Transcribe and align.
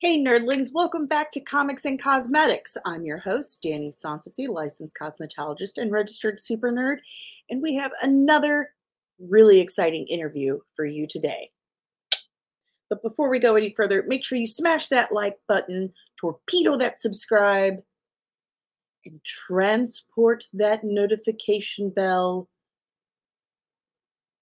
Hey, 0.00 0.18
nerdlings, 0.18 0.72
welcome 0.72 1.04
back 1.04 1.30
to 1.32 1.40
Comics 1.40 1.84
and 1.84 2.02
Cosmetics. 2.02 2.74
I'm 2.86 3.04
your 3.04 3.18
host, 3.18 3.60
Danny 3.62 3.90
Sanssouci, 3.90 4.48
licensed 4.48 4.96
cosmetologist 4.98 5.76
and 5.76 5.92
registered 5.92 6.40
super 6.40 6.72
nerd, 6.72 7.00
and 7.50 7.60
we 7.60 7.74
have 7.74 7.92
another 8.00 8.70
really 9.18 9.60
exciting 9.60 10.06
interview 10.06 10.58
for 10.74 10.86
you 10.86 11.06
today. 11.06 11.50
But 12.88 13.02
before 13.02 13.28
we 13.28 13.38
go 13.40 13.56
any 13.56 13.74
further, 13.76 14.02
make 14.06 14.24
sure 14.24 14.38
you 14.38 14.46
smash 14.46 14.88
that 14.88 15.12
like 15.12 15.36
button, 15.46 15.92
torpedo 16.18 16.78
that 16.78 16.98
subscribe, 16.98 17.74
and 19.04 19.20
transport 19.22 20.44
that 20.54 20.80
notification 20.82 21.90
bell 21.90 22.48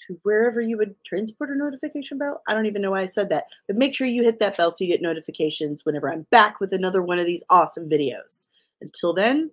to 0.06 0.18
wherever 0.22 0.60
you 0.60 0.76
would 0.78 0.94
transport 1.04 1.50
a 1.50 1.56
notification 1.56 2.18
bell. 2.18 2.42
I 2.48 2.54
don't 2.54 2.66
even 2.66 2.82
know 2.82 2.92
why 2.92 3.02
I 3.02 3.06
said 3.06 3.28
that, 3.30 3.44
but 3.66 3.76
make 3.76 3.94
sure 3.94 4.06
you 4.06 4.22
hit 4.22 4.40
that 4.40 4.56
bell 4.56 4.70
so 4.70 4.84
you 4.84 4.90
get 4.90 5.02
notifications 5.02 5.84
whenever 5.84 6.10
I'm 6.10 6.26
back 6.30 6.60
with 6.60 6.72
another 6.72 7.02
one 7.02 7.18
of 7.18 7.26
these 7.26 7.44
awesome 7.50 7.88
videos. 7.88 8.48
Until 8.80 9.12
then, 9.12 9.50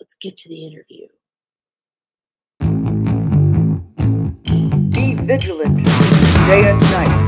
let's 0.00 0.14
get 0.14 0.36
to 0.38 0.48
the 0.48 0.66
interview. 0.66 1.06
Be 4.90 5.14
vigilant 5.14 5.78
day 5.78 6.70
and 6.70 6.80
night. 6.80 7.23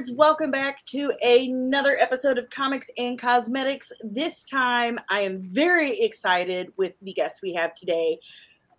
Nerds, 0.00 0.14
welcome 0.14 0.50
back 0.50 0.84
to 0.86 1.12
another 1.22 1.96
episode 1.98 2.38
of 2.38 2.48
Comics 2.50 2.90
and 2.96 3.20
Cosmetics. 3.20 3.92
This 4.02 4.44
time, 4.44 4.98
I 5.10 5.20
am 5.20 5.42
very 5.42 6.00
excited 6.00 6.72
with 6.76 6.94
the 7.02 7.12
guest 7.12 7.40
we 7.42 7.52
have 7.54 7.74
today. 7.74 8.18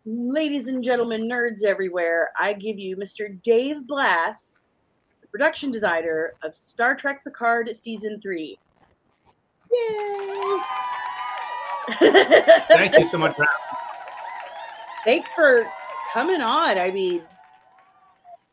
Ladies 0.06 0.68
and 0.68 0.84
gentlemen, 0.84 1.30
nerds 1.30 1.64
everywhere, 1.64 2.32
I 2.40 2.54
give 2.54 2.80
you 2.80 2.96
Mr. 2.98 3.40
Dave 3.44 3.86
Blass, 3.88 4.62
the 5.22 5.28
production 5.28 5.72
designer 5.72 6.34
of 6.44 6.56
Star 6.56 6.96
Trek 6.96 7.24
Picard 7.24 7.70
Season 7.70 8.20
3. 8.22 8.58
Yay! 9.72 10.58
Thank 12.68 12.98
you 12.98 13.08
so 13.10 13.18
much 13.18 13.36
for 13.36 13.46
Thanks 15.06 15.34
for 15.34 15.68
coming 16.14 16.42
on. 16.42 16.78
I 16.78 16.92
mean, 16.92 17.22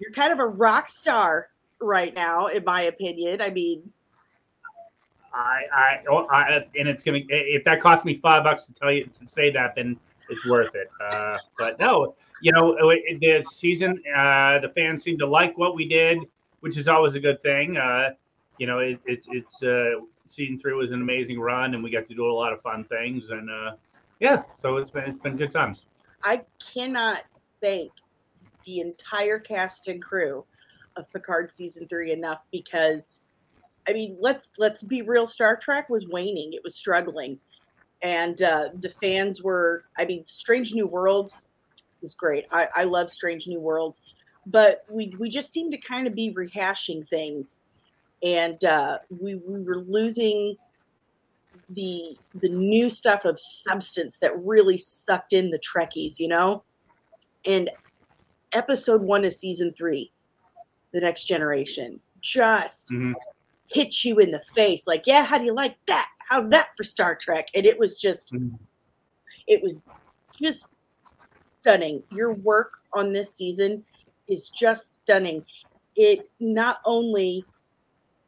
you're 0.00 0.12
kind 0.12 0.32
of 0.32 0.38
a 0.40 0.46
rock 0.46 0.88
star 0.88 1.48
right 1.80 2.14
now, 2.14 2.46
in 2.46 2.64
my 2.64 2.82
opinion. 2.82 3.40
I 3.40 3.50
mean, 3.50 3.90
I, 5.32 5.62
I, 5.72 6.04
oh, 6.10 6.26
I, 6.30 6.64
and 6.78 6.88
it's 6.88 7.04
gonna. 7.04 7.20
If 7.28 7.64
that 7.64 7.80
cost 7.80 8.04
me 8.04 8.18
five 8.22 8.44
bucks 8.44 8.66
to 8.66 8.72
tell 8.72 8.90
you 8.90 9.04
to 9.04 9.28
say 9.28 9.50
that, 9.52 9.74
then 9.76 9.98
it's 10.28 10.44
worth 10.46 10.74
it. 10.74 10.88
Uh, 11.00 11.38
but 11.58 11.78
no, 11.80 12.14
you 12.42 12.52
know, 12.52 12.74
the 12.74 13.44
season, 13.50 14.02
uh, 14.16 14.58
the 14.60 14.72
fans 14.74 15.02
seem 15.02 15.18
to 15.18 15.26
like 15.26 15.56
what 15.58 15.74
we 15.74 15.88
did, 15.88 16.18
which 16.60 16.76
is 16.76 16.88
always 16.88 17.14
a 17.14 17.20
good 17.20 17.42
thing. 17.42 17.76
Uh, 17.76 18.10
you 18.58 18.66
know, 18.66 18.78
it, 18.78 19.00
it's 19.06 19.26
it's 19.30 19.62
uh, 19.62 20.00
season 20.26 20.58
three 20.58 20.74
was 20.74 20.92
an 20.92 21.00
amazing 21.00 21.38
run, 21.38 21.74
and 21.74 21.82
we 21.82 21.90
got 21.90 22.06
to 22.06 22.14
do 22.14 22.30
a 22.30 22.32
lot 22.32 22.52
of 22.52 22.60
fun 22.62 22.84
things, 22.84 23.30
and 23.30 23.50
uh, 23.50 23.72
yeah, 24.20 24.42
so 24.56 24.76
it's 24.76 24.90
been 24.90 25.04
it's 25.04 25.18
been 25.18 25.36
good 25.36 25.52
times. 25.52 25.86
I 26.22 26.42
cannot 26.74 27.24
thank 27.60 27.92
the 28.64 28.80
entire 28.80 29.38
cast 29.38 29.88
and 29.88 30.02
crew 30.02 30.44
of 30.98 31.10
Picard 31.12 31.52
season 31.52 31.88
three 31.88 32.12
enough 32.12 32.40
because 32.52 33.10
I 33.88 33.92
mean 33.92 34.16
let's 34.20 34.52
let's 34.58 34.82
be 34.82 35.02
real, 35.02 35.26
Star 35.26 35.56
Trek 35.56 35.88
was 35.88 36.06
waning, 36.06 36.52
it 36.52 36.62
was 36.62 36.74
struggling. 36.74 37.38
And 38.02 38.40
uh, 38.42 38.68
the 38.78 38.90
fans 39.02 39.42
were 39.42 39.84
I 39.96 40.04
mean, 40.04 40.24
Strange 40.26 40.74
New 40.74 40.86
Worlds 40.86 41.46
is 42.02 42.14
great. 42.14 42.46
I, 42.52 42.68
I 42.74 42.84
love 42.84 43.10
Strange 43.10 43.48
New 43.48 43.60
Worlds, 43.60 44.02
but 44.46 44.84
we 44.88 45.14
we 45.18 45.30
just 45.30 45.52
seem 45.52 45.70
to 45.70 45.78
kind 45.78 46.06
of 46.06 46.14
be 46.14 46.32
rehashing 46.32 47.08
things. 47.08 47.62
And 48.22 48.62
uh, 48.64 48.98
we, 49.10 49.36
we 49.36 49.62
were 49.62 49.78
losing 49.78 50.56
the 51.70 52.16
the 52.34 52.48
new 52.48 52.88
stuff 52.88 53.24
of 53.24 53.38
substance 53.38 54.18
that 54.18 54.38
really 54.44 54.78
sucked 54.78 55.32
in 55.32 55.50
the 55.50 55.58
Trekkies, 55.58 56.18
you 56.18 56.28
know? 56.28 56.62
And 57.44 57.70
episode 58.52 59.02
one 59.02 59.24
of 59.24 59.32
season 59.32 59.72
three, 59.76 60.10
The 60.92 61.00
Next 61.00 61.24
Generation, 61.24 62.00
just 62.20 62.88
Mhm. 62.90 63.14
hits 63.66 64.04
you 64.04 64.18
in 64.18 64.30
the 64.30 64.40
face. 64.54 64.86
Like, 64.86 65.06
yeah, 65.06 65.24
how 65.24 65.38
do 65.38 65.44
you 65.44 65.54
like 65.54 65.76
that? 65.86 66.08
How's 66.28 66.48
that 66.50 66.70
for 66.76 66.84
Star 66.84 67.14
Trek? 67.14 67.48
And 67.54 67.66
it 67.66 67.78
was 67.78 68.00
just, 68.00 68.32
Mhm. 68.32 68.58
it 69.46 69.62
was 69.62 69.80
just 70.32 70.72
stunning. 71.42 72.02
Your 72.10 72.32
work 72.32 72.72
on 72.94 73.12
this 73.12 73.34
season 73.34 73.84
is 74.28 74.50
just 74.50 74.96
stunning. 75.02 75.44
It 75.96 76.30
not 76.40 76.80
only, 76.84 77.44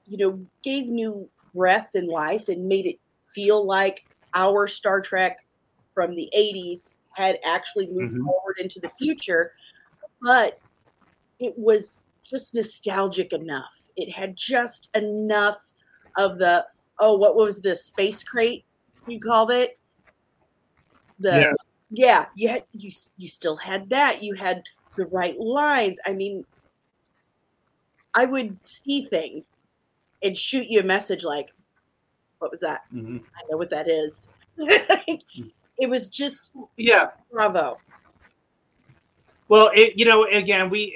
you 0.06 0.18
know, 0.18 0.46
gave 0.62 0.86
new 0.86 1.30
breath 1.54 1.90
and 1.94 2.08
life 2.08 2.48
and 2.48 2.68
made 2.68 2.86
it 2.86 3.00
feel 3.34 3.64
like 3.64 4.04
our 4.34 4.66
Star 4.66 5.00
Trek 5.00 5.38
from 5.94 6.14
the 6.14 6.30
80s 6.34 6.96
had 7.14 7.38
actually 7.44 7.86
moved 7.88 8.14
Mhm. 8.14 8.22
forward 8.24 8.56
into 8.58 8.80
the 8.80 8.90
future, 8.90 9.52
but 10.22 10.60
it 11.38 11.56
was 11.58 12.00
just 12.30 12.54
nostalgic 12.54 13.32
enough. 13.32 13.76
It 13.96 14.10
had 14.10 14.36
just 14.36 14.94
enough 14.96 15.58
of 16.16 16.38
the 16.38 16.64
oh, 17.00 17.16
what 17.16 17.34
was 17.34 17.60
the 17.60 17.74
space 17.74 18.22
crate 18.22 18.64
you 19.06 19.18
called 19.18 19.50
it? 19.50 19.78
The 21.18 21.40
Yes. 21.40 21.56
yeah, 21.90 22.26
you 22.36 22.48
had 22.48 22.64
you 22.72 22.90
you 23.16 23.28
still 23.28 23.56
had 23.56 23.90
that. 23.90 24.22
You 24.22 24.34
had 24.34 24.62
the 24.96 25.06
right 25.06 25.36
lines. 25.38 25.98
I 26.06 26.12
mean, 26.12 26.44
I 28.14 28.24
would 28.26 28.56
see 28.66 29.06
things 29.06 29.50
and 30.22 30.36
shoot 30.36 30.66
you 30.68 30.80
a 30.80 30.84
message 30.84 31.24
like, 31.24 31.48
"What 32.38 32.50
was 32.50 32.60
that? 32.60 32.82
Mhm. 32.92 33.22
I 33.36 33.40
know 33.50 33.56
what 33.56 33.70
that 33.70 33.88
is." 33.88 34.28
it 35.78 35.88
was 35.88 36.08
just 36.08 36.52
Yeah. 36.76 37.10
bravo. 37.32 37.78
Well, 39.48 39.70
it, 39.74 39.96
you 39.96 40.04
know, 40.04 40.24
again, 40.26 40.70
we 40.70 40.94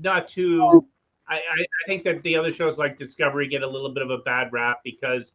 not 0.00 0.28
too. 0.28 0.86
I, 1.26 1.36
I 1.36 1.86
think 1.86 2.04
that 2.04 2.22
the 2.22 2.36
other 2.36 2.52
shows 2.52 2.76
like 2.76 2.98
Discovery 2.98 3.48
get 3.48 3.62
a 3.62 3.66
little 3.66 3.88
bit 3.88 4.02
of 4.02 4.10
a 4.10 4.18
bad 4.18 4.52
rap 4.52 4.80
because, 4.84 5.32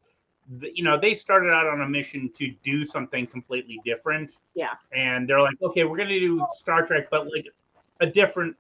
the, 0.60 0.72
you 0.76 0.84
know, 0.84 1.00
they 1.00 1.16
started 1.16 1.50
out 1.50 1.66
on 1.66 1.82
a 1.82 1.90
mission 1.90 2.30
to 2.36 2.54
do 2.64 2.86
something 2.86 3.26
completely 3.26 3.82
different. 3.84 4.38
Yeah. 4.54 4.74
And 4.96 5.28
they're 5.28 5.42
like, 5.42 5.56
okay, 5.64 5.86
we're 5.86 5.98
gonna 5.98 6.20
do 6.20 6.46
Star 6.58 6.86
Trek, 6.86 7.08
but 7.10 7.26
like 7.26 7.48
a 8.02 8.06
different 8.06 8.56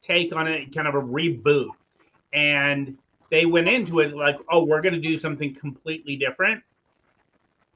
take 0.00 0.32
on 0.32 0.46
it, 0.46 0.72
kind 0.72 0.86
of 0.86 0.94
a 0.94 1.02
reboot. 1.02 1.70
And 2.32 2.96
they 3.30 3.46
went 3.46 3.68
into 3.68 3.98
it 3.98 4.14
like, 4.14 4.36
oh, 4.48 4.64
we're 4.64 4.80
gonna 4.80 5.00
do 5.00 5.18
something 5.18 5.54
completely 5.54 6.14
different. 6.14 6.62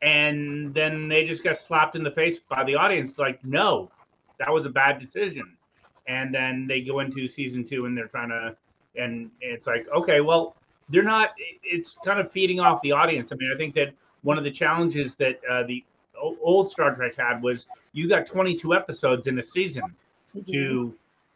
And 0.02 0.72
then 0.72 1.08
they 1.08 1.26
just 1.26 1.42
got 1.42 1.58
slapped 1.58 1.96
in 1.96 2.04
the 2.04 2.12
face 2.12 2.38
by 2.38 2.62
the 2.62 2.76
audience, 2.76 3.18
like, 3.18 3.44
no, 3.44 3.90
that 4.38 4.52
was 4.52 4.66
a 4.66 4.70
bad 4.70 5.00
decision. 5.00 5.56
And 6.08 6.34
then 6.34 6.66
they 6.66 6.80
go 6.80 7.00
into 7.00 7.28
season 7.28 7.64
two 7.64 7.86
and 7.86 7.96
they're 7.96 8.08
trying 8.08 8.30
to, 8.30 8.56
and 8.96 9.30
it's 9.40 9.66
like 9.66 9.86
okay, 9.90 10.20
well, 10.20 10.56
they're 10.88 11.02
not. 11.02 11.30
It's 11.62 11.96
kind 12.04 12.18
of 12.18 12.32
feeding 12.32 12.60
off 12.60 12.82
the 12.82 12.92
audience. 12.92 13.30
I 13.30 13.36
mean, 13.36 13.52
I 13.54 13.56
think 13.56 13.74
that 13.74 13.92
one 14.22 14.38
of 14.38 14.44
the 14.44 14.50
challenges 14.50 15.14
that 15.16 15.40
uh, 15.48 15.62
the 15.64 15.84
old 16.20 16.70
Star 16.70 16.94
Trek 16.94 17.16
had 17.16 17.42
was 17.42 17.66
you 17.92 18.08
got 18.08 18.26
22 18.26 18.74
episodes 18.74 19.26
in 19.26 19.38
a 19.38 19.42
season 19.42 19.82
to 20.48 20.94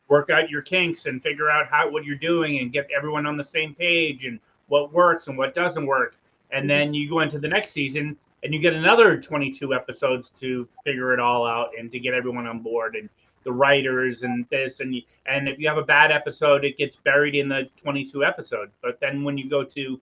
work 0.09 0.31
out 0.31 0.51
your 0.51 0.63
kinks 0.63 1.07
and 1.07 1.23
figure 1.23 1.51
out 1.51 1.67
how 1.69 1.91
what 1.91 2.05
you're 2.05 2.17
doing 2.17 2.59
and 2.59 2.73
get 2.73 2.87
everyone 2.97 3.27
on 3.27 3.37
the 3.37 3.45
same 3.45 3.75
page 3.75 4.25
and 4.25 4.39
what 4.69 4.93
works 4.93 5.29
and 5.29 5.39
what 5.39 5.55
doesn't 5.55 5.87
work. 5.87 6.17
And 6.51 6.69
then 6.69 6.93
you 6.93 7.09
go 7.09 7.21
into 7.21 7.39
the 7.39 7.49
next 7.49 7.71
season 7.71 8.17
and 8.43 8.53
you 8.53 8.61
get 8.61 8.75
another 8.75 9.21
22 9.21 9.73
episodes 9.73 10.31
to 10.41 10.69
figure 10.85 11.15
it 11.15 11.21
all 11.21 11.47
out 11.47 11.71
and 11.79 11.91
to 11.93 11.99
get 11.99 12.13
everyone 12.13 12.47
on 12.47 12.61
board 12.61 12.97
and 12.97 13.09
the 13.45 13.53
writers 13.53 14.23
and 14.23 14.47
this 14.51 14.81
and 14.81 14.95
you, 14.95 15.03
and 15.27 15.49
if 15.49 15.59
you 15.59 15.69
have 15.69 15.79
a 15.79 15.83
bad 15.85 16.11
episode 16.11 16.65
it 16.65 16.77
gets 16.79 16.97
buried 16.97 17.35
in 17.35 17.49
the 17.49 17.69
22 17.77 18.25
episode. 18.25 18.71
But 18.83 19.01
then 19.01 19.25
when 19.25 19.37
you 19.39 19.49
go 19.49 19.65
to 19.65 20.01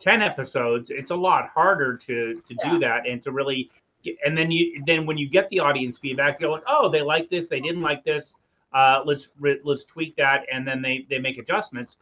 10 0.00 0.22
episodes 0.22 0.90
it's 0.90 1.10
a 1.10 1.16
lot 1.16 1.48
harder 1.50 1.96
to 1.96 2.40
to 2.48 2.54
Yeah. 2.62 2.70
do 2.72 2.78
that 2.80 3.06
and 3.06 3.22
to 3.22 3.32
really 3.32 3.70
get, 4.02 4.16
and 4.24 4.36
then 4.36 4.50
you 4.50 4.82
then 4.86 5.06
when 5.06 5.18
you 5.18 5.28
get 5.28 5.48
the 5.50 5.60
audience 5.60 5.98
feedback 5.98 6.40
you're 6.40 6.50
like 6.50 6.64
oh 6.66 6.88
they 6.88 7.02
like 7.02 7.28
this 7.30 7.48
they 7.48 7.60
didn't 7.60 7.82
like 7.82 8.02
this 8.04 8.34
uh, 8.72 9.02
let's 9.04 9.30
let's 9.64 9.84
tweak 9.84 10.14
that 10.16 10.46
and 10.52 10.66
then 10.66 10.80
they 10.80 11.04
they 11.10 11.18
make 11.18 11.38
adjustments. 11.38 11.96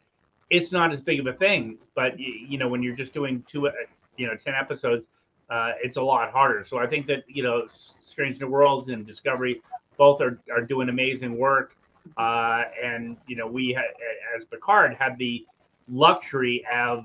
It's 0.51 0.71
not 0.73 0.93
as 0.93 1.01
big 1.01 1.19
of 1.21 1.27
a 1.27 1.33
thing 1.33 1.79
but 1.95 2.19
you 2.19 2.59
know 2.59 2.69
when 2.69 2.83
you're 2.83 2.97
just 2.97 3.13
doing 3.13 3.43
two 3.49 3.69
uh, 3.69 3.73
you 4.17 4.27
know 4.27 4.35
10 4.37 4.55
episodes 4.55 5.09
uh, 5.51 5.73
it's 5.83 5.97
a 5.97 6.03
lot 6.03 6.31
harder. 6.31 6.63
So 6.65 6.79
i 6.79 6.87
think 6.87 7.07
that 7.07 7.25
you 7.27 7.43
know 7.43 7.67
strange 8.01 8.41
new 8.41 8.49
worlds 8.49 8.89
and 8.91 9.07
discovery 9.07 9.63
both 9.99 10.21
are, 10.23 10.41
are 10.51 10.63
doing 10.63 10.89
amazing 10.89 11.37
work 11.37 11.77
uh, 12.17 12.63
and 12.83 13.17
you 13.27 13.37
know 13.37 13.47
we 13.47 13.75
ha- 13.75 13.93
as 14.37 14.45
picard 14.47 14.97
had 14.99 15.19
the 15.19 15.45
luxury 15.91 16.65
of 16.75 17.05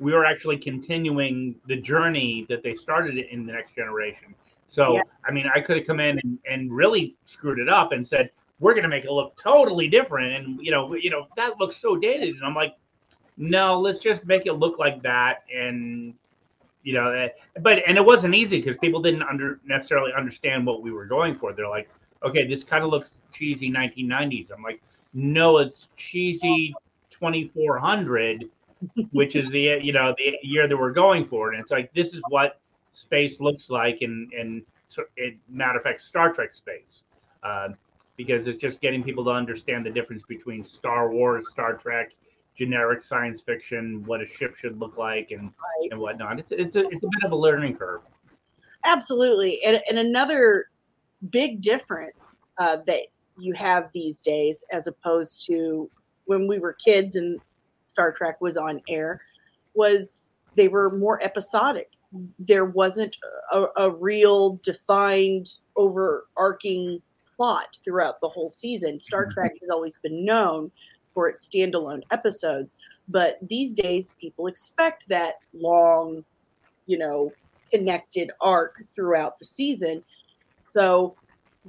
we 0.00 0.12
were 0.12 0.24
actually 0.24 0.56
continuing 0.56 1.54
the 1.68 1.76
journey 1.76 2.44
that 2.48 2.62
they 2.62 2.74
started 2.74 3.16
in 3.18 3.46
the 3.46 3.52
next 3.52 3.74
generation 3.74 4.34
so 4.68 4.94
Yeah. 4.94 5.02
i 5.26 5.30
mean 5.30 5.46
i 5.54 5.60
could 5.60 5.76
have 5.76 5.86
come 5.86 6.00
in 6.00 6.18
and, 6.24 6.38
and 6.50 6.72
really 6.72 7.14
screwed 7.24 7.58
it 7.58 7.68
up 7.68 7.92
and 7.92 8.06
said 8.06 8.30
we're 8.60 8.74
going 8.74 8.84
to 8.84 8.88
make 8.88 9.04
it 9.04 9.10
look 9.12 9.36
totally 9.36 9.88
different 9.88 10.32
and 10.34 10.58
you 10.60 10.70
know 10.70 10.94
you 10.94 11.10
know 11.10 11.26
that 11.36 11.58
looks 11.58 11.76
so 11.76 11.96
dated 11.96 12.34
and 12.34 12.44
i'm 12.44 12.54
like 12.54 12.76
no 13.36 13.78
let's 13.80 14.00
just 14.00 14.24
make 14.24 14.46
it 14.46 14.54
look 14.54 14.78
like 14.78 15.02
that 15.02 15.42
and 15.54 16.14
you 16.84 16.94
know 16.94 17.10
eh, 17.12 17.28
but 17.60 17.78
and 17.86 17.96
it 17.96 18.04
wasn't 18.04 18.34
easy 18.34 18.58
because 18.60 18.76
people 18.78 19.00
didn't 19.02 19.22
under 19.22 19.60
necessarily 19.64 20.12
understand 20.16 20.64
what 20.66 20.82
we 20.82 20.90
were 20.92 21.06
going 21.06 21.36
for 21.36 21.52
they're 21.52 21.68
like 21.68 21.88
okay 22.24 22.46
this 22.46 22.64
kind 22.64 22.84
of 22.84 22.90
looks 22.90 23.22
cheesy 23.32 23.70
1990s 23.70 24.50
i'm 24.52 24.62
like 24.62 24.80
no 25.14 25.58
it's 25.58 25.88
cheesy 25.96 26.74
2400 27.10 28.44
which 29.10 29.36
is 29.36 29.48
the 29.50 29.78
you 29.82 29.92
know 29.92 30.14
the 30.18 30.36
year 30.42 30.68
that 30.68 30.76
we're 30.76 30.92
going 30.92 31.24
for. 31.26 31.52
And 31.52 31.60
it's 31.60 31.70
like 31.70 31.92
this 31.94 32.14
is 32.14 32.22
what 32.28 32.60
space 32.92 33.40
looks 33.40 33.70
like 33.70 34.02
and 34.02 34.32
and 34.32 34.62
matter 35.48 35.78
of 35.78 35.84
fact 35.84 36.00
star 36.00 36.32
trek 36.32 36.52
space. 36.52 37.02
Uh, 37.42 37.68
because 38.16 38.46
it's 38.46 38.60
just 38.60 38.80
getting 38.80 39.02
people 39.02 39.24
to 39.24 39.30
understand 39.30 39.86
the 39.86 39.90
difference 39.90 40.22
between 40.28 40.64
star 40.64 41.10
wars 41.10 41.48
star 41.50 41.76
trek 41.76 42.12
generic 42.54 43.02
science 43.02 43.40
fiction 43.40 44.04
what 44.04 44.20
a 44.20 44.26
ship 44.26 44.54
should 44.54 44.78
look 44.78 44.98
like 44.98 45.30
and 45.30 45.44
Right. 45.44 45.88
and 45.90 46.00
whatnot. 46.00 46.38
It's, 46.38 46.52
it's, 46.52 46.76
a, 46.76 46.80
it's 46.80 47.04
a 47.04 47.08
bit 47.08 47.24
of 47.24 47.32
a 47.32 47.36
learning 47.36 47.76
curve. 47.76 48.02
Absolutely. 48.84 49.58
And, 49.66 49.80
and 49.88 49.98
another 49.98 50.66
big 51.30 51.60
difference 51.60 52.38
uh, 52.58 52.78
that 52.86 53.02
you 53.38 53.54
have 53.54 53.90
these 53.92 54.20
days, 54.20 54.64
as 54.72 54.86
opposed 54.86 55.46
to 55.46 55.90
when 56.26 56.46
we 56.46 56.58
were 56.58 56.72
kids 56.74 57.16
and 57.16 57.40
Star 57.88 58.12
Trek 58.12 58.40
was 58.40 58.56
on 58.56 58.80
air, 58.88 59.20
was 59.74 60.16
they 60.54 60.68
were 60.68 60.96
more 60.96 61.22
episodic. 61.22 61.90
There 62.38 62.66
wasn't 62.66 63.16
a, 63.52 63.66
a 63.76 63.90
real 63.90 64.60
defined, 64.62 65.58
overarching 65.76 67.00
plot 67.36 67.78
throughout 67.84 68.20
the 68.20 68.28
whole 68.28 68.50
season. 68.50 69.00
Star 69.00 69.26
Mhm. 69.26 69.30
Trek 69.30 69.52
has 69.60 69.70
always 69.70 69.98
been 69.98 70.24
known 70.24 70.70
for 71.14 71.28
its 71.28 71.48
standalone 71.48 72.02
episodes, 72.10 72.76
but 73.08 73.36
these 73.48 73.74
days 73.74 74.12
people 74.20 74.46
expect 74.46 75.08
that 75.08 75.36
long, 75.54 76.24
you 76.86 76.98
know, 76.98 77.32
connected 77.70 78.30
arc 78.40 78.76
throughout 78.88 79.38
the 79.38 79.44
season. 79.44 80.04
So 80.72 81.16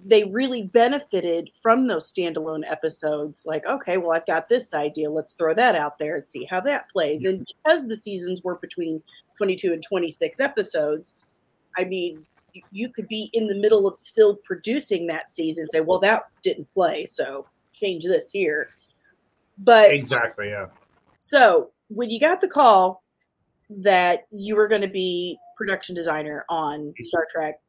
they 0.05 0.23
really 0.23 0.63
benefited 0.63 1.50
from 1.61 1.88
those 1.88 2.11
standalone 2.11 2.63
episodes. 2.69 3.44
Like, 3.45 3.65
okay, 3.67 3.97
well, 3.97 4.13
I've 4.13 4.25
got 4.25 4.50
this 4.50 4.73
idea. 4.73 5.09
Let's 5.09 5.33
throw 5.33 5.53
that 5.53 5.75
out 5.75 5.97
there 5.97 6.17
and 6.17 6.27
see 6.27 6.45
how 6.45 6.61
that 6.61 6.89
plays. 6.89 7.23
Mm-hmm. 7.23 7.35
And 7.35 7.47
because 7.63 7.88
the 7.88 7.95
seasons 7.95 8.44
were 8.44 8.55
between 8.55 9.01
22 9.38 9.73
and 9.73 9.83
26 9.83 10.39
episodes, 10.39 11.17
I 11.77 11.83
mean, 11.83 12.25
you 12.71 12.89
could 12.89 13.07
be 13.07 13.29
in 13.33 13.47
the 13.47 13.55
middle 13.55 13.88
of 13.88 13.97
still 13.97 14.35
producing 14.38 15.07
that 15.07 15.29
season, 15.29 15.67
say, 15.69 15.81
well, 15.81 16.00
that 16.00 16.23
didn't 16.44 16.71
play, 16.71 17.05
so 17.05 17.47
change 17.73 18.03
this 18.03 18.31
here. 18.31 18.69
But 19.57 19.94
exactly 19.94 20.50
yeah 20.50 20.67
so 21.23 21.71
when 21.88 22.09
you 22.09 22.19
got 22.19 22.41
the 22.41 22.50
call 22.50 23.01
that 23.69 24.27
you 24.29 24.57
were 24.57 24.67
going 24.67 24.81
to 24.81 24.89
be 24.89 25.38
production 25.55 25.95
designer 25.95 26.44
on 26.50 26.79
mm-hmm. 26.79 27.01
Star 27.03 27.25
Trek 27.31 27.61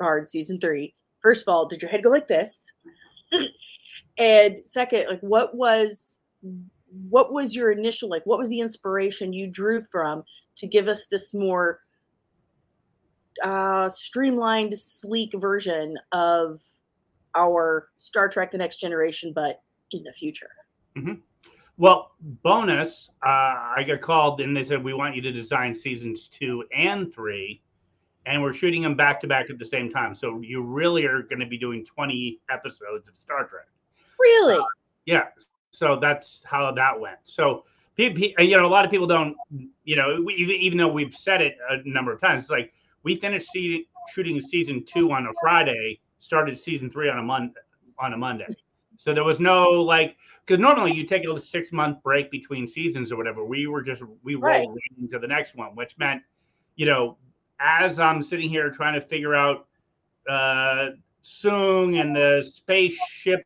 Picard 0.00 0.28
season 0.28 0.58
three, 0.58 0.94
first 1.22 1.42
of 1.42 1.52
all, 1.52 1.66
did 1.66 1.82
your 1.82 1.90
head 1.90 2.02
go 2.02 2.10
like 2.10 2.28
this? 2.28 2.58
and 4.18 4.64
second, 4.64 5.06
like 5.08 5.20
what 5.20 5.54
was 5.54 6.20
what 7.08 7.32
was 7.32 7.54
your 7.54 7.70
initial 7.70 8.08
like 8.08 8.24
what 8.24 8.38
was 8.38 8.48
the 8.48 8.60
inspiration 8.60 9.32
you 9.32 9.46
drew 9.46 9.82
from 9.92 10.24
to 10.56 10.66
give 10.66 10.88
us 10.88 11.06
this 11.06 11.34
more 11.34 11.80
uh 13.44 13.88
streamlined, 13.88 14.74
sleek 14.74 15.32
version 15.34 15.96
of 16.12 16.60
our 17.36 17.88
Star 17.98 18.28
Trek 18.28 18.50
the 18.50 18.58
Next 18.58 18.80
Generation, 18.80 19.32
but 19.34 19.62
in 19.92 20.02
the 20.02 20.12
future? 20.12 20.50
Well, 21.76 22.12
bonus, 22.42 23.08
uh, 23.24 23.28
I 23.28 23.84
got 23.86 24.00
called 24.00 24.40
and 24.40 24.54
they 24.56 24.64
said 24.64 24.82
we 24.82 24.92
want 24.92 25.14
you 25.14 25.22
to 25.22 25.32
design 25.32 25.74
seasons 25.74 26.28
two 26.28 26.64
and 26.76 27.12
three, 27.12 27.62
and 28.26 28.42
we're 28.42 28.52
shooting 28.52 28.82
them 28.82 28.94
back 28.94 29.20
to 29.22 29.26
back 29.26 29.50
at 29.50 29.58
the 29.58 29.64
same 29.64 29.90
time. 29.90 30.14
So 30.14 30.40
you 30.40 30.62
really 30.62 31.06
are 31.06 31.22
going 31.22 31.40
to 31.40 31.46
be 31.46 31.58
doing 31.58 31.84
twenty 31.84 32.40
episodes 32.50 33.08
of 33.08 33.16
Star 33.16 33.46
Trek. 33.46 33.66
Really? 34.18 34.56
Uh, 34.56 34.64
yeah. 35.06 35.24
So 35.70 35.98
that's 36.00 36.42
how 36.44 36.70
that 36.72 36.98
went. 36.98 37.18
So 37.24 37.64
pe- 37.96 38.34
uh, 38.38 38.42
you 38.42 38.56
know, 38.56 38.66
a 38.66 38.68
lot 38.68 38.84
of 38.84 38.90
people 38.90 39.06
don't, 39.06 39.36
you 39.84 39.96
know, 39.96 40.20
we, 40.24 40.34
even 40.34 40.56
even 40.56 40.78
though 40.78 40.88
we've 40.88 41.14
said 41.14 41.40
it 41.40 41.56
a 41.70 41.88
number 41.88 42.12
of 42.12 42.20
times, 42.20 42.44
it's 42.44 42.50
like 42.50 42.72
we 43.02 43.16
finished 43.16 43.50
se- 43.52 43.86
shooting 44.12 44.40
season 44.40 44.84
two 44.84 45.12
on 45.12 45.26
a 45.26 45.30
Friday, 45.40 46.00
started 46.18 46.58
season 46.58 46.90
three 46.90 47.08
on 47.08 47.18
a 47.18 47.22
Monday. 47.22 47.60
On 47.98 48.12
a 48.12 48.16
Monday. 48.16 48.46
So 48.96 49.14
there 49.14 49.24
was 49.24 49.40
no 49.40 49.70
like 49.70 50.16
because 50.44 50.60
normally 50.60 50.92
you 50.92 51.04
take 51.06 51.24
a 51.24 51.38
six 51.38 51.72
month 51.72 52.02
break 52.02 52.30
between 52.30 52.66
seasons 52.66 53.12
or 53.12 53.16
whatever. 53.16 53.44
We 53.44 53.66
were 53.66 53.82
just 53.82 54.02
we 54.22 54.34
rolled 54.34 54.44
Right. 54.44 54.68
right 54.68 54.98
into 55.00 55.18
the 55.18 55.26
next 55.26 55.54
one, 55.54 55.74
which 55.76 55.96
meant, 55.98 56.22
you 56.76 56.86
know, 56.86 57.16
as 57.60 58.00
I'm 58.00 58.22
sitting 58.22 58.48
here 58.48 58.70
trying 58.70 58.94
to 58.94 59.00
figure 59.00 59.34
out 59.34 59.66
uh 60.28 60.90
Soong 61.22 62.00
and 62.00 62.16
the 62.16 62.42
spaceship 62.42 63.42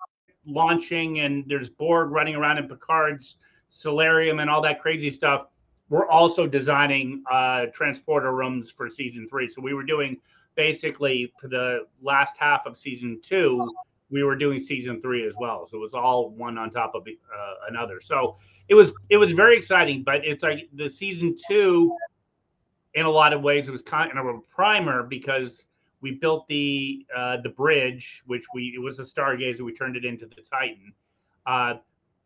launching 0.46 1.20
and 1.20 1.44
there's 1.48 1.70
Borg 1.70 2.10
running 2.10 2.36
around 2.36 2.58
in 2.58 2.68
Picard's 2.68 3.38
solarium 3.68 4.38
and 4.38 4.48
all 4.48 4.62
that 4.62 4.80
crazy 4.80 5.10
stuff. 5.10 5.46
We're 5.88 6.08
also 6.08 6.46
designing 6.46 7.24
uh 7.30 7.66
transporter 7.72 8.32
rooms 8.32 8.70
for 8.70 8.88
season 8.88 9.26
three. 9.28 9.48
So 9.48 9.60
we 9.60 9.74
were 9.74 9.84
doing 9.84 10.18
basically 10.54 11.32
for 11.40 11.48
the 11.48 11.86
last 12.02 12.36
half 12.38 12.66
of 12.66 12.78
season 12.78 13.20
two, 13.22 13.68
we 14.10 14.22
were 14.22 14.36
doing 14.36 14.60
season 14.60 15.00
three 15.00 15.26
as 15.26 15.34
well. 15.38 15.66
So 15.66 15.76
it 15.76 15.80
was 15.80 15.94
all 15.94 16.30
one 16.30 16.58
on 16.58 16.70
top 16.70 16.94
of 16.94 17.02
uh, 17.06 17.54
another. 17.68 18.00
So 18.00 18.36
it 18.68 18.74
was 18.74 18.92
it 19.10 19.16
was 19.16 19.32
very 19.32 19.56
exciting, 19.56 20.02
but 20.02 20.24
it's 20.24 20.42
like 20.42 20.68
the 20.74 20.88
season 20.88 21.34
two, 21.48 21.94
in 22.94 23.06
a 23.06 23.10
lot 23.10 23.32
of 23.32 23.42
ways, 23.42 23.68
it 23.68 23.72
was 23.72 23.82
kind 23.82 24.16
of 24.16 24.26
a 24.26 24.38
primer 24.54 25.02
because 25.02 25.66
we 26.00 26.12
built 26.12 26.46
the 26.48 27.06
uh, 27.16 27.38
the 27.42 27.48
bridge, 27.48 28.22
which 28.26 28.44
we 28.54 28.74
it 28.76 28.80
was 28.80 28.98
a 28.98 29.02
Stargazer. 29.02 29.60
We 29.60 29.74
turned 29.74 29.96
it 29.96 30.04
into 30.04 30.26
the 30.26 30.42
Titan. 30.42 30.92
Uh, 31.46 31.74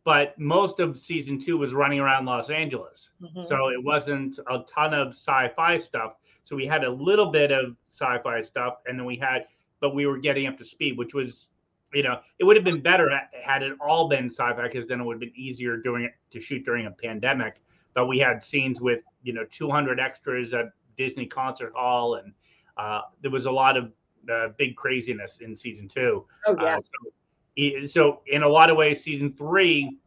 but 0.04 0.38
most 0.38 0.80
of 0.80 0.98
season 0.98 1.38
two 1.38 1.58
was 1.58 1.74
running 1.74 2.00
around 2.00 2.24
Los 2.24 2.50
Angeles. 2.50 3.10
Mhm. 3.22 3.46
So 3.46 3.68
it 3.68 3.82
wasn't 3.82 4.38
a 4.50 4.60
ton 4.66 4.94
of 4.94 5.08
sci-fi 5.08 5.76
stuff. 5.76 6.16
So 6.44 6.56
we 6.56 6.66
had 6.66 6.84
a 6.84 6.90
little 6.90 7.30
bit 7.30 7.52
of 7.52 7.76
sci-fi 7.88 8.40
stuff, 8.40 8.78
and 8.86 8.98
then 8.98 9.04
we 9.04 9.16
had, 9.16 9.46
but 9.80 9.94
we 9.94 10.06
were 10.06 10.16
getting 10.16 10.46
up 10.46 10.56
to 10.58 10.64
speed, 10.64 10.96
which 10.96 11.12
was, 11.12 11.50
you 11.92 12.02
know, 12.02 12.20
it 12.38 12.44
would 12.44 12.56
have 12.56 12.64
been 12.64 12.80
better 12.80 13.10
had 13.42 13.62
it 13.62 13.74
all 13.80 14.08
been 14.08 14.30
sci-fi 14.30 14.62
because 14.62 14.86
then 14.86 15.00
it 15.00 15.04
would 15.04 15.14
have 15.14 15.20
been 15.20 15.36
easier 15.36 15.76
doing 15.76 16.04
it 16.04 16.14
to 16.30 16.40
shoot 16.40 16.64
during 16.64 16.86
a 16.86 16.90
pandemic. 16.90 17.60
But 17.92 18.06
we 18.06 18.18
had 18.18 18.42
scenes 18.42 18.80
with 18.80 19.02
you 19.28 19.34
know 19.34 19.44
200 19.50 20.00
extras 20.00 20.54
at 20.54 20.70
Disney 20.96 21.26
Concert 21.26 21.74
Hall, 21.76 22.14
and 22.14 22.32
uh, 22.78 23.02
there 23.20 23.30
was 23.30 23.44
a 23.44 23.50
lot 23.50 23.76
of 23.76 23.92
uh, 24.32 24.48
big 24.56 24.74
craziness 24.74 25.40
in 25.42 25.54
season 25.54 25.86
two. 25.86 26.24
Oh 26.46 26.56
yeah. 26.58 26.76
Uh, 26.76 26.80
so, 26.80 27.86
so 27.86 28.20
in 28.26 28.42
a 28.42 28.48
lot 28.48 28.70
of 28.70 28.78
ways, 28.78 29.04
season 29.04 29.34
three 29.34 29.98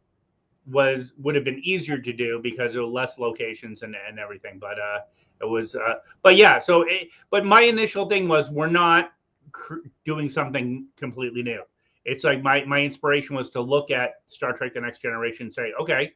was 0.66 1.12
would 1.18 1.36
have 1.36 1.44
been 1.44 1.60
easier 1.62 1.98
to 1.98 2.12
do 2.12 2.40
because 2.42 2.72
there 2.72 2.82
were 2.82 2.88
less 2.88 3.16
locations 3.16 3.82
and, 3.82 3.94
and 4.08 4.18
everything. 4.18 4.58
But 4.58 4.80
uh, 4.80 4.98
it 5.40 5.48
was, 5.48 5.76
uh, 5.76 5.94
but 6.22 6.34
yeah. 6.34 6.58
So, 6.58 6.82
it, 6.82 7.06
but 7.30 7.44
my 7.44 7.62
initial 7.62 8.08
thing 8.08 8.26
was 8.26 8.50
we're 8.50 8.66
not 8.66 9.12
cr- 9.52 9.86
doing 10.04 10.28
something 10.28 10.88
completely 10.96 11.44
new. 11.44 11.62
It's 12.04 12.24
like 12.24 12.42
my 12.42 12.64
my 12.64 12.80
inspiration 12.80 13.36
was 13.36 13.50
to 13.50 13.60
look 13.60 13.92
at 13.92 14.14
Star 14.26 14.52
Trek: 14.52 14.74
The 14.74 14.80
Next 14.80 15.00
Generation 15.00 15.46
and 15.46 15.54
say, 15.54 15.72
okay, 15.80 16.14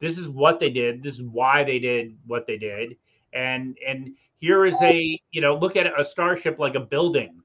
this 0.00 0.18
is 0.18 0.28
what 0.28 0.60
they 0.60 0.70
did. 0.70 1.02
This 1.02 1.14
is 1.14 1.22
why 1.22 1.62
they 1.64 1.78
did 1.78 2.16
what 2.26 2.46
they 2.46 2.56
did, 2.56 2.96
and 3.32 3.76
and 3.86 4.12
here 4.38 4.64
is 4.64 4.76
a 4.82 5.20
you 5.30 5.40
know 5.40 5.56
look 5.56 5.76
at 5.76 5.86
a 5.98 6.04
starship 6.04 6.58
like 6.58 6.74
a 6.74 6.80
building. 6.80 7.40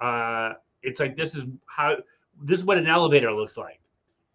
Uh, 0.00 0.54
it's 0.82 0.98
like 1.00 1.16
this 1.16 1.34
is 1.34 1.44
how 1.66 1.96
this 2.42 2.58
is 2.58 2.64
what 2.64 2.78
an 2.78 2.88
elevator 2.88 3.32
looks 3.32 3.56
like. 3.56 3.80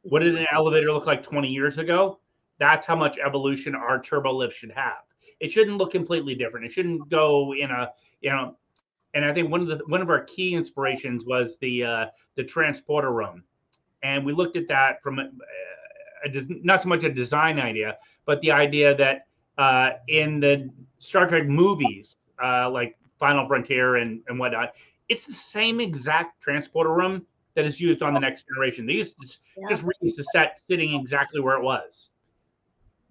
What 0.03 0.19
did 0.19 0.37
an 0.37 0.47
elevator 0.53 0.93
look 0.93 1.05
like 1.05 1.21
20 1.21 1.49
years 1.49 1.77
ago? 1.77 2.19
That's 2.59 2.85
how 2.85 2.95
much 2.95 3.17
evolution 3.17 3.75
our 3.75 4.01
turbo 4.01 4.33
lift 4.33 4.55
should 4.55 4.71
have. 4.71 5.03
It 5.39 5.51
shouldn't 5.51 5.77
look 5.77 5.91
completely 5.91 6.33
different. 6.33 6.65
It 6.65 6.71
shouldn't 6.71 7.09
go 7.09 7.53
in 7.53 7.69
a, 7.69 7.91
you 8.21 8.29
know, 8.29 8.55
and 9.13 9.25
I 9.25 9.33
think 9.33 9.51
one 9.51 9.61
of 9.61 9.67
the 9.67 9.77
one 9.87 10.01
of 10.01 10.09
our 10.09 10.23
key 10.23 10.53
inspirations 10.53 11.25
was 11.25 11.57
the 11.57 11.83
uh, 11.83 12.05
the 12.35 12.43
transporter 12.43 13.11
room, 13.11 13.43
and 14.03 14.25
we 14.25 14.33
looked 14.33 14.57
at 14.57 14.67
that 14.69 15.01
from 15.03 15.19
a, 15.19 15.23
a, 16.25 16.29
des- 16.29 16.61
not 16.63 16.81
so 16.81 16.89
much 16.89 17.03
a 17.03 17.09
design 17.09 17.59
idea, 17.59 17.97
but 18.25 18.41
the 18.41 18.51
idea 18.51 18.95
that 18.95 19.27
uh, 19.57 19.91
in 20.07 20.39
the 20.39 20.69
Star 20.99 21.27
Trek 21.27 21.45
movies, 21.47 22.15
uh, 22.43 22.69
like 22.69 22.97
Final 23.19 23.47
Frontier 23.47 23.95
and 23.97 24.21
and 24.27 24.39
whatnot, 24.39 24.73
it's 25.09 25.25
the 25.25 25.33
same 25.33 25.79
exact 25.79 26.41
transporter 26.41 26.93
room 26.93 27.25
that 27.55 27.65
is 27.65 27.79
used 27.81 28.03
on 28.03 28.13
the 28.13 28.19
next 28.19 28.45
generation. 28.47 28.85
They 28.85 28.93
used 28.93 29.15
to 29.21 29.27
Yeah. 29.57 29.69
just 29.69 29.83
reuse 29.83 30.15
the 30.15 30.23
set 30.31 30.59
sitting 30.59 30.93
exactly 30.99 31.39
where 31.41 31.57
it 31.57 31.63
was. 31.63 32.11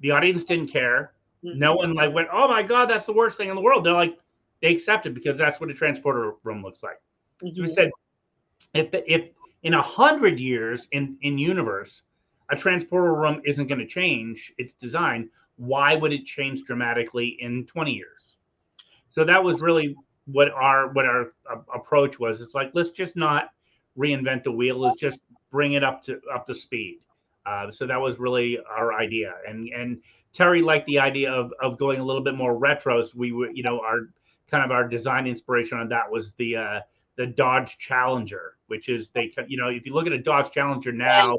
The 0.00 0.10
audience 0.12 0.44
didn't 0.44 0.68
care. 0.68 1.14
Mhm. 1.44 1.56
No 1.56 1.74
one 1.74 1.94
like 1.94 2.12
went, 2.14 2.28
"Oh 2.32 2.46
my 2.48 2.62
god, 2.62 2.88
that's 2.88 3.06
the 3.06 3.12
worst 3.12 3.36
thing 3.36 3.48
in 3.48 3.56
the 3.56 3.60
world." 3.62 3.84
They're 3.84 3.92
like, 3.92 4.18
they 4.62 4.72
accepted 4.72 5.14
because 5.14 5.36
that's 5.38 5.60
what 5.60 5.70
a 5.70 5.74
transporter 5.74 6.34
room 6.44 6.62
looks 6.62 6.82
like. 6.82 7.00
So 7.40 7.62
we 7.62 7.68
said, 7.68 7.90
if 8.74 8.88
if 8.92 9.30
in 9.62 9.74
a 9.74 9.82
hundred 9.82 10.38
years 10.38 10.86
in 10.92 11.18
in 11.22 11.38
universe, 11.38 12.02
a 12.50 12.56
transporter 12.56 13.14
room 13.14 13.40
isn't 13.44 13.66
going 13.66 13.80
to 13.80 13.86
change 13.86 14.52
its 14.58 14.74
design, 14.74 15.28
why 15.56 15.94
would 15.94 16.12
it 16.12 16.24
change 16.24 16.64
dramatically 16.64 17.36
in 17.40 17.66
twenty 17.66 17.92
years? 17.92 18.36
So 19.08 19.24
that 19.24 19.42
was 19.42 19.62
really 19.62 19.96
what 20.26 20.50
our 20.50 20.92
what 20.92 21.06
our 21.06 21.32
uh, 21.50 21.60
approach 21.74 22.18
was. 22.18 22.40
It's 22.40 22.54
like 22.54 22.70
let's 22.74 22.90
just 22.90 23.16
not 23.16 23.50
reinvent 23.96 24.44
the 24.44 24.52
wheel. 24.52 24.78
Let's 24.78 25.00
just 25.00 25.20
bring 25.50 25.72
it 25.72 25.82
up 25.82 26.02
to 26.04 26.20
up 26.32 26.46
to 26.46 26.54
speed. 26.54 27.00
Uh, 27.46 27.70
so 27.70 27.86
that 27.86 28.00
was 28.00 28.18
really 28.18 28.58
our 28.68 28.92
idea, 28.92 29.32
and 29.48 29.68
and 29.68 29.98
Terry 30.32 30.60
liked 30.62 30.86
the 30.86 30.98
idea 30.98 31.32
of 31.32 31.52
of 31.62 31.78
going 31.78 32.00
a 32.00 32.04
little 32.04 32.22
bit 32.22 32.34
more 32.34 32.58
retro. 32.58 33.02
So 33.02 33.12
we 33.16 33.32
were, 33.32 33.50
you 33.50 33.62
know, 33.62 33.80
our 33.80 34.10
kind 34.50 34.64
of 34.64 34.70
our 34.70 34.86
design 34.86 35.26
inspiration 35.26 35.78
on 35.78 35.88
that 35.88 36.10
was 36.10 36.32
the 36.34 36.56
uh, 36.56 36.80
the 37.16 37.26
Dodge 37.26 37.78
Challenger, 37.78 38.56
which 38.66 38.88
is 38.88 39.10
they, 39.10 39.32
you 39.48 39.56
know, 39.56 39.68
if 39.68 39.86
you 39.86 39.94
look 39.94 40.06
at 40.06 40.12
a 40.12 40.18
Dodge 40.18 40.50
Challenger 40.50 40.92
now 40.92 41.34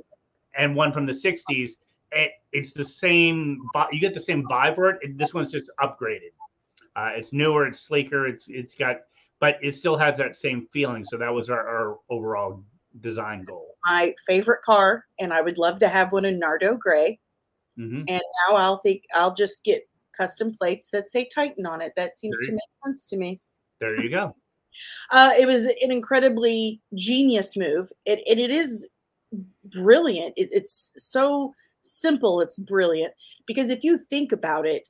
and 0.58 0.76
one 0.76 0.92
from 0.92 1.06
the 1.06 1.14
'60s, 1.14 1.72
it, 2.12 2.32
it's 2.52 2.74
the 2.74 2.86
same. 2.86 3.62
You 3.92 4.00
get 4.00 4.14
the 4.14 4.20
same 4.20 4.44
vibe 4.48 4.76
for 4.76 4.90
it. 4.90 5.18
This 5.18 5.34
one's 5.34 5.52
just 5.52 5.70
upgraded. 5.80 6.32
Uh, 6.96 7.12
it's 7.16 7.32
newer, 7.32 7.68
it's 7.68 7.80
sleeker, 7.80 8.26
it's 8.28 8.48
it's 8.48 8.74
got, 8.74 9.02
but 9.40 9.58
it 9.62 9.76
still 9.76 9.98
has 9.98 10.18
that 10.18 10.36
same 10.36 10.68
feeling. 10.74 11.04
So 11.04 11.16
that 11.18 11.32
was 11.32 11.50
our, 11.50 11.60
our 11.60 12.00
overall 12.10 12.64
design 13.02 13.44
goal. 13.44 13.76
My 13.86 14.16
favorite 14.26 14.64
car, 14.64 15.06
and 15.20 15.32
I 15.32 15.42
would 15.42 15.60
love 15.60 15.80
to 15.80 15.88
have 15.88 16.12
one 16.12 16.26
in 16.26 16.40
Nardo 16.40 16.76
Gray. 16.76 17.20
hmm 17.78 18.02
And 18.08 18.22
now 18.50 18.56
I'll 18.56 18.80
think 18.80 19.04
I'll 19.14 19.34
just 19.34 19.64
get 19.64 19.88
custom 20.18 20.56
plates 20.60 20.90
that 20.90 21.12
say 21.12 21.30
Titan 21.34 21.68
on 21.68 21.82
it. 21.82 21.94
That 21.96 22.18
seems 22.18 22.40
to 22.48 22.52
make 22.52 22.62
sense 22.84 23.06
to 23.08 23.18
me. 23.18 23.40
There 23.80 24.02
you 24.02 24.10
go. 24.10 24.36
Uh, 25.10 25.32
it 25.40 25.48
was 25.48 25.66
an 25.66 25.92
incredibly 25.92 26.82
genius 26.94 27.58
move. 27.58 27.90
It 28.06 28.22
and 28.30 28.40
it 28.40 28.52
is 28.52 28.88
brilliant. 29.66 30.34
It, 30.38 30.50
it's 30.52 30.94
so 30.96 31.54
simple. 31.82 32.42
It's 32.42 32.60
brilliant 32.60 33.14
because 33.46 33.70
if 33.70 33.84
you 33.84 33.98
think 33.98 34.32
about 34.32 34.66
it, 34.66 34.88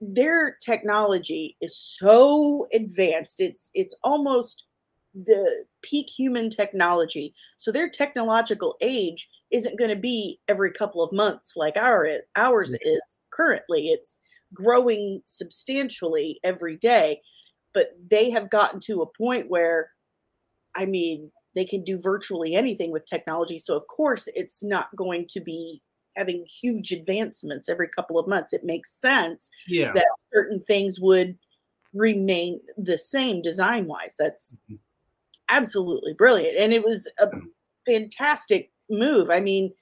their 0.00 0.56
technology 0.64 1.56
is 1.60 1.76
so 1.76 2.66
advanced. 2.72 3.40
It's 3.40 3.70
it's 3.74 3.96
almost 4.02 4.66
the 5.14 5.64
peak 5.82 6.08
human 6.08 6.50
technology. 6.50 7.34
So 7.56 7.70
their 7.70 7.88
technological 7.88 8.76
age 8.80 9.28
isn't 9.50 9.78
going 9.78 9.90
to 9.90 9.96
be 9.96 10.40
every 10.48 10.72
couple 10.72 11.02
of 11.02 11.12
months 11.12 11.54
like 11.56 11.76
our 11.76 12.08
ours 12.36 12.74
is 12.82 13.18
currently. 13.30 13.88
It's 13.88 14.20
growing 14.52 15.22
substantially 15.26 16.40
every 16.44 16.76
day, 16.76 17.20
but 17.72 17.88
they 18.10 18.30
have 18.30 18.50
gotten 18.50 18.80
to 18.80 19.02
a 19.02 19.12
point 19.18 19.50
where 19.50 19.90
I 20.76 20.86
mean, 20.86 21.30
they 21.54 21.64
can 21.64 21.84
do 21.84 22.00
virtually 22.00 22.54
anything 22.54 22.90
with 22.90 23.06
technology. 23.06 23.58
So 23.58 23.76
of 23.76 23.86
course, 23.88 24.28
it's 24.34 24.62
not 24.62 24.94
going 24.96 25.26
to 25.28 25.40
be 25.40 25.82
having 26.16 26.46
huge 26.46 26.92
advancements 26.92 27.68
every 27.68 27.88
couple 27.88 28.18
of 28.18 28.28
months. 28.28 28.52
It 28.52 28.64
makes 28.64 28.92
sense 28.92 29.50
Yeah. 29.66 29.92
that 29.94 30.06
certain 30.32 30.60
things 30.62 31.00
would 31.00 31.36
remain 31.92 32.60
the 32.76 32.98
same 32.98 33.42
design 33.42 33.86
wise. 33.86 34.16
That's 34.18 34.56
Mhm. 34.70 34.78
absolutely 35.48 36.14
brilliant. 36.14 36.56
And 36.56 36.72
it 36.72 36.84
was 36.84 37.10
a 37.20 37.28
fantastic 37.86 38.72
move. 38.90 39.30
I 39.30 39.40
mean, 39.40 39.72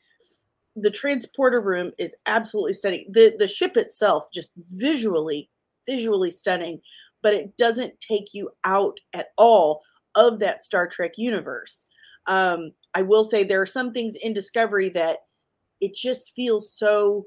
the 0.77 0.91
transporter 0.91 1.61
room 1.61 1.93
is 1.99 2.17
absolutely 2.27 2.75
stunning. 2.75 3.07
The 3.13 3.35
the 3.39 3.49
ship 3.49 3.77
itself 3.77 4.29
just 4.33 4.53
visually 4.71 5.51
visually 5.87 6.31
stunning, 6.31 6.81
but 7.23 7.35
it 7.35 7.57
doesn't 7.57 8.01
take 8.01 8.33
you 8.35 8.51
out 8.65 8.99
at 9.13 9.29
all 9.37 9.83
of 10.15 10.39
that 10.41 10.63
Star 10.63 10.87
Trek 10.87 11.13
universe. 11.17 11.87
Um, 12.27 12.73
I 12.95 13.03
will 13.03 13.25
say 13.25 13.43
there 13.45 13.61
are 13.63 13.67
some 13.67 13.93
things 13.93 14.17
in 14.17 14.33
Discovery 14.33 14.89
that 14.91 15.19
it 15.81 15.95
just 15.95 16.35
feels 16.35 16.73
so 16.73 17.27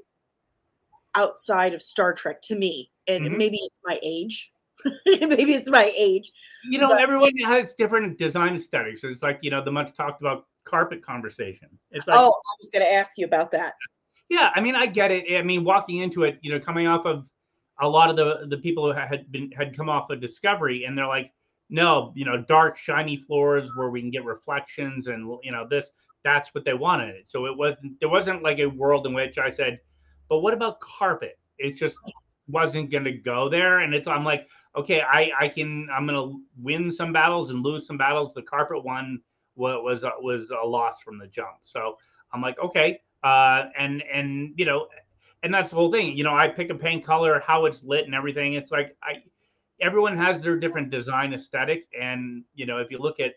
outside 1.14 1.74
of 1.74 1.82
Star 1.82 2.12
Trek 2.12 2.40
to 2.42 2.56
me. 2.56 2.90
And 3.08 3.24
Mhm. 3.26 3.36
maybe 3.38 3.58
it's 3.58 3.80
my 3.84 3.98
age. 4.02 4.52
maybe 5.06 5.54
it's 5.54 5.70
my 5.70 5.92
age. 5.96 6.30
You 6.64 6.78
know, 6.78 6.88
But- 6.88 7.02
everyone 7.02 7.36
has 7.44 7.74
different 7.74 8.18
design 8.18 8.54
aesthetics. 8.54 9.02
It's 9.04 9.22
like, 9.22 9.38
you 9.42 9.50
know, 9.50 9.62
the 9.62 9.72
much 9.72 9.94
talked 9.96 10.20
about 10.20 10.46
carpet 10.64 11.02
conversation. 11.02 11.68
It's 11.90 12.06
like, 12.06 12.18
oh, 12.18 12.28
I 12.30 12.54
was 12.60 12.70
going 12.72 12.84
to 12.84 12.92
ask 12.92 13.16
you 13.18 13.24
about 13.24 13.50
that. 13.52 13.74
yeah, 14.28 14.50
I 14.54 14.60
mean, 14.60 14.74
I 14.74 14.86
get 14.86 15.10
it. 15.10 15.24
I 15.38 15.42
mean, 15.42 15.62
walking 15.64 15.98
into 16.02 16.24
it, 16.24 16.38
you 16.42 16.52
know, 16.52 16.58
coming 16.60 16.86
off 16.86 17.06
of 17.06 17.26
a 17.80 17.88
lot 17.88 18.10
of 18.10 18.16
the 18.16 18.46
the 18.48 18.56
people 18.56 18.90
who 18.90 18.98
had 18.98 19.30
been 19.30 19.52
had 19.52 19.76
come 19.76 19.88
off 19.88 20.10
of 20.10 20.20
Discovery, 20.20 20.84
and 20.84 20.96
they're 20.98 21.06
like, 21.06 21.30
no, 21.68 22.12
you 22.14 22.24
know, 22.24 22.36
dark, 22.36 22.76
shiny 22.76 23.16
floors 23.16 23.70
where 23.74 23.90
we 23.90 24.00
can 24.00 24.10
get 24.10 24.24
reflections, 24.24 25.08
and 25.08 25.38
you 25.42 25.52
know, 25.52 25.66
this 25.68 25.90
that's 26.24 26.54
what 26.54 26.64
they 26.64 26.74
wanted. 26.74 27.14
So 27.26 27.46
it 27.46 27.56
wasn't 27.56 27.98
there 28.00 28.08
wasn't 28.08 28.42
like 28.42 28.58
a 28.58 28.66
world 28.66 29.06
in 29.06 29.14
which 29.14 29.38
I 29.38 29.50
said, 29.50 29.80
but 30.28 30.40
what 30.40 30.54
about 30.54 30.80
carpet? 30.80 31.38
It 31.58 31.74
just 31.74 31.96
wasn't 32.48 32.90
going 32.90 33.04
to 33.04 33.12
go 33.12 33.48
there, 33.48 33.80
and 33.80 33.94
it's 33.94 34.08
I'm 34.08 34.24
like, 34.24 34.46
okay, 34.76 35.00
I 35.00 35.30
I 35.38 35.48
can 35.48 35.88
I'm 35.92 36.06
going 36.06 36.18
to 36.18 36.40
win 36.62 36.92
some 36.92 37.12
battles 37.12 37.50
and 37.50 37.62
lose 37.62 37.86
some 37.86 37.98
battles. 37.98 38.34
The 38.34 38.42
carpet 38.42 38.84
one 38.84 39.20
was 39.56 39.80
was 39.82 40.02
a, 40.04 40.12
was 40.20 40.50
a 40.50 40.66
loss 40.66 41.02
from 41.02 41.18
the 41.18 41.26
jump. 41.26 41.58
So 41.62 41.96
I'm 42.32 42.42
like, 42.42 42.58
okay, 42.58 43.00
uh, 43.24 43.64
and 43.78 44.02
and 44.12 44.52
you 44.56 44.64
know, 44.64 44.86
and 45.42 45.52
that's 45.52 45.70
the 45.70 45.76
whole 45.76 45.90
thing. 45.90 46.16
You 46.16 46.24
know, 46.24 46.34
I 46.34 46.48
pick 46.48 46.70
a 46.70 46.74
paint 46.74 47.04
color, 47.04 47.42
how 47.44 47.64
it's 47.66 47.82
lit, 47.82 48.04
and 48.06 48.14
everything. 48.14 48.54
It's 48.54 48.70
like 48.70 48.96
I, 49.02 49.22
everyone 49.80 50.16
has 50.16 50.42
their 50.42 50.58
different 50.58 50.90
design 50.90 51.32
aesthetic, 51.34 51.86
and 51.98 52.44
you 52.54 52.66
know, 52.66 52.78
if 52.78 52.90
you 52.90 52.98
look 52.98 53.20
at, 53.20 53.32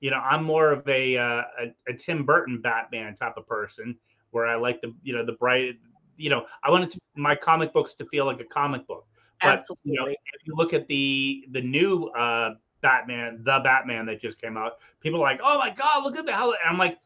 you 0.00 0.10
know, 0.10 0.18
I'm 0.18 0.44
more 0.44 0.72
of 0.72 0.86
a 0.88 1.16
uh, 1.16 1.42
a, 1.60 1.92
a 1.92 1.94
Tim 1.96 2.24
Burton 2.24 2.60
Batman 2.60 3.14
type 3.14 3.36
of 3.36 3.46
person, 3.46 3.96
where 4.30 4.46
I 4.46 4.56
like 4.56 4.80
the 4.80 4.94
you 5.02 5.14
know 5.14 5.24
the 5.24 5.32
bright, 5.32 5.76
you 6.16 6.30
know, 6.30 6.46
I 6.62 6.70
wanted 6.70 6.90
to, 6.92 6.98
my 7.16 7.34
comic 7.34 7.72
books 7.72 7.94
to 7.94 8.04
feel 8.06 8.26
like 8.26 8.40
a 8.40 8.44
comic 8.44 8.86
book. 8.86 9.06
But 9.40 9.62
you 9.84 9.94
know, 9.94 10.06
if 10.06 10.16
you 10.44 10.54
look 10.56 10.72
at 10.72 10.86
the 10.88 11.44
the 11.52 11.60
new 11.60 12.06
uh, 12.08 12.54
Batman, 12.80 13.42
the 13.44 13.60
Batman 13.62 14.06
that 14.06 14.20
just 14.20 14.40
came 14.40 14.56
out, 14.56 14.78
people 15.00 15.20
are 15.20 15.30
like, 15.30 15.40
oh 15.42 15.58
my 15.58 15.70
god, 15.70 16.04
look 16.04 16.16
at 16.16 16.26
the 16.26 16.32
hell! 16.32 16.54
I'm 16.68 16.78
like, 16.78 16.98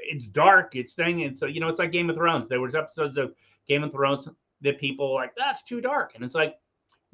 it's 0.00 0.26
dark, 0.26 0.74
it's 0.74 0.94
thing, 0.94 1.22
and 1.22 1.38
so 1.38 1.46
you 1.46 1.60
know, 1.60 1.68
it's 1.68 1.78
like 1.78 1.92
Game 1.92 2.10
of 2.10 2.16
Thrones. 2.16 2.48
There 2.48 2.60
was 2.60 2.74
episodes 2.74 3.18
of 3.18 3.34
Game 3.68 3.84
of 3.84 3.92
Thrones 3.92 4.28
that 4.62 4.78
people 4.78 5.14
like 5.14 5.32
that's 5.36 5.62
too 5.62 5.80
dark, 5.80 6.14
and 6.16 6.24
it's 6.24 6.34
like 6.34 6.56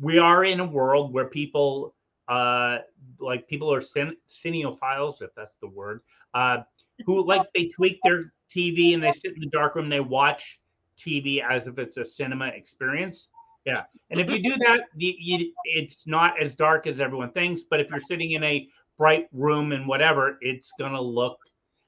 we 0.01 0.19
are 0.19 0.45
in 0.45 0.61
a 0.61 0.65
world 0.67 1.13
where 1.13 1.27
people 1.27 1.95
uh 2.29 2.79
like 3.21 3.47
people 3.49 3.73
are 3.73 3.81
cin- 3.81 4.17
cineophiles, 4.29 5.23
if 5.23 5.35
that's 5.35 5.55
the 5.61 5.69
word, 5.69 6.01
uh, 6.35 6.59
who 7.07 7.25
like 7.27 7.43
they 7.55 7.69
tweak 7.69 7.99
their 8.03 8.33
TV 8.55 8.95
and 8.95 9.03
they 9.03 9.13
sit 9.13 9.35
in 9.35 9.41
the 9.41 9.49
dark 9.49 9.75
room, 9.77 9.89
they 9.89 10.01
watch 10.01 10.61
TV 10.99 11.43
as 11.49 11.67
if 11.67 11.79
it's 11.79 11.97
a 11.97 12.05
cinema 12.05 12.47
experience. 12.49 13.29
Yeah, 13.65 13.83
and 14.11 14.21
if 14.21 14.31
you 14.31 14.43
do 14.43 14.57
that, 14.59 14.83
you, 14.97 15.15
you, 15.19 15.53
it's 15.65 16.07
not 16.07 16.41
as 16.41 16.55
dark 16.55 16.87
as 16.87 17.01
everyone 17.01 17.33
thinks. 17.33 17.63
But 17.69 17.81
if 17.81 17.91
you're 17.91 18.01
sitting 18.01 18.33
in 18.33 18.45
a 18.45 18.69
bright 18.97 19.29
room 19.33 19.73
and 19.73 19.87
whatever, 19.87 20.39
it's 20.41 20.73
gonna 20.79 21.01
look. 21.01 21.39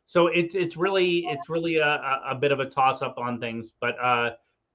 so 0.06 0.26
it's 0.28 0.54
it's 0.54 0.76
really 0.76 1.26
it's 1.28 1.48
really 1.48 1.76
a, 1.76 1.86
a, 1.86 2.22
a 2.30 2.34
bit 2.34 2.52
of 2.52 2.60
a 2.60 2.66
toss 2.66 3.02
up 3.02 3.18
on 3.18 3.38
things, 3.40 3.72
but 3.80 3.98
uh, 4.02 4.30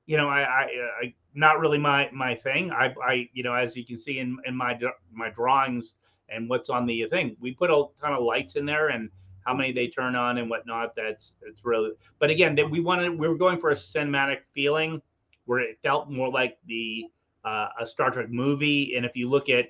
you 0.06 0.18
know, 0.18 0.30
I, 0.30 0.42
I, 0.42 0.68
I 1.02 1.14
not 1.36 1.60
really 1.60 1.78
my 1.78 2.10
my 2.14 2.36
thing. 2.36 2.72
I, 2.72 2.94
I 3.06 3.30
you 3.34 3.44
know, 3.44 3.54
as 3.54 3.76
you 3.76 3.86
can 3.86 3.98
see 3.98 4.20
in 4.20 4.38
in 4.46 4.56
my 4.56 4.80
my 5.12 5.30
drawings 5.30 5.96
and 6.30 6.50
what's 6.50 6.70
on 6.70 6.86
the 6.86 7.06
thing, 7.10 7.36
we 7.40 7.52
put 7.54 7.70
a 7.70 7.86
ton 8.02 8.14
of 8.14 8.24
lights 8.24 8.56
in 8.56 8.66
there 8.66 8.90
and 8.90 9.10
how 9.46 9.54
many 9.54 9.72
they 9.72 9.88
turn 9.88 10.16
on 10.16 10.38
and 10.38 10.50
whatnot. 10.50 10.96
That's 10.96 11.34
it's 11.42 11.64
really. 11.66 11.92
But 12.20 12.30
again, 12.30 12.56
that 12.56 12.70
we 12.70 12.80
wanted 12.80 13.18
we 13.18 13.28
were 13.28 13.38
going 13.38 13.60
for 13.60 13.72
a 13.72 13.76
cinematic 13.76 14.40
feeling 14.54 15.02
where 15.46 15.60
it 15.60 15.78
felt 15.84 16.10
more 16.10 16.30
like 16.30 16.58
the 16.68 17.06
uh, 17.46 17.68
a 17.80 17.86
Star 17.86 18.12
Trek 18.12 18.30
movie. 18.30 18.96
And 18.96 19.06
if 19.06 19.16
you 19.16 19.30
look 19.30 19.50
at 19.50 19.66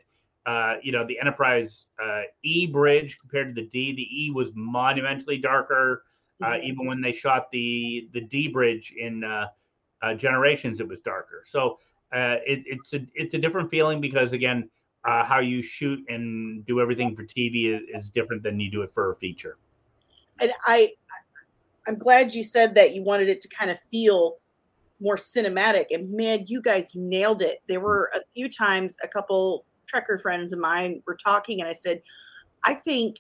uh, 0.46 0.76
you 0.82 0.92
know 0.92 1.06
the 1.06 1.20
Enterprise 1.20 1.88
uh, 2.04 2.22
E 2.44 2.68
bridge 2.68 3.20
compared 3.20 3.56
to 3.56 3.62
the 3.62 3.68
D, 3.68 3.94
the 3.96 4.08
E 4.26 4.32
was 4.32 4.52
monumentally 4.56 5.38
darker. 5.38 6.04
Uh, 6.42 6.58
Mhm. 6.58 6.64
even 6.64 6.86
when 6.88 7.02
they 7.02 7.12
shot 7.12 7.50
the 7.52 8.10
the 8.14 8.22
D 8.22 8.48
bridge 8.48 8.94
in 8.98 9.24
uh, 10.04 10.14
Generations, 10.14 10.80
it 10.80 10.88
was 10.88 11.00
darker. 11.00 11.44
So 11.46 11.80
uh, 12.14 12.38
it, 12.46 12.64
it's 12.66 12.94
a 12.94 13.00
it's 13.16 13.34
a 13.34 13.38
different 13.38 13.72
feeling 13.72 14.00
because 14.02 14.34
again, 14.34 14.70
uh, 15.06 15.24
how 15.26 15.40
you 15.40 15.62
shoot 15.62 16.00
and 16.10 16.66
do 16.66 16.80
everything 16.80 17.16
for 17.16 17.24
TV 17.24 17.76
is, 17.76 17.82
is 18.04 18.10
different 18.10 18.44
than 18.44 18.60
you 18.60 18.70
do 18.70 18.82
it 18.84 18.92
for 18.94 19.12
a 19.12 19.16
feature. 19.16 19.58
and 20.40 20.52
I 20.66 20.92
I'm 21.88 21.98
glad 21.98 22.34
you 22.34 22.44
said 22.44 22.76
that 22.76 22.94
you 22.94 23.04
wanted 23.04 23.30
it 23.30 23.42
to 23.42 23.48
kind 23.48 23.72
of 23.72 23.80
feel 23.92 24.38
more 25.00 25.16
cinematic 25.16 25.86
and 25.92 26.12
man 26.12 26.46
you 26.48 26.62
guys 26.62 26.92
nailed 26.96 27.42
it 27.42 27.58
there 27.68 27.82
were 27.82 28.10
a 28.16 28.20
few 28.34 28.48
times 28.48 28.96
a 29.04 29.08
couple 29.08 29.66
trekker 29.94 30.22
friends 30.22 30.54
of 30.54 30.60
mine 30.60 31.02
were 31.06 31.18
talking 31.18 31.60
and 31.60 31.70
I 31.70 31.74
said 31.74 32.02
I 32.64 32.76
think 32.76 33.20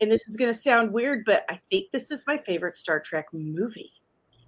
and 0.00 0.10
this 0.10 0.26
is 0.28 0.36
going 0.36 0.52
to 0.52 0.56
sound 0.56 0.92
weird 0.92 1.24
but 1.24 1.44
I 1.48 1.60
think 1.68 1.90
this 1.90 2.10
is 2.10 2.24
my 2.26 2.38
favorite 2.38 2.76
Star 2.76 3.00
Trek 3.00 3.26
movie 3.32 3.92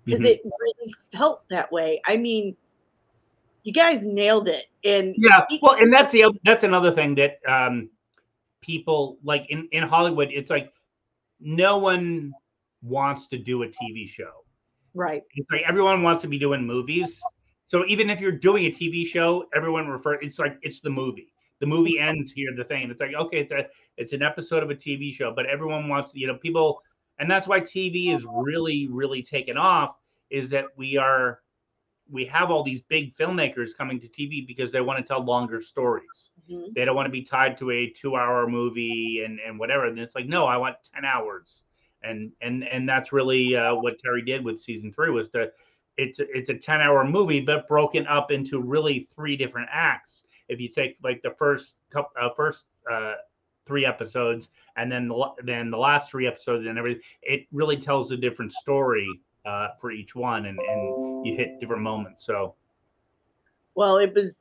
because 0.08 0.24
Mhm. 0.24 0.30
it 0.30 0.40
really 0.44 0.92
felt 1.12 1.46
that 1.50 1.70
way. 1.70 2.00
I 2.06 2.16
mean 2.16 2.56
you 3.64 3.72
guys 3.72 4.06
nailed 4.06 4.48
it. 4.48 4.66
And 4.84 5.14
yeah 5.18 5.40
well 5.60 5.74
and 5.74 5.92
that's 5.92 6.12
the 6.12 6.24
that's 6.44 6.64
another 6.64 6.90
thing 6.92 7.14
that 7.16 7.38
um 7.46 7.90
people 8.60 9.18
like 9.22 9.44
in 9.50 9.68
in 9.72 9.82
hollywood 9.84 10.28
it's 10.32 10.50
like 10.50 10.72
no 11.40 11.78
one 11.78 12.32
wants 12.82 13.26
to 13.28 13.38
do 13.38 13.62
a 13.64 13.66
tv 13.66 14.08
show. 14.08 14.44
Right. 14.94 15.22
It's 15.34 15.50
like 15.50 15.62
everyone 15.68 16.02
wants 16.02 16.22
to 16.22 16.28
be 16.28 16.38
doing 16.38 16.66
movies. 16.66 17.20
So 17.66 17.84
even 17.86 18.08
if 18.08 18.20
you're 18.20 18.32
doing 18.32 18.66
a 18.66 18.70
tv 18.70 19.06
show 19.06 19.44
everyone 19.54 19.86
refer 19.88 20.14
it's 20.14 20.38
like 20.38 20.58
it's 20.62 20.80
the 20.80 20.90
movie. 20.90 21.32
The 21.60 21.66
movie 21.66 21.98
ends 21.98 22.30
here 22.32 22.50
the 22.56 22.64
thing. 22.64 22.90
It's 22.90 23.00
like 23.00 23.14
okay 23.14 23.40
it's 23.40 23.52
a 23.52 23.66
it's 23.98 24.12
an 24.14 24.22
episode 24.22 24.62
of 24.62 24.70
a 24.70 24.74
tv 24.74 25.12
show 25.12 25.32
but 25.34 25.44
everyone 25.46 25.88
wants 25.88 26.10
to 26.12 26.18
you 26.18 26.26
know 26.26 26.36
people 26.36 26.80
and 27.18 27.30
that's 27.30 27.48
why 27.48 27.60
tv 27.60 28.14
is 28.14 28.26
really 28.30 28.86
really 28.88 29.22
taken 29.22 29.56
off 29.56 29.96
is 30.30 30.50
that 30.50 30.66
we 30.76 30.96
are 30.96 31.40
we 32.10 32.24
have 32.24 32.50
all 32.50 32.62
these 32.62 32.80
big 32.82 33.14
filmmakers 33.16 33.76
coming 33.76 34.00
to 34.00 34.08
tv 34.08 34.46
because 34.46 34.72
they 34.72 34.80
want 34.80 34.98
to 34.98 35.04
tell 35.04 35.22
longer 35.22 35.60
stories. 35.60 36.30
Mhm. 36.50 36.72
they 36.74 36.84
don't 36.84 36.96
want 36.96 37.06
to 37.06 37.10
be 37.10 37.22
tied 37.22 37.58
to 37.58 37.70
a 37.70 37.90
two 37.90 38.16
hour 38.16 38.48
movie 38.48 39.22
and 39.24 39.38
and 39.40 39.58
whatever 39.58 39.86
and 39.86 39.98
it's 39.98 40.14
like 40.14 40.26
no 40.26 40.46
i 40.46 40.56
want 40.56 40.76
10 40.94 41.04
hours. 41.04 41.64
And 42.02 42.30
and 42.40 42.62
and 42.62 42.88
that's 42.88 43.12
really 43.12 43.56
uh, 43.56 43.74
what 43.74 43.98
terry 43.98 44.22
did 44.22 44.44
with 44.44 44.60
season 44.60 44.92
three 44.92 45.10
was 45.10 45.28
to 45.30 45.50
it's 45.96 46.20
a, 46.20 46.26
it's 46.36 46.48
a 46.48 46.54
10 46.54 46.80
hour 46.80 47.04
movie 47.04 47.40
but 47.40 47.66
broken 47.66 48.06
up 48.06 48.30
into 48.30 48.60
really 48.60 49.08
three 49.16 49.36
different 49.36 49.68
acts. 49.72 50.22
If 50.48 50.60
you 50.60 50.68
take 50.68 50.96
like 51.02 51.20
the 51.22 51.32
first 51.32 51.74
couple 51.90 52.12
uh, 52.20 52.30
first 52.36 52.66
uh 52.90 53.14
three 53.68 53.86
episodes 53.86 54.48
and 54.76 54.90
then 54.90 55.06
the 55.06 55.26
then 55.44 55.70
the 55.70 55.76
last 55.76 56.10
three 56.10 56.26
episodes 56.26 56.66
and 56.66 56.78
everything 56.78 57.02
it 57.22 57.46
really 57.52 57.76
tells 57.76 58.10
a 58.10 58.16
different 58.16 58.52
story 58.52 59.08
uh 59.46 59.68
for 59.80 59.92
each 59.92 60.16
one 60.16 60.46
and 60.46 60.58
and 60.58 61.26
you 61.26 61.36
hit 61.36 61.60
different 61.60 61.82
moments 61.82 62.26
so 62.26 62.54
Well, 63.74 63.98
it 63.98 64.12
was 64.12 64.40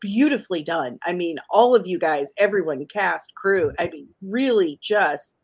beautifully 0.00 0.62
done. 0.62 0.98
I 1.04 1.12
mean, 1.12 1.38
all 1.48 1.74
of 1.74 1.86
you 1.86 1.98
guys, 1.98 2.32
everyone, 2.38 2.84
cast, 2.86 3.32
crew, 3.34 3.72
I 3.78 3.88
mean, 3.88 4.08
really 4.20 4.78
just 4.82 5.36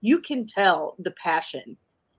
you 0.00 0.20
can 0.20 0.46
tell 0.46 0.94
the 0.98 1.10
passion 1.12 1.76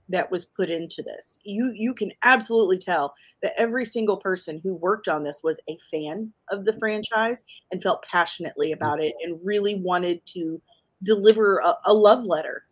that 0.10 0.30
was 0.30 0.46
put 0.46 0.70
into 0.70 1.02
this. 1.04 1.40
You 1.44 1.72
you 1.76 1.94
can 1.94 2.12
absolutely 2.24 2.78
tell 2.78 3.14
that 3.42 3.54
every 3.58 3.86
single 3.86 4.18
person 4.18 4.60
who 4.64 4.76
worked 4.76 5.08
on 5.08 5.24
this 5.24 5.42
was 5.44 5.60
a 5.70 5.78
fan 5.90 6.34
of 6.52 6.66
the 6.66 6.74
franchise 6.74 7.44
and 7.72 7.82
felt 7.82 8.04
passionately 8.04 8.72
mm-hmm. 8.72 8.84
about 8.84 9.02
it 9.02 9.16
and 9.24 9.40
really 9.44 9.76
wanted 9.76 10.26
to 10.28 10.62
deliver 11.04 11.60
a, 11.60 11.76
a 11.86 11.94
love 11.94 12.26
letter 12.26 12.66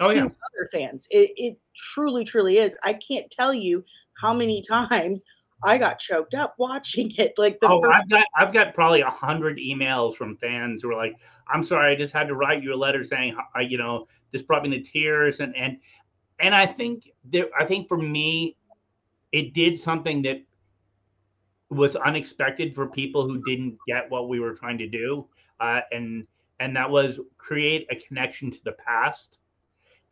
oh 0.00 0.08
to 0.08 0.16
yeah 0.16 0.24
other 0.24 0.68
fans. 0.72 1.06
It, 1.10 1.32
it 1.36 1.58
truly, 1.74 2.24
truly 2.24 2.58
is. 2.58 2.74
I 2.84 2.94
can't 2.94 3.30
tell 3.30 3.52
you 3.52 3.84
how 4.20 4.32
many 4.32 4.62
times 4.62 5.24
I 5.64 5.78
got 5.78 5.98
choked 5.98 6.34
up 6.34 6.54
watching 6.58 7.12
it. 7.16 7.34
Like 7.38 7.58
the 7.60 7.68
oh, 7.68 7.80
first 7.80 7.94
I've 7.94 8.08
got 8.08 8.26
I've 8.36 8.52
got 8.52 8.74
probably 8.74 9.00
a 9.00 9.10
hundred 9.10 9.58
emails 9.58 10.14
from 10.14 10.36
fans 10.36 10.82
who 10.82 10.90
are 10.90 10.96
like, 10.96 11.16
"I'm 11.52 11.62
sorry, 11.62 11.92
I 11.92 11.96
just 11.96 12.12
had 12.12 12.28
to 12.28 12.34
write 12.34 12.62
you 12.62 12.74
a 12.74 12.76
letter 12.76 13.04
saying, 13.04 13.36
I, 13.54 13.62
you 13.62 13.78
know, 13.78 14.06
this 14.32 14.42
brought 14.42 14.62
me 14.62 14.70
to 14.70 14.80
tears," 14.80 15.40
and 15.40 15.54
and 15.56 15.78
and 16.40 16.54
I 16.54 16.66
think 16.66 17.10
there, 17.24 17.46
I 17.58 17.64
think 17.64 17.88
for 17.88 17.98
me, 17.98 18.56
it 19.32 19.54
did 19.54 19.78
something 19.78 20.22
that 20.22 20.42
was 21.70 21.96
unexpected 21.96 22.74
for 22.74 22.86
people 22.86 23.26
who 23.26 23.42
didn't 23.44 23.76
get 23.86 24.10
what 24.10 24.28
we 24.28 24.40
were 24.40 24.54
trying 24.54 24.78
to 24.78 24.88
do, 24.88 25.26
uh, 25.60 25.80
and 25.92 26.26
and 26.60 26.76
that 26.76 26.88
was 26.88 27.20
create 27.36 27.86
a 27.90 27.96
connection 27.96 28.50
to 28.50 28.58
the 28.64 28.72
past, 28.72 29.38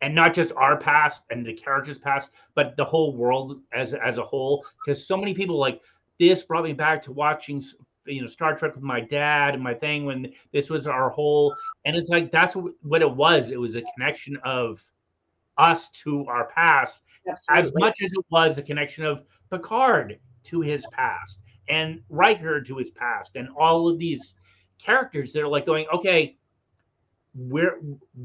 and 0.01 0.13
not 0.13 0.33
just 0.33 0.51
our 0.53 0.77
past 0.77 1.23
and 1.29 1.45
the 1.45 1.53
characters' 1.53 1.99
past, 1.99 2.29
but 2.55 2.75
the 2.77 2.85
whole 2.85 3.15
world 3.15 3.61
as 3.73 3.93
as 3.93 4.17
a 4.17 4.23
whole. 4.23 4.65
Because 4.85 5.05
so 5.05 5.17
many 5.17 5.33
people 5.33 5.57
like 5.57 5.81
this 6.19 6.43
brought 6.43 6.63
me 6.63 6.73
back 6.73 7.01
to 7.03 7.11
watching 7.11 7.63
you 8.05 8.21
know 8.21 8.27
Star 8.27 8.55
Trek 8.55 8.75
with 8.75 8.83
my 8.83 8.99
dad 8.99 9.53
and 9.53 9.63
my 9.63 9.73
thing 9.73 10.05
when 10.05 10.31
this 10.51 10.69
was 10.69 10.87
our 10.87 11.09
whole 11.09 11.55
and 11.85 11.95
it's 11.95 12.09
like 12.09 12.31
that's 12.31 12.55
what 12.55 13.01
it 13.01 13.11
was. 13.11 13.49
It 13.49 13.59
was 13.59 13.75
a 13.75 13.83
connection 13.95 14.37
of 14.43 14.83
us 15.57 15.89
to 15.91 16.25
our 16.27 16.45
past 16.45 17.03
as 17.49 17.71
much 17.75 18.01
as 18.01 18.11
it 18.11 18.25
was 18.29 18.57
a 18.57 18.61
connection 18.61 19.05
of 19.05 19.23
Picard 19.49 20.19
to 20.45 20.61
his 20.61 20.85
past 20.91 21.39
and 21.69 22.01
Riker 22.09 22.61
to 22.61 22.77
his 22.77 22.91
past 22.91 23.31
and 23.35 23.47
all 23.57 23.87
of 23.87 23.99
these 23.99 24.35
characters 24.79 25.31
that 25.31 25.41
are 25.41 25.47
like 25.47 25.65
going, 25.65 25.85
okay, 25.93 26.37
where 27.35 27.77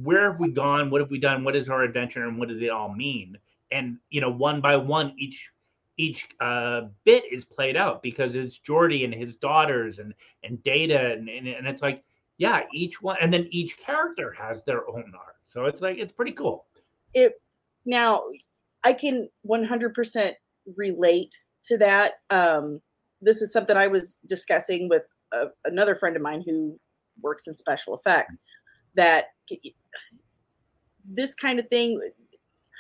where 0.02 0.30
have 0.30 0.40
we 0.40 0.50
gone? 0.50 0.90
What 0.90 1.00
have 1.00 1.10
we 1.10 1.18
done? 1.18 1.44
What 1.44 1.56
is 1.56 1.68
our 1.68 1.82
adventure 1.82 2.24
and 2.24 2.38
what 2.38 2.48
does 2.48 2.60
it 2.60 2.70
all 2.70 2.92
mean? 2.92 3.38
And 3.70 3.98
you 4.10 4.20
know, 4.20 4.30
one 4.30 4.60
by 4.60 4.76
one, 4.76 5.14
each 5.18 5.50
each 5.96 6.28
uh, 6.40 6.82
bit 7.04 7.24
is 7.30 7.44
played 7.44 7.76
out 7.76 8.02
because 8.02 8.36
it's 8.36 8.58
Geordi 8.58 9.04
and 9.04 9.12
his 9.12 9.36
daughters 9.36 9.98
and 9.98 10.14
and 10.44 10.62
Data 10.62 11.12
and, 11.12 11.28
and 11.28 11.48
and 11.48 11.66
it's 11.66 11.82
like 11.82 12.04
yeah, 12.36 12.62
each 12.72 13.00
one 13.02 13.16
and 13.20 13.32
then 13.32 13.48
each 13.50 13.78
character 13.78 14.32
has 14.32 14.62
their 14.64 14.88
own 14.88 15.12
arc. 15.14 15.36
So 15.44 15.64
it's 15.64 15.80
like 15.80 15.98
it's 15.98 16.12
pretty 16.12 16.32
cool. 16.32 16.66
It 17.14 17.35
now 17.85 18.23
i 18.85 18.92
can 18.92 19.29
100% 19.49 20.33
relate 20.77 21.35
to 21.64 21.79
that 21.79 22.14
um 22.31 22.81
this 23.21 23.42
is 23.42 23.53
something 23.53 23.77
i 23.77 23.87
was 23.87 24.18
discussing 24.27 24.88
with 24.88 25.03
a, 25.33 25.47
another 25.64 25.94
friend 25.94 26.16
of 26.16 26.23
mine 26.23 26.42
who 26.47 26.79
works 27.21 27.47
in 27.47 27.55
special 27.55 27.97
effects 27.97 28.38
that 28.94 29.27
this 31.05 31.35
kind 31.35 31.59
of 31.59 31.68
thing 31.68 32.01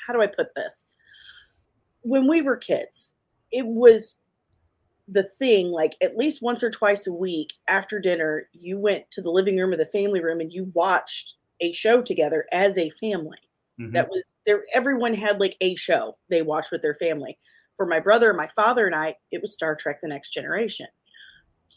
how 0.06 0.12
do 0.12 0.22
i 0.22 0.26
put 0.26 0.54
this? 0.54 0.86
When 2.02 2.28
we 2.28 2.42
were 2.42 2.56
kids 2.56 3.14
it 3.50 3.66
was 3.66 4.18
the 5.08 5.22
thing 5.22 5.70
like 5.70 5.96
at 6.02 6.16
least 6.16 6.42
once 6.42 6.62
or 6.62 6.70
twice 6.70 7.06
a 7.06 7.12
week 7.12 7.54
after 7.68 7.98
dinner 7.98 8.48
you 8.52 8.78
went 8.78 9.10
to 9.10 9.22
the 9.22 9.30
living 9.30 9.56
room 9.56 9.72
or 9.72 9.76
the 9.76 9.86
family 9.86 10.22
room 10.22 10.40
and 10.40 10.52
you 10.52 10.70
watched 10.74 11.34
a 11.60 11.72
show 11.72 12.02
together 12.02 12.46
as 12.52 12.76
a 12.76 12.90
family 12.90 13.38
Mhm. 13.78 13.92
that 13.92 14.08
was 14.08 14.34
there 14.46 14.62
everyone 14.74 15.14
had 15.14 15.40
like 15.40 15.56
a 15.60 15.74
show 15.76 16.16
they 16.30 16.42
watched 16.42 16.72
with 16.72 16.82
their 16.82 16.96
family 16.96 17.38
for 17.76 17.86
my 17.86 18.00
brother 18.00 18.32
my 18.34 18.48
father 18.56 18.86
and 18.86 18.94
i 18.96 19.14
it 19.30 19.40
was 19.40 19.52
star 19.52 19.76
trek 19.76 20.00
the 20.00 20.08
next 20.08 20.30
generation 20.30 20.86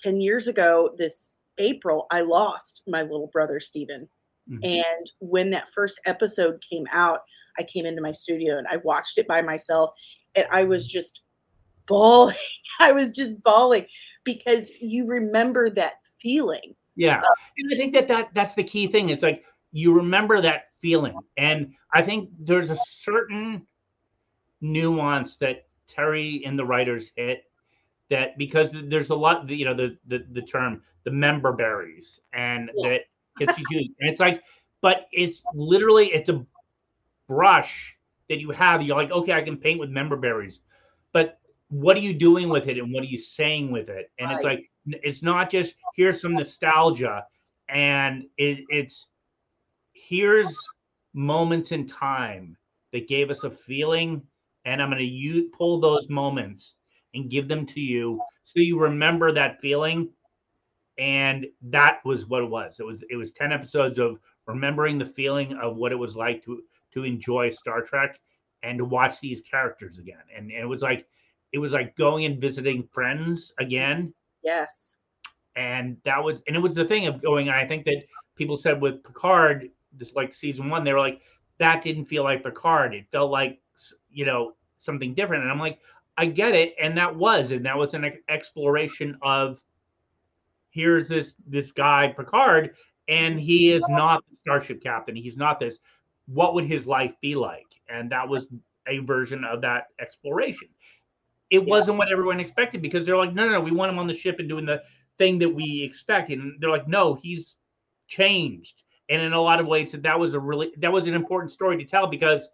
10 0.04 0.20
years 0.22 0.48
ago 0.48 0.96
this 0.98 1.38
april 1.58 2.08
i 2.12 2.22
lost 2.22 2.82
my 2.88 3.02
little 3.04 3.30
brother 3.32 3.60
stephen 3.60 4.08
Mhm. 4.50 4.60
and 4.64 5.12
when 5.20 5.52
that 5.52 5.68
first 5.70 6.00
episode 6.06 6.64
came 6.68 6.86
out 6.92 7.20
i 7.60 7.64
came 7.64 7.86
into 7.86 8.02
my 8.02 8.12
studio 8.12 8.58
and 8.58 8.68
i 8.68 8.78
watched 8.78 9.18
it 9.20 9.28
by 9.28 9.42
myself 9.42 9.92
and 10.36 10.48
i 10.52 10.64
was 10.64 10.88
just 10.88 11.22
bawling 11.88 12.36
i 12.80 12.92
was 12.92 13.12
just 13.12 13.42
bawling 13.44 13.86
because 14.24 14.72
you 14.82 15.06
remember 15.06 15.70
that 15.70 15.96
feeling 16.20 16.76
Yeah, 16.96 17.22
and 17.58 17.74
I 17.74 17.78
think 17.78 17.94
that, 17.94 18.08
that 18.08 18.30
that's 18.34 18.54
the 18.54 18.64
key 18.64 18.88
thing. 18.88 19.10
It's 19.10 19.24
like 19.24 19.44
you 19.72 19.94
remember 19.94 20.42
that 20.42 20.66
feeling, 20.82 21.24
and 21.38 21.74
I 21.94 22.02
think 22.02 22.30
there's 22.39 22.72
a 22.72 22.76
certain 22.78 23.67
nuance 24.62 25.38
that 25.38 25.67
Terry 25.88 26.44
and 26.46 26.58
the 26.58 26.65
writers 26.65 27.12
hit 27.15 27.46
that 28.10 28.38
because 28.38 28.74
there's 28.86 29.10
a 29.10 29.15
lot, 29.15 29.50
you 29.50 29.65
know, 29.65 29.74
the 29.76 29.98
the, 30.08 30.26
the 30.32 30.41
term 30.41 30.82
the 31.04 31.12
member 31.12 31.52
berries, 31.54 32.20
and 32.34 32.70
Yes. 32.74 32.84
that 32.84 33.04
gets 33.39 33.58
you 33.58 33.65
used, 33.70 33.91
and 34.00 34.10
it's 34.10 34.20
like, 34.20 34.44
but 34.82 35.08
it's 35.12 35.44
literally 35.54 36.08
it's 36.13 36.30
a 36.30 36.46
brush 37.28 37.98
that 38.30 38.39
you 38.39 38.52
have. 38.52 38.82
You're 38.82 38.98
like, 38.98 39.12
okay, 39.12 39.34
I 39.34 39.41
can 39.41 39.58
paint 39.58 39.80
with 39.80 39.89
member 39.89 40.15
berries, 40.17 40.62
but 41.13 41.39
what 41.70 41.96
are 41.98 42.02
you 42.02 42.13
doing 42.13 42.50
with 42.50 42.67
it 42.67 42.78
and 42.78 42.94
what 42.94 43.04
are 43.04 43.08
you 43.08 43.17
saying 43.17 43.72
with 43.72 43.89
it? 43.89 44.12
And 44.20 44.32
it's 44.32 44.44
like 44.44 44.70
it's 44.88 45.24
not 45.24 45.50
just 45.50 45.76
here's 45.94 46.22
some 46.22 46.36
nostalgia, 46.36 47.26
and 47.70 48.26
it, 48.38 48.65
it's 48.70 49.08
here's 50.08 50.56
moments 51.14 51.72
in 51.72 51.88
time 51.88 52.58
that 52.94 53.08
gave 53.08 53.30
us 53.30 53.44
a 53.44 53.50
feeling, 53.52 54.22
and 54.66 54.82
I'm 54.82 54.90
going 54.90 55.00
to 55.00 55.06
use 55.06 55.50
pull 55.58 55.80
those 55.80 56.10
moments 56.10 56.76
and 57.14 57.30
give 57.30 57.48
them 57.48 57.66
to 57.68 57.80
you 57.82 58.22
so 58.44 58.60
you 58.60 58.80
remember 58.80 59.32
that 59.32 59.60
feeling. 59.62 60.10
And 60.98 61.48
that 61.64 62.00
was 62.06 62.26
what 62.26 62.44
it 62.44 62.50
was. 62.50 62.80
It 62.80 62.86
was 62.86 63.04
it 63.10 63.16
was 63.16 63.32
10 63.32 63.52
episodes 63.52 63.98
of 63.98 64.20
remembering 64.46 64.98
the 64.98 65.06
feeling 65.06 65.54
of 65.54 65.78
what 65.78 65.92
it 65.92 65.96
was 65.96 66.16
like 66.16 66.44
to 66.46 66.62
to 66.94 67.04
enjoy 67.04 67.50
Star 67.50 67.82
Trek 67.82 68.20
and 68.64 68.78
to 68.78 68.86
watch 68.86 69.20
these 69.20 69.42
characters 69.42 69.98
again. 69.98 70.22
And, 70.36 70.52
and 70.52 70.60
it 70.62 70.66
was 70.66 70.82
like 70.82 71.08
it 71.54 71.58
was 71.60 71.74
like 71.74 71.96
going 71.96 72.26
and 72.26 72.40
visiting 72.40 72.84
friends 72.84 73.54
again 73.60 74.14
Yes. 74.44 74.98
and 75.56 75.98
that 76.06 76.24
was 76.24 76.42
and 76.48 76.56
it 76.56 76.60
was 76.60 76.76
the 76.76 76.86
thing 76.86 77.08
of 77.08 77.22
going 77.22 77.50
i 77.50 77.66
think 77.68 77.84
that 77.86 78.04
people 78.38 78.56
said 78.58 78.82
with 78.82 79.04
picard 79.04 79.70
just 79.97 80.15
like 80.15 80.34
season 80.34 80.69
one 80.69 80.84
they 80.84 80.93
were 80.93 80.99
like 80.99 81.21
that 81.60 81.82
didn't 81.82 82.06
feel 82.06 82.23
like 82.23 82.43
picard 82.43 82.93
it 82.93 83.06
felt 83.12 83.32
like 83.32 83.60
you 84.12 84.25
know 84.25 84.54
something 84.77 85.13
different. 85.13 85.43
And 85.43 85.51
i'm 85.51 85.60
like 85.60 85.80
i 86.17 86.25
get 86.25 86.54
it. 86.54 86.75
And 86.82 86.97
that 86.97 87.15
was 87.15 87.51
and 87.51 87.65
that 87.65 87.77
was 87.77 87.93
an 87.93 88.12
exploration 88.30 89.17
of 89.21 89.60
here's 90.69 91.08
this 91.08 91.34
this 91.47 91.71
guy 91.71 92.13
picard 92.15 92.75
and 93.08 93.39
he 93.39 93.71
is 93.71 93.84
not 93.89 94.23
the 94.30 94.36
starship 94.36 94.82
captain. 94.82 95.15
He's 95.15 95.36
not 95.36 95.60
this. 95.60 95.80
What 96.27 96.54
would 96.54 96.65
his 96.65 96.88
life 96.88 97.13
be 97.21 97.36
like? 97.36 97.67
And 97.89 98.10
that 98.12 98.27
was 98.27 98.47
a 98.88 98.99
version 98.99 99.43
of 99.43 99.62
that 99.62 99.88
exploration. 99.99 100.69
It 101.49 101.65
wasn't 101.65 101.97
what 101.97 102.12
everyone 102.12 102.39
expected 102.39 102.82
because 102.82 103.06
they're 103.06 103.17
like 103.17 103.34
no 103.34 103.45
no 103.45 103.54
no 103.54 103.62
we 103.62 103.71
want 103.71 103.91
him 103.91 103.99
on 103.99 104.08
the 104.08 104.13
ship 104.13 104.39
and 104.39 104.47
doing 104.47 104.65
the 104.65 104.82
thing 105.17 105.39
that 105.39 105.49
we 105.49 105.82
expected. 105.84 106.39
And 106.39 106.60
they're 106.60 106.69
like 106.69 106.88
no 106.88 107.15
he's 107.15 107.56
changed 108.08 108.84
and 109.12 109.21
in 109.21 109.34
a 109.34 109.41
lot 109.41 109.60
of 109.60 109.67
ways 109.67 109.91
that 109.91 110.19
was 110.19 110.34
a 110.34 110.39
really 110.39 110.71
that 110.78 110.91
was 110.91 111.06
an 111.06 111.13
important 111.13 111.52
story 111.52 111.78
to 111.78 111.86
tell 111.86 112.08
because 112.08 112.50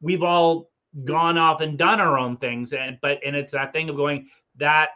we've 0.00 0.22
all 0.22 0.70
gone 1.02 1.36
off 1.36 1.60
and 1.60 1.76
done 1.76 2.00
our 2.00 2.16
own 2.16 2.36
things. 2.36 2.72
And 2.72 2.96
but 3.02 3.18
and 3.26 3.34
it's 3.34 3.52
that 3.52 3.72
thing 3.72 3.90
of 3.90 3.96
going 3.96 4.28
that 4.56 4.90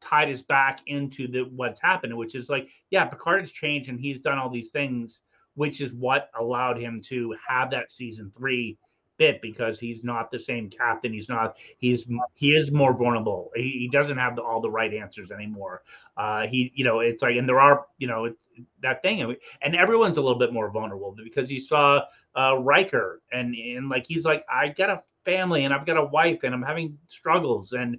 tied 0.00 0.30
us 0.30 0.40
back 0.40 0.80
into 0.86 1.28
the 1.28 1.42
what's 1.54 1.78
happened 1.78 2.16
which 2.16 2.34
is 2.34 2.48
like 2.48 2.68
yeah 2.88 3.04
picard 3.04 3.40
has 3.40 3.52
changed 3.52 3.90
and 3.90 4.00
he's 4.00 4.18
done 4.18 4.38
all 4.38 4.48
these 4.48 4.70
things 4.70 5.20
which 5.56 5.82
is 5.82 5.92
what 5.92 6.30
allowed 6.38 6.78
him 6.78 7.02
to 7.04 7.34
have 7.46 7.70
that 7.70 7.92
season 7.92 8.32
three 8.34 8.78
bit 9.20 9.40
because 9.42 9.78
he's 9.78 10.02
not 10.02 10.30
the 10.30 10.40
same 10.40 10.70
captain. 10.70 11.12
He's 11.12 11.28
not 11.28 11.58
he's 11.78 12.06
he 12.34 12.56
is 12.56 12.72
more 12.72 12.94
vulnerable. 12.96 13.50
He, 13.54 13.76
he 13.80 13.88
doesn't 13.92 14.16
have 14.16 14.34
the, 14.34 14.42
all 14.42 14.62
the 14.62 14.70
right 14.70 14.92
answers 14.92 15.30
anymore. 15.30 15.82
Uh 16.16 16.46
he 16.46 16.72
you 16.74 16.84
know 16.84 17.00
it's 17.00 17.22
like 17.22 17.36
and 17.36 17.46
there 17.46 17.60
are 17.60 17.86
you 17.98 18.08
know 18.08 18.24
it's 18.24 18.40
that 18.82 19.02
thing 19.02 19.22
and, 19.22 19.36
and 19.62 19.76
everyone's 19.76 20.16
a 20.16 20.22
little 20.22 20.38
bit 20.38 20.52
more 20.52 20.70
vulnerable 20.70 21.14
because 21.22 21.52
you 21.52 21.60
saw 21.60 22.00
uh 22.34 22.56
Riker 22.58 23.20
and 23.30 23.54
and 23.54 23.90
like 23.90 24.06
he's 24.06 24.24
like 24.24 24.44
I 24.50 24.68
got 24.68 24.88
a 24.88 25.02
family 25.26 25.64
and 25.64 25.74
I've 25.74 25.86
got 25.86 25.98
a 25.98 26.04
wife 26.04 26.40
and 26.42 26.54
I'm 26.54 26.62
having 26.62 26.96
struggles 27.08 27.72
and 27.72 27.98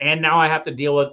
and 0.00 0.22
now 0.22 0.40
I 0.40 0.46
have 0.46 0.64
to 0.64 0.70
deal 0.70 0.94
with 0.94 1.10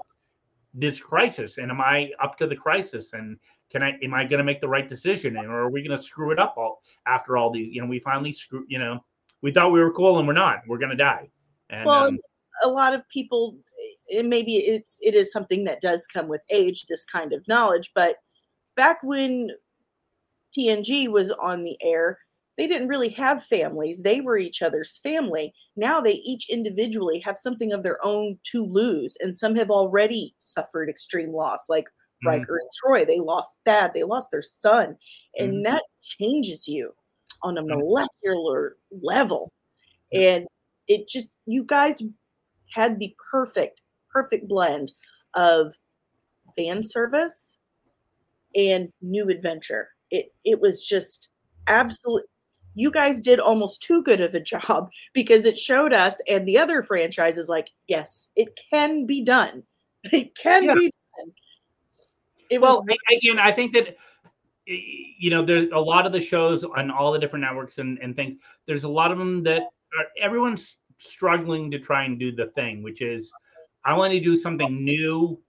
this 0.76 1.00
crisis. 1.00 1.58
And 1.58 1.72
am 1.72 1.82
I 1.82 2.12
up 2.24 2.38
to 2.38 2.46
the 2.46 2.56
crisis? 2.56 3.14
And 3.14 3.38
can 3.72 3.82
I 3.82 3.98
am 4.04 4.14
I 4.14 4.26
going 4.26 4.38
to 4.38 4.44
make 4.44 4.62
the 4.62 4.68
right 4.68 4.88
decision? 4.88 5.38
And 5.38 5.48
or 5.48 5.62
are 5.62 5.72
we 5.72 5.86
going 5.86 5.98
to 5.98 6.04
screw 6.04 6.32
it 6.32 6.38
up 6.38 6.54
all 6.56 6.82
after 7.08 7.36
all 7.36 7.52
these 7.52 7.74
you 7.74 7.82
know 7.82 7.88
we 7.88 8.00
finally 8.00 8.32
screw 8.32 8.64
you 8.68 8.78
know 8.78 9.04
we 9.41 9.52
thought 9.52 9.71
we 9.71 9.80
were 9.80 9.91
cool 9.93 10.19
and 10.19 10.28
we're 10.28 10.34
not 10.34 10.62
we're 10.67 10.78
going 10.80 10.89
to 10.91 10.95
die 10.97 11.30
and 11.69 11.86
well, 11.86 12.08
um, 12.08 12.17
a 12.63 12.67
lot 12.69 12.93
of 12.93 13.08
people, 13.10 13.58
and 14.15 14.30
maybe 14.30 14.56
it's 14.58 14.97
it 15.02 15.13
is 15.15 15.32
something 15.32 15.63
that 15.65 15.82
does 15.82 16.08
come 16.08 16.28
with 16.28 16.41
age, 16.52 16.86
this 16.88 17.06
kind 17.06 17.32
of 17.34 17.47
knowledge. 17.47 17.91
But 17.95 18.17
back 18.75 18.99
when 19.04 19.52
TNG 20.58 21.10
was 21.10 21.32
on 21.34 21.63
the 21.63 21.78
air, 21.84 22.19
they 22.58 22.67
didn't 22.67 22.89
really 22.89 23.10
have 23.10 23.43
families; 23.45 24.02
they 24.04 24.21
were 24.21 24.38
each 24.38 24.62
other's 24.62 24.99
family. 24.99 25.54
Now 25.78 26.02
they 26.02 26.13
each 26.15 26.49
individually 26.49 27.19
have 27.21 27.38
something 27.39 27.73
of 27.73 27.84
their 27.84 27.99
own 28.06 28.39
to 28.52 28.65
lose, 28.65 29.17
and 29.21 29.38
some 29.38 29.56
have 29.56 29.71
already 29.71 30.36
suffered 30.39 30.89
extreme 30.89 31.34
loss, 31.34 31.69
like 31.69 31.86
Mhm. 32.21 32.30
Riker 32.32 32.58
and 32.60 32.69
Troi. 32.84 33.06
They 33.08 33.19
lost 33.19 33.60
dad, 33.65 33.91
they 33.95 34.04
lost 34.04 34.32
their 34.32 34.41
son, 34.43 34.97
and 35.38 35.65
Mhm. 35.65 35.65
that 35.65 35.84
changes 36.04 36.67
you 36.67 36.93
on 37.43 37.58
a 37.58 37.62
Mhm. 37.63 37.67
molecular 37.80 38.78
level. 38.91 39.52
And 40.13 40.47
it 40.88 41.08
just 41.08 41.28
you 41.45 41.63
guys 41.63 42.02
had 42.73 42.99
the 42.99 43.15
perfect 43.32 43.82
perfect 44.12 44.47
blend 44.47 44.91
of 45.36 45.75
fan 46.58 46.82
service 46.84 47.58
and 48.56 48.91
new 49.02 49.30
adventure 49.30 49.89
it 50.10 50.34
it 50.43 50.60
was 50.60 50.84
just 50.86 51.30
absolutely, 51.67 52.23
you 52.73 52.89
guys 52.91 53.21
did 53.21 53.39
almost 53.39 53.84
too 53.84 54.02
good 54.04 54.19
of 54.21 54.34
a 54.34 54.39
job 54.39 54.89
because 55.13 55.45
it 55.45 55.60
showed 55.60 55.93
us 55.93 56.19
and 56.28 56.47
the 56.47 56.58
other 56.58 56.82
franchises 56.82 57.47
like 57.49 57.69
yes 57.88 58.32
it 58.36 58.60
can 58.71 59.06
be 59.06 59.23
done 59.23 59.63
it 60.06 60.36
can 60.36 60.63
Yeah. 60.63 60.73
be 60.73 60.91
done 61.17 61.32
it 62.49 62.60
was 62.60 62.69
well 62.78 62.86
a- 62.89 63.15
again 63.17 63.38
i 63.39 63.52
think 63.52 63.73
that 63.73 63.95
you 64.69 65.29
know 65.29 65.43
there's 65.43 65.69
a 65.71 65.79
lot 65.79 66.05
of 66.05 66.12
the 66.12 66.21
shows 66.21 66.63
on 66.63 66.91
all 66.91 67.12
the 67.12 67.19
different 67.19 67.43
networks 67.43 67.77
and, 67.77 67.97
and 67.99 68.15
things 68.15 68.36
there's 68.67 68.84
a 68.84 68.89
lot 68.89 69.12
of 69.12 69.17
them 69.17 69.43
that 69.43 69.62
are, 69.62 70.05
everyone's 70.21 70.77
struggling 70.97 71.71
to 71.71 71.79
try 71.79 72.03
and 72.03 72.19
do 72.19 72.32
the 72.32 72.47
thing 72.47 72.84
which 72.84 73.01
is 73.01 73.32
i 73.86 73.93
want 73.93 74.12
to 74.12 74.19
do 74.19 74.38
something 74.38 74.84
new 74.84 75.39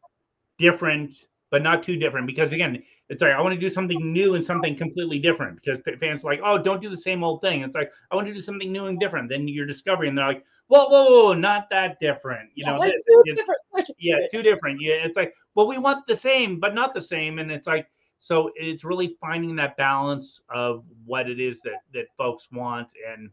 different 0.58 1.12
but 1.50 1.62
not 1.62 1.82
too 1.82 1.96
different 1.96 2.26
because 2.26 2.52
again 2.52 2.82
it's 3.10 3.20
like 3.20 3.32
i 3.32 3.40
want 3.40 3.52
to 3.52 3.60
do 3.60 3.68
something 3.68 4.12
new 4.12 4.36
and 4.36 4.44
something 4.44 4.76
completely 4.76 5.18
different 5.18 5.60
because 5.60 5.80
fans 5.98 6.24
are 6.24 6.30
like 6.30 6.40
oh 6.44 6.56
don't 6.56 6.80
do 6.80 6.88
the 6.88 6.96
same 6.96 7.22
old 7.24 7.40
thing. 7.42 7.62
It's 7.62 7.74
like 7.74 7.92
i 8.10 8.14
want 8.14 8.26
to 8.28 8.32
do 8.32 8.40
something 8.40 8.70
new 8.72 8.86
and 8.86 8.98
different. 8.98 9.28
Then 9.28 9.48
you're 9.48 9.66
discovering 9.66 10.14
they're 10.14 10.28
like 10.28 10.44
whoa 10.68 10.88
whoa 10.88 11.04
whoa 11.10 11.32
not 11.34 11.68
that 11.70 11.98
different. 12.00 12.50
You 12.54 12.64
yeah, 12.66 12.72
know 12.72 12.78
like 12.78 12.92
this, 12.92 13.02
two 13.08 13.22
this- 13.26 13.38
different? 13.38 13.90
Yeah 13.98 14.16
too 14.32 14.42
different 14.42 14.80
yeah 14.80 14.94
it's 14.94 15.16
like 15.16 15.34
well 15.54 15.66
we 15.66 15.76
want 15.76 16.06
the 16.06 16.16
same 16.16 16.60
but 16.60 16.74
not 16.74 16.94
the 16.94 17.02
same 17.02 17.40
and 17.40 17.50
it's 17.50 17.66
like 17.66 17.88
so 18.20 18.50
it's 18.54 18.84
really 18.84 19.16
finding 19.20 19.56
that 19.56 19.76
balance 19.76 20.42
of 20.50 20.84
what 21.04 21.28
it 21.28 21.40
is 21.40 21.60
that 21.62 21.82
that 21.92 22.04
folks 22.16 22.48
want 22.52 22.88
and 23.10 23.30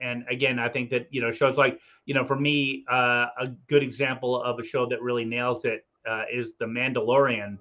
and 0.00 0.24
again 0.30 0.58
i 0.58 0.68
think 0.68 0.88
that 0.88 1.06
you 1.10 1.20
know 1.20 1.30
shows 1.30 1.58
like 1.58 1.78
you 2.06 2.14
know 2.14 2.24
for 2.24 2.36
me 2.36 2.84
uh, 2.90 3.26
a 3.38 3.48
good 3.68 3.82
example 3.82 4.42
of 4.42 4.58
a 4.58 4.64
show 4.64 4.86
that 4.86 5.02
really 5.02 5.24
nails 5.24 5.64
it 5.64 5.84
uh, 6.08 6.22
is 6.32 6.52
the 6.58 6.64
mandalorian 6.64 7.58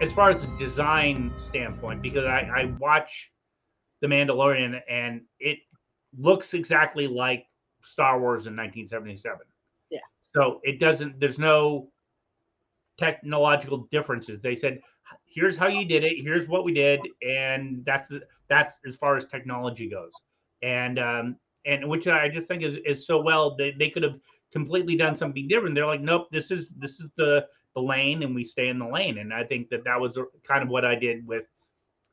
as 0.00 0.12
far 0.12 0.30
as 0.30 0.42
the 0.42 0.58
design 0.58 1.32
standpoint 1.36 2.00
because 2.00 2.24
i 2.24 2.48
i 2.56 2.64
watch 2.78 3.32
the 4.00 4.06
mandalorian 4.06 4.80
and 4.88 5.20
it 5.40 5.58
looks 6.18 6.54
exactly 6.54 7.06
like 7.06 7.46
star 7.80 8.20
wars 8.20 8.46
in 8.46 8.54
1977 8.54 9.38
Yeah. 9.90 9.98
so 10.34 10.60
it 10.62 10.78
doesn't 10.78 11.18
there's 11.18 11.38
no 11.38 11.88
technological 12.98 13.88
differences. 13.90 14.40
They 14.40 14.54
said, 14.54 14.80
"Here's 15.26 15.56
how 15.56 15.68
you 15.68 15.84
did 15.84 16.04
it. 16.04 16.22
Here's 16.22 16.48
what 16.48 16.64
we 16.64 16.72
did," 16.72 17.00
and 17.22 17.84
that's 17.84 18.10
that's 18.48 18.74
as 18.86 18.96
far 18.96 19.16
as 19.16 19.26
technology 19.26 19.88
goes. 19.88 20.12
And 20.62 20.98
um, 20.98 21.36
and 21.66 21.88
which 21.88 22.06
I 22.06 22.28
just 22.28 22.46
think 22.46 22.62
is 22.62 22.76
is 22.84 23.06
so 23.06 23.20
well. 23.20 23.56
They 23.56 23.72
they 23.78 23.90
could 23.90 24.02
have 24.02 24.18
completely 24.52 24.96
done 24.96 25.16
something 25.16 25.48
different. 25.48 25.74
They're 25.74 25.86
like, 25.86 26.00
"Nope, 26.00 26.28
this 26.30 26.50
is 26.50 26.70
this 26.70 27.00
is 27.00 27.08
the 27.16 27.46
the 27.74 27.82
lane, 27.82 28.22
and 28.22 28.34
we 28.34 28.44
stay 28.44 28.68
in 28.68 28.78
the 28.78 28.88
lane." 28.88 29.18
And 29.18 29.32
I 29.32 29.44
think 29.44 29.68
that 29.70 29.84
that 29.84 30.00
was 30.00 30.18
kind 30.46 30.62
of 30.62 30.68
what 30.68 30.84
I 30.84 30.94
did 30.94 31.26
with 31.26 31.44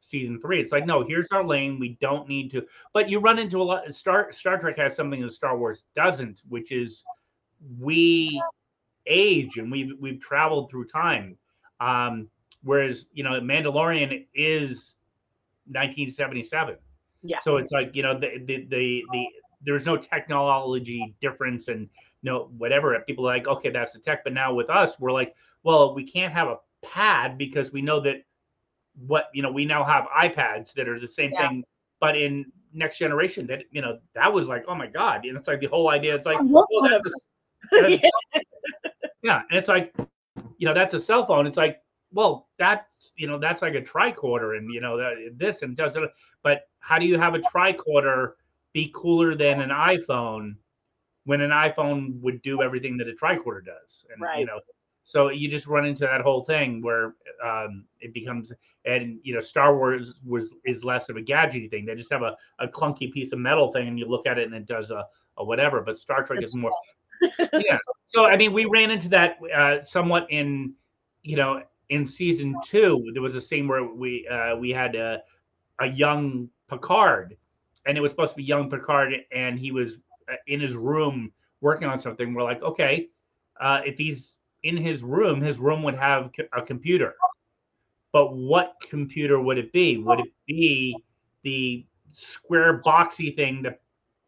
season 0.02 0.40
three. 0.40 0.60
It's 0.62 0.72
like, 0.72 0.86
no, 0.86 1.04
here's 1.04 1.32
our 1.32 1.44
lane. 1.44 1.80
We 1.80 1.98
don't 2.02 2.28
need 2.28 2.52
to. 2.52 2.66
But 2.94 3.10
you 3.10 3.20
run 3.20 3.40
into 3.40 3.62
a 3.62 3.64
lot. 3.64 3.94
Star 3.94 4.32
Star 4.32 4.58
Trek 4.58 4.78
has 4.78 4.96
something 4.96 5.22
that 5.22 5.32
Star 5.32 5.58
Wars 5.58 5.86
doesn't, 5.96 6.42
which 6.48 6.72
is 6.72 7.04
we 7.80 8.42
age 9.08 9.58
and 9.58 9.72
we've 9.72 9.92
we've 10.00 10.20
traveled 10.20 10.70
through 10.70 10.86
time. 10.86 11.38
Um, 11.80 12.30
whereas 12.63 13.08
you 13.13 13.24
know, 13.24 13.39
Mandalorian 13.41 14.26
is 14.34 14.95
1977. 15.67 16.76
Yeah. 17.24 17.39
So 17.41 17.58
it's 17.58 17.72
like 17.72 17.95
you 17.95 18.04
know 18.04 18.17
the 18.17 18.39
the 18.45 18.65
the, 18.69 19.04
the 19.12 19.28
there's 19.62 19.86
no 19.86 19.98
technology 19.98 21.13
difference 21.22 21.67
and 21.67 21.89
no 22.24 22.50
whatever. 22.58 22.98
People 23.08 23.28
are 23.30 23.34
like, 23.36 23.48
okay, 23.48 23.69
that's 23.69 23.93
the 23.93 24.00
tech. 24.00 24.24
But 24.24 24.34
now 24.34 24.54
with 24.54 24.69
us, 24.69 25.00
we're 25.00 25.12
like, 25.12 25.36
well, 25.63 25.93
we 25.93 26.04
can't 26.06 26.34
have 26.34 26.48
a 26.48 26.58
pad 26.82 27.38
because 27.38 27.72
we 27.74 27.82
know 27.82 28.00
that 28.02 28.24
what 29.08 29.26
you 29.34 29.41
know 29.41 29.52
we 29.52 29.65
now 29.65 29.84
have 29.84 30.06
iPads 30.17 30.74
that 30.74 30.88
are 30.88 31.00
the 31.00 31.08
same 31.08 31.32
Yeah. 31.34 31.50
thing, 31.50 31.63
but 32.00 32.17
in 32.17 32.52
next 32.74 33.00
generation 33.00 33.48
that 33.48 33.63
you 33.72 33.82
know 33.82 33.98
that 34.13 34.32
was 34.32 34.48
like 34.48 34.63
oh 34.67 34.76
my 34.76 34.86
god 34.86 35.26
and 35.26 35.36
it's 35.36 35.48
like 35.48 35.60
the 35.60 35.65
whole 35.65 35.89
idea 35.89 36.13
it's 36.13 36.26
like 36.26 36.38
well, 36.43 36.67
that's 36.84 37.04
a- 37.74 37.82
that's- 37.82 38.02
Yeah. 38.36 38.41
yeah 39.24 39.41
and 39.50 39.58
it's 39.58 39.67
like 39.67 39.91
you 40.60 40.67
know 40.67 40.74
that's 40.76 40.93
a 40.93 41.00
cell 41.00 41.26
phone 41.26 41.48
it's 41.48 41.58
like 41.58 41.82
well 42.12 42.48
that's 42.58 43.12
you 43.15 43.28
know 43.28 43.38
that's 43.38 43.62
like 43.62 43.76
a 43.76 43.82
tricorder 43.82 44.58
and 44.58 44.74
you 44.74 44.82
know 44.82 44.98
that 44.98 45.13
this 45.38 45.62
and 45.62 45.78
does 45.78 45.95
it 45.95 46.10
but 46.43 46.69
how 46.80 46.98
do 46.98 47.06
you 47.06 47.19
have 47.19 47.36
a 47.36 47.39
tricorder 47.39 48.32
be 48.74 48.91
cooler 48.93 49.36
than 49.36 49.62
an 49.62 49.69
iPhone 49.69 50.56
when 51.26 51.41
an 51.41 51.52
iPhone 51.52 52.19
would 52.22 52.41
do 52.41 52.62
everything 52.62 52.98
that 52.98 53.08
a 53.08 53.12
tricorder 53.12 53.63
does. 53.63 54.06
And 54.12 54.39
you 54.39 54.45
know, 54.45 54.60
so 55.04 55.30
you 55.30 55.50
just 55.50 55.67
run 55.67 55.86
into 55.86 56.02
that 56.02 56.22
whole 56.22 56.43
thing 56.43 56.82
where 56.82 57.15
um, 57.43 57.86
it 58.00 58.13
becomes 58.13 58.52
and 58.86 59.19
you 59.24 59.34
know 59.34 59.39
Star 59.39 59.76
Wars 59.76 60.15
was 60.26 60.54
is 60.65 60.84
less 60.84 61.10
of 61.10 61.17
a 61.17 61.22
gadgety 61.22 61.69
thing. 61.69 61.86
They 61.86 61.95
just 61.95 62.12
have 62.12 62.22
a, 62.22 62.36
a 62.60 62.67
clunky 62.67 63.12
piece 63.12 63.32
of 63.32 63.39
metal 63.39 63.72
thing, 63.72 63.88
and 63.88 64.00
you 64.00 64.08
look 64.08 64.26
at 64.26 64.38
it 64.38 64.45
and 64.45 64.56
it 64.56 64.65
does 64.65 64.91
a, 64.91 65.06
a 65.38 65.43
whatever. 65.43 65.82
But 65.82 66.00
Star 66.00 66.24
Trek 66.24 66.41
is 66.41 66.56
more. 66.56 66.72
yeah. 67.54 67.78
So 68.08 68.26
I 68.26 68.38
mean, 68.38 68.54
we 68.54 68.65
ran 68.65 68.91
into 68.91 69.10
that 69.10 69.38
uh, 69.56 69.84
somewhat 69.84 70.28
in 70.30 70.74
you 71.24 71.36
know 71.36 71.62
in 71.89 72.06
season 72.06 72.56
two. 72.63 73.10
There 73.13 73.21
was 73.21 73.36
a 73.36 73.41
scene 73.41 73.67
where 73.67 73.84
we 73.84 74.28
uh, 74.28 74.56
we 74.56 74.69
had 74.69 74.95
a, 74.95 75.21
a 75.80 75.88
young 75.88 76.49
Picard, 76.69 77.36
and 77.86 77.97
it 77.97 78.02
was 78.02 78.12
supposed 78.12 78.32
to 78.32 78.38
be 78.38 78.43
young 78.43 78.69
Picard, 78.69 79.13
and 79.32 79.60
he 79.60 79.71
was 79.71 79.97
uh, 80.32 80.36
in 80.47 80.60
his 80.60 80.75
room 80.75 81.32
working 81.62 81.88
on 81.88 81.99
something. 81.99 82.34
We're 82.34 82.43
like, 82.43 82.62
okay, 82.62 83.10
uh, 83.60 83.82
if 83.86 83.97
he's 83.97 84.36
in 84.63 84.78
his 84.78 85.04
room, 85.04 85.41
his 85.41 85.60
room 85.60 85.84
would 85.84 85.95
have 85.95 86.32
a 86.54 86.62
computer. 86.62 87.15
But 88.12 88.36
what 88.36 88.75
computer 88.82 89.39
would 89.39 89.58
it 89.58 89.71
be? 89.71 89.97
Would 89.97 90.19
it 90.19 90.34
be 90.47 90.97
the 91.43 91.86
square 92.12 92.82
boxy 92.82 93.36
thing 93.36 93.62
that 93.63 93.82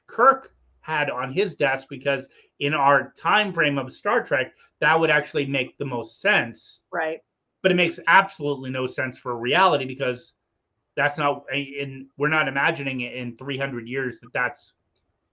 Kirk 0.08 0.54
had 0.82 1.10
on 1.10 1.34
his 1.34 1.56
desk? 1.56 1.88
Because 1.90 2.28
in 2.60 2.74
our 2.74 3.12
time 3.18 3.52
frame 3.54 3.78
of 3.78 3.92
Star 3.92 4.24
Trek, 4.24 4.54
that 4.80 5.00
would 5.00 5.10
actually 5.10 5.46
make 5.46 5.78
the 5.78 5.86
most 5.86 6.22
sense. 6.22 6.80
Right. 6.92 7.22
But 7.62 7.72
it 7.72 7.76
makes 7.76 8.00
absolutely 8.08 8.70
no 8.70 8.88
sense 8.88 9.18
for 9.18 9.38
reality 9.38 9.86
because 9.86 10.34
that's 10.96 11.18
not 11.18 11.44
in 11.54 12.08
we're 12.18 12.28
not 12.28 12.48
imagining 12.48 13.02
it 13.02 13.14
in 13.14 13.38
300 13.38 13.88
years 13.88 14.20
that 14.20 14.34
that's 14.34 14.74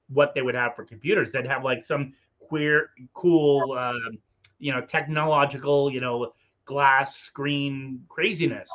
what 0.08 0.34
they 0.34 0.42
would 0.42 0.54
have 0.54 0.74
for 0.74 0.84
computers. 0.84 1.30
They'd 1.30 1.46
have 1.46 1.64
like 1.64 1.84
some 1.84 2.14
queer, 2.38 2.90
cool, 3.14 3.72
um, 3.72 4.18
you 4.58 4.72
know, 4.72 4.80
technological, 4.80 5.90
you 5.90 6.00
know, 6.00 6.32
glass 6.64 7.16
screen 7.16 8.04
craziness. 8.08 8.70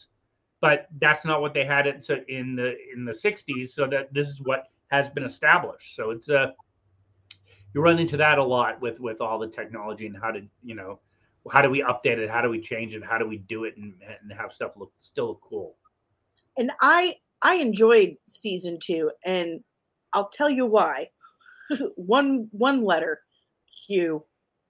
But 0.61 0.87
that's 0.99 1.25
not 1.25 1.41
what 1.41 1.53
they 1.53 1.65
had 1.65 1.87
it 1.87 2.07
in 2.29 2.55
the 2.55 2.75
in 2.93 3.05
the 3.05 3.11
60s. 3.11 3.69
So 3.69 3.87
that 3.87 4.13
this 4.13 4.29
is 4.29 4.41
what 4.41 4.67
has 4.87 5.09
been 5.09 5.23
established. 5.23 5.95
So 5.95 6.11
it's 6.11 6.29
a 6.29 6.53
you 7.73 7.81
run 7.81 7.99
into 7.99 8.17
that 8.17 8.37
a 8.37 8.43
lot 8.43 8.79
with 8.81 8.99
with 8.99 9.19
all 9.19 9.39
the 9.39 9.47
technology 9.47 10.05
and 10.05 10.15
how 10.15 10.31
to 10.31 10.41
you 10.63 10.75
know 10.75 10.99
how 11.51 11.62
do 11.62 11.69
we 11.69 11.82
update 11.82 12.17
it? 12.17 12.29
How 12.29 12.41
do 12.41 12.49
we 12.49 12.62
change 12.62 12.93
it? 12.93 13.03
How 13.03 13.17
do 13.17 13.27
we 13.27 13.38
do 13.38 13.65
it 13.65 13.75
and, 13.77 13.93
and 14.21 14.32
have 14.38 14.53
stuff 14.53 14.77
look 14.77 14.93
still 14.99 15.39
cool? 15.43 15.75
And 16.58 16.71
I 16.82 17.15
I 17.41 17.56
enjoyed 17.56 18.15
season 18.27 18.77
two, 18.82 19.12
and 19.25 19.62
I'll 20.13 20.29
tell 20.29 20.49
you 20.49 20.65
why. 20.65 21.10
one 21.95 22.47
one 22.51 22.84
letter, 22.84 23.21
Q 23.88 24.23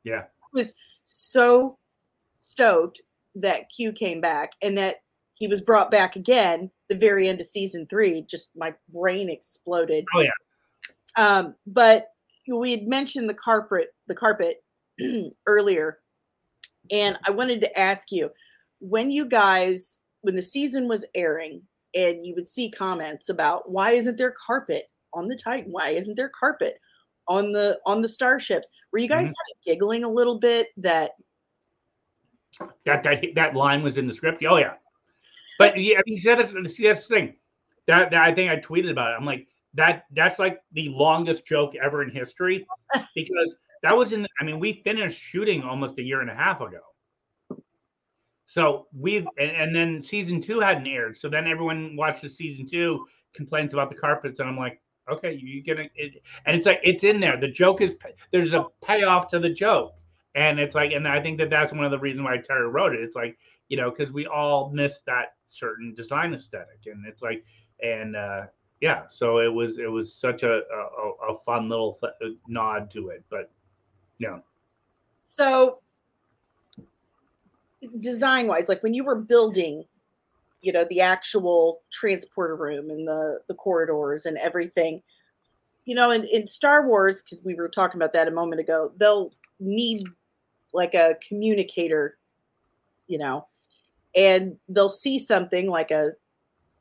Yeah. 0.03 0.23
was 0.53 0.75
so 1.03 1.77
stoked 2.37 3.01
that 3.35 3.69
Q 3.75 3.91
came 3.91 4.21
back 4.21 4.51
and 4.61 4.77
that 4.77 4.97
he 5.35 5.47
was 5.47 5.61
brought 5.61 5.91
back 5.91 6.15
again 6.15 6.69
the 6.89 6.95
very 6.95 7.27
end 7.27 7.41
of 7.41 7.47
season 7.47 7.87
three. 7.89 8.25
Just 8.29 8.51
my 8.55 8.73
brain 8.93 9.29
exploded. 9.29 10.05
Oh, 10.15 10.21
yeah. 10.21 10.29
Um, 11.17 11.55
but 11.65 12.07
we 12.47 12.71
had 12.71 12.87
mentioned 12.87 13.29
the 13.29 13.33
carpet, 13.33 13.89
the 14.07 14.15
carpet 14.15 14.63
earlier, 15.47 15.99
and 16.91 17.17
I 17.27 17.31
wanted 17.31 17.61
to 17.61 17.79
ask 17.79 18.11
you 18.11 18.29
when 18.79 19.11
you 19.11 19.25
guys, 19.25 19.99
when 20.21 20.35
the 20.35 20.41
season 20.41 20.87
was 20.87 21.05
airing, 21.15 21.61
and 21.95 22.25
you 22.25 22.33
would 22.35 22.47
see 22.47 22.71
comments 22.71 23.29
about 23.29 23.69
why 23.69 23.91
isn't 23.91 24.17
there 24.17 24.33
carpet 24.45 24.85
on 25.13 25.27
the 25.27 25.35
Titan? 25.35 25.71
Why 25.71 25.89
isn't 25.89 26.15
there 26.15 26.29
carpet 26.29 26.79
on 27.27 27.51
the 27.51 27.79
on 27.85 28.01
the 28.01 28.09
starships? 28.09 28.71
Were 28.91 28.99
you 28.99 29.07
guys 29.07 29.25
Mhm. 29.25 29.35
kind 29.35 29.51
of 29.51 29.65
giggling 29.65 30.03
a 30.03 30.09
little 30.09 30.39
bit 30.39 30.69
that 30.77 31.11
That 32.85 33.03
that 33.03 33.23
that 33.35 33.55
line 33.55 33.83
was 33.83 33.97
in 33.97 34.07
the 34.07 34.13
script. 34.13 34.43
Oh 34.47 34.57
yeah, 34.57 34.73
but 35.59 35.79
yeah, 35.79 35.97
I 35.97 36.01
mean, 36.05 36.19
see, 36.19 36.35
that's, 36.35 36.75
see, 36.75 36.83
that's 36.87 37.07
the 37.07 37.15
thing. 37.15 37.35
That, 37.87 38.11
that 38.11 38.21
I 38.21 38.33
think 38.33 38.51
I 38.51 38.57
tweeted 38.57 38.91
about 38.91 39.11
it. 39.11 39.15
I'm 39.17 39.25
like 39.25 39.47
that. 39.73 40.05
That's 40.11 40.39
like 40.39 40.61
the 40.71 40.89
longest 40.89 41.45
joke 41.45 41.75
ever 41.75 42.03
in 42.03 42.09
history 42.09 42.65
because 43.15 43.55
that 43.83 43.95
was 43.95 44.13
in. 44.13 44.25
I 44.39 44.43
mean, 44.43 44.59
we 44.59 44.81
finished 44.83 45.21
shooting 45.21 45.61
almost 45.61 45.99
a 45.99 46.01
year 46.01 46.21
and 46.21 46.29
a 46.29 46.35
half 46.35 46.61
ago. 46.61 46.79
So 48.47 48.87
we've 48.97 49.27
and, 49.37 49.51
and 49.51 49.75
then 49.75 50.01
season 50.01 50.41
two 50.41 50.59
hadn't 50.59 50.87
aired. 50.87 51.17
So 51.17 51.29
then 51.29 51.47
everyone 51.47 51.95
watches 51.95 52.35
season 52.37 52.65
two, 52.65 53.05
complains 53.33 53.73
about 53.73 53.89
the 53.89 53.95
carpets, 53.95 54.39
and 54.39 54.49
I'm 54.49 54.57
like, 54.57 54.81
okay, 55.11 55.33
you 55.33 55.63
gonna 55.63 55.89
it, 55.95 56.21
and 56.45 56.55
it's 56.55 56.65
like 56.65 56.79
it's 56.83 57.03
in 57.03 57.19
there. 57.19 57.37
The 57.39 57.49
joke 57.49 57.81
is 57.81 57.97
there's 58.31 58.53
a 58.53 58.65
payoff 58.83 59.27
to 59.29 59.39
the 59.39 59.49
joke, 59.49 59.95
and 60.35 60.59
it's 60.59 60.75
like, 60.75 60.91
and 60.91 61.07
I 61.07 61.21
think 61.21 61.37
that 61.39 61.49
that's 61.49 61.73
one 61.73 61.83
of 61.83 61.91
the 61.91 61.99
reasons 61.99 62.23
why 62.23 62.37
Terry 62.37 62.69
wrote 62.69 62.95
it. 62.95 63.01
It's 63.01 63.15
like 63.15 63.37
you 63.67 63.77
know 63.77 63.89
because 63.89 64.13
we 64.13 64.27
all 64.27 64.69
miss 64.69 65.01
that 65.07 65.35
certain 65.47 65.93
design 65.93 66.33
aesthetic, 66.33 66.81
and 66.85 67.05
it's 67.05 67.21
like 67.21 67.43
and 67.81 68.15
uh 68.15 68.43
yeah, 68.81 69.03
so 69.09 69.39
it 69.39 69.51
was 69.51 69.77
it 69.77 69.89
was 69.89 70.13
such 70.13 70.43
a 70.43 70.61
a, 70.71 71.33
a 71.33 71.39
fun 71.45 71.69
little 71.69 71.97
th- 72.01 72.37
nod 72.47 72.91
to 72.91 73.09
it, 73.09 73.23
but 73.29 73.49
yeah. 74.19 74.39
so 75.19 75.79
design 77.99 78.47
wise 78.47 78.69
like 78.69 78.81
when 78.81 78.93
you 78.93 79.03
were 79.03 79.15
building 79.15 79.83
you 80.61 80.71
know 80.71 80.85
the 80.89 81.01
actual 81.01 81.81
transporter 81.91 82.55
room 82.55 82.89
and 82.89 83.07
the 83.07 83.39
the 83.47 83.53
corridors 83.53 84.25
and 84.25 84.37
everything 84.37 85.01
you 85.85 85.93
know 85.93 86.09
in, 86.11 86.23
in 86.25 86.47
star 86.47 86.87
wars 86.87 87.21
because 87.21 87.43
we 87.43 87.53
were 87.55 87.67
talking 87.67 87.97
about 87.99 88.13
that 88.13 88.27
a 88.27 88.31
moment 88.31 88.61
ago 88.61 88.91
they'll 88.97 89.31
need 89.59 90.07
like 90.73 90.93
a 90.93 91.17
communicator 91.27 92.17
you 93.07 93.17
know 93.17 93.45
and 94.15 94.55
they'll 94.69 94.89
see 94.89 95.19
something 95.19 95.69
like 95.69 95.91
a 95.91 96.11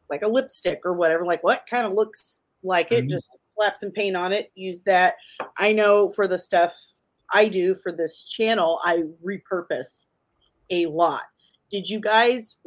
like 0.09 0.23
a 0.23 0.29
lipstick 0.29 0.83
or 0.85 0.93
whatever 0.93 1.25
like 1.27 1.43
what 1.43 1.65
kind 1.69 1.85
of 1.87 1.93
looks 1.95 2.45
like 2.63 2.93
it 2.93 3.07
Mhm. 3.07 3.11
just 3.11 3.43
slap 3.57 3.77
some 3.77 3.91
paint 3.91 4.17
on 4.17 4.33
it 4.33 4.53
use 4.55 4.83
that 4.83 5.17
i 5.59 5.73
know 5.73 6.11
for 6.11 6.29
the 6.29 6.39
stuff 6.39 6.81
i 7.33 7.49
do 7.49 7.75
for 7.75 7.93
this 7.93 8.25
channel 8.25 8.81
i 8.85 9.03
repurpose 9.25 10.07
a 10.73 10.87
lot. 10.87 11.23
Did 11.71 11.89
you 11.89 12.01
guys 12.01 12.59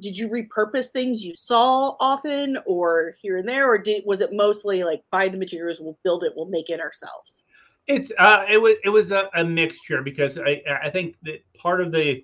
did 0.00 0.16
you 0.16 0.28
repurpose 0.28 0.88
things 0.88 1.22
you 1.22 1.34
saw 1.34 1.94
often 2.00 2.58
or 2.64 3.12
here 3.20 3.36
and 3.36 3.46
there 3.46 3.68
or 3.68 3.76
did 3.76 4.02
was 4.06 4.22
it 4.22 4.32
mostly 4.32 4.82
like 4.82 5.02
buy 5.10 5.28
the 5.28 5.36
materials 5.36 5.78
we'll 5.78 5.98
build 6.02 6.24
it 6.24 6.32
we'll 6.34 6.46
make 6.46 6.70
it 6.70 6.80
ourselves? 6.80 7.44
It's 7.86 8.10
uh, 8.18 8.44
it 8.50 8.58
was 8.58 8.76
it 8.84 8.88
was 8.88 9.12
a, 9.12 9.28
a 9.34 9.44
mixture 9.44 10.02
because 10.02 10.38
I 10.38 10.62
I 10.82 10.90
think 10.90 11.16
that 11.22 11.40
part 11.54 11.80
of 11.80 11.92
the 11.92 12.22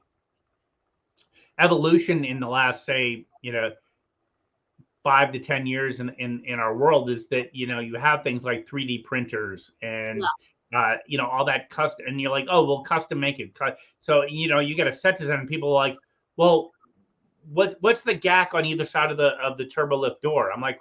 evolution 1.58 2.24
in 2.24 2.40
the 2.40 2.48
last 2.48 2.84
say 2.84 3.26
you 3.42 3.52
know 3.52 3.70
five 5.02 5.32
to 5.32 5.38
ten 5.38 5.66
years 5.66 6.00
in 6.00 6.10
in 6.18 6.42
in 6.44 6.58
our 6.58 6.76
world 6.76 7.10
is 7.10 7.28
that 7.28 7.54
you 7.54 7.66
know 7.66 7.80
you 7.80 7.96
have 7.96 8.22
things 8.22 8.44
like 8.44 8.68
3D 8.68 9.04
printers 9.04 9.72
and 9.82 10.20
uh, 10.76 10.96
you 11.06 11.16
know 11.18 11.26
all 11.26 11.44
that 11.44 11.70
custom 11.70 12.06
and 12.08 12.20
you're 12.20 12.30
like 12.30 12.46
oh 12.50 12.64
we'll 12.64 12.82
custom 12.82 13.18
make 13.20 13.38
it. 13.38 13.56
So 14.00 14.24
you 14.24 14.48
know 14.48 14.60
you 14.60 14.74
get 14.74 14.86
a 14.86 14.92
set 14.92 15.18
design 15.18 15.40
and 15.40 15.48
people 15.48 15.70
are 15.70 15.88
like 15.88 15.96
well 16.36 16.70
what 17.52 17.76
what's 17.80 18.02
the 18.02 18.14
gack 18.14 18.54
on 18.54 18.64
either 18.64 18.84
side 18.84 19.10
of 19.10 19.16
the 19.16 19.30
of 19.42 19.56
the 19.56 19.66
turbo 19.66 19.96
lift 19.96 20.22
door? 20.22 20.52
I'm 20.52 20.60
like 20.60 20.78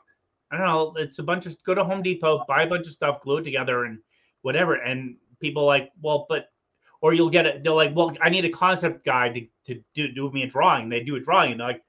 i 0.52 0.58
don't 0.58 0.68
know 0.68 0.94
it's 0.98 1.20
a 1.20 1.24
bunch 1.24 1.46
of 1.46 1.62
go 1.64 1.74
to 1.74 1.84
home 1.84 2.02
depot 2.02 2.44
buy 2.48 2.64
a 2.64 2.68
bunch 2.68 2.88
of 2.88 2.94
stuff 2.94 3.22
glue 3.22 3.38
it 3.38 3.44
together 3.44 3.86
and 3.86 4.00
whatever 4.42 4.76
and 4.76 5.16
people 5.40 5.66
like 5.66 5.92
well 6.02 6.26
but 6.30 6.50
or 7.02 7.14
you'll 7.14 7.30
get 7.30 7.46
it 7.46 7.64
they're 7.64 7.74
like 7.74 7.96
well 7.96 8.14
i 8.22 8.30
need 8.30 8.46
a 8.46 8.50
concept 8.50 9.06
guide 9.06 9.34
to, 9.34 9.74
to 9.74 9.82
do, 9.94 10.12
do 10.12 10.32
me 10.32 10.44
a 10.44 10.48
drawing. 10.48 10.90
They 10.90 11.02
do 11.02 11.16
a 11.16 11.20
drawing 11.20 11.52
and 11.52 11.60
they're 11.60 11.68
like 11.68 11.84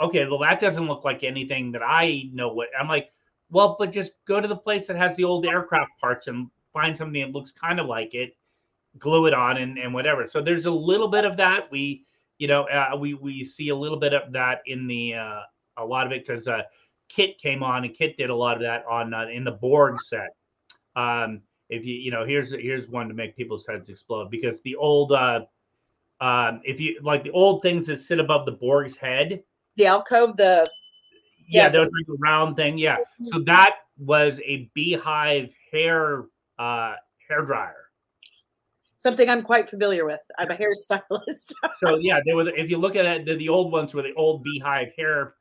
okay 0.00 0.26
well 0.26 0.38
that 0.40 0.60
doesn't 0.60 0.86
look 0.86 1.04
like 1.04 1.24
anything 1.24 1.72
that 1.72 1.82
i 1.82 2.24
know 2.32 2.52
what 2.52 2.68
i'm 2.78 2.88
like 2.88 3.10
well 3.50 3.76
but 3.78 3.92
just 3.92 4.12
go 4.26 4.40
to 4.40 4.48
the 4.48 4.56
place 4.56 4.86
that 4.86 4.96
has 4.96 5.16
the 5.16 5.24
old 5.24 5.46
aircraft 5.46 5.90
parts 6.00 6.26
and 6.26 6.48
find 6.72 6.96
something 6.96 7.20
that 7.20 7.32
looks 7.32 7.52
kind 7.52 7.80
of 7.80 7.86
like 7.86 8.14
it 8.14 8.36
glue 8.98 9.26
it 9.26 9.34
on 9.34 9.58
and, 9.58 9.78
and 9.78 9.94
whatever. 9.94 10.26
So 10.26 10.40
there's 10.40 10.66
a 10.66 10.70
little 10.70 11.08
bit 11.08 11.24
of 11.24 11.36
that. 11.36 11.70
We 11.70 12.04
you 12.38 12.48
know 12.48 12.64
uh, 12.64 12.96
we 12.96 13.14
we 13.14 13.44
see 13.44 13.68
a 13.68 13.76
little 13.76 13.98
bit 13.98 14.14
of 14.14 14.32
that 14.32 14.62
in 14.66 14.86
the 14.86 15.14
uh, 15.14 15.40
a 15.78 15.84
lot 15.84 16.06
of 16.06 16.12
it 16.12 16.26
because 16.26 16.48
uh, 16.48 16.62
kit 17.08 17.38
came 17.38 17.62
on 17.62 17.84
and 17.84 17.94
kit 17.94 18.16
did 18.16 18.30
a 18.30 18.34
lot 18.34 18.56
of 18.56 18.62
that 18.62 18.84
on 18.86 19.14
uh, 19.14 19.26
in 19.26 19.44
the 19.44 19.52
borg 19.52 20.00
set. 20.00 20.30
Um 20.96 21.42
if 21.68 21.84
you 21.84 21.94
you 21.94 22.10
know 22.10 22.24
here's 22.24 22.50
here's 22.50 22.88
one 22.88 23.08
to 23.08 23.14
make 23.14 23.36
people's 23.36 23.66
heads 23.66 23.88
explode 23.88 24.30
because 24.30 24.60
the 24.62 24.74
old 24.74 25.12
uh 25.12 25.40
um 26.20 26.60
if 26.64 26.80
you 26.80 26.98
like 27.02 27.22
the 27.22 27.30
old 27.30 27.62
things 27.62 27.86
that 27.86 28.00
sit 28.00 28.18
above 28.18 28.44
the 28.44 28.52
borg's 28.52 28.96
head. 28.96 29.42
The 29.76 29.86
alcove 29.86 30.36
the 30.36 30.68
yeah, 31.48 31.64
Yeah, 31.64 31.68
there's 31.68 31.90
like 31.92 32.08
a 32.08 32.18
round 32.18 32.56
thing 32.56 32.76
yeah. 32.76 32.96
So 33.24 33.40
that 33.46 33.76
was 33.98 34.40
a 34.44 34.70
beehive 34.74 35.50
hair 35.70 36.24
uh 36.60 36.94
hair 37.28 37.44
dryer 37.44 37.90
something 38.96 39.28
i'm 39.28 39.42
quite 39.42 39.68
familiar 39.68 40.04
with 40.04 40.20
i'm 40.38 40.50
a 40.50 40.56
hairstylist 40.56 41.52
so 41.84 41.96
yeah, 41.98 42.20
there 42.24 42.36
was. 42.36 42.48
If 42.56 42.70
you 42.70 42.78
look 42.78 42.96
at 42.96 43.04
it, 43.04 43.26
the, 43.26 43.36
the 43.36 43.48
old 43.48 43.72
ones 43.72 43.94
were 43.94 44.02
the 44.02 44.14
old 44.14 44.42
beehive 44.42 44.88
hair 44.96 45.34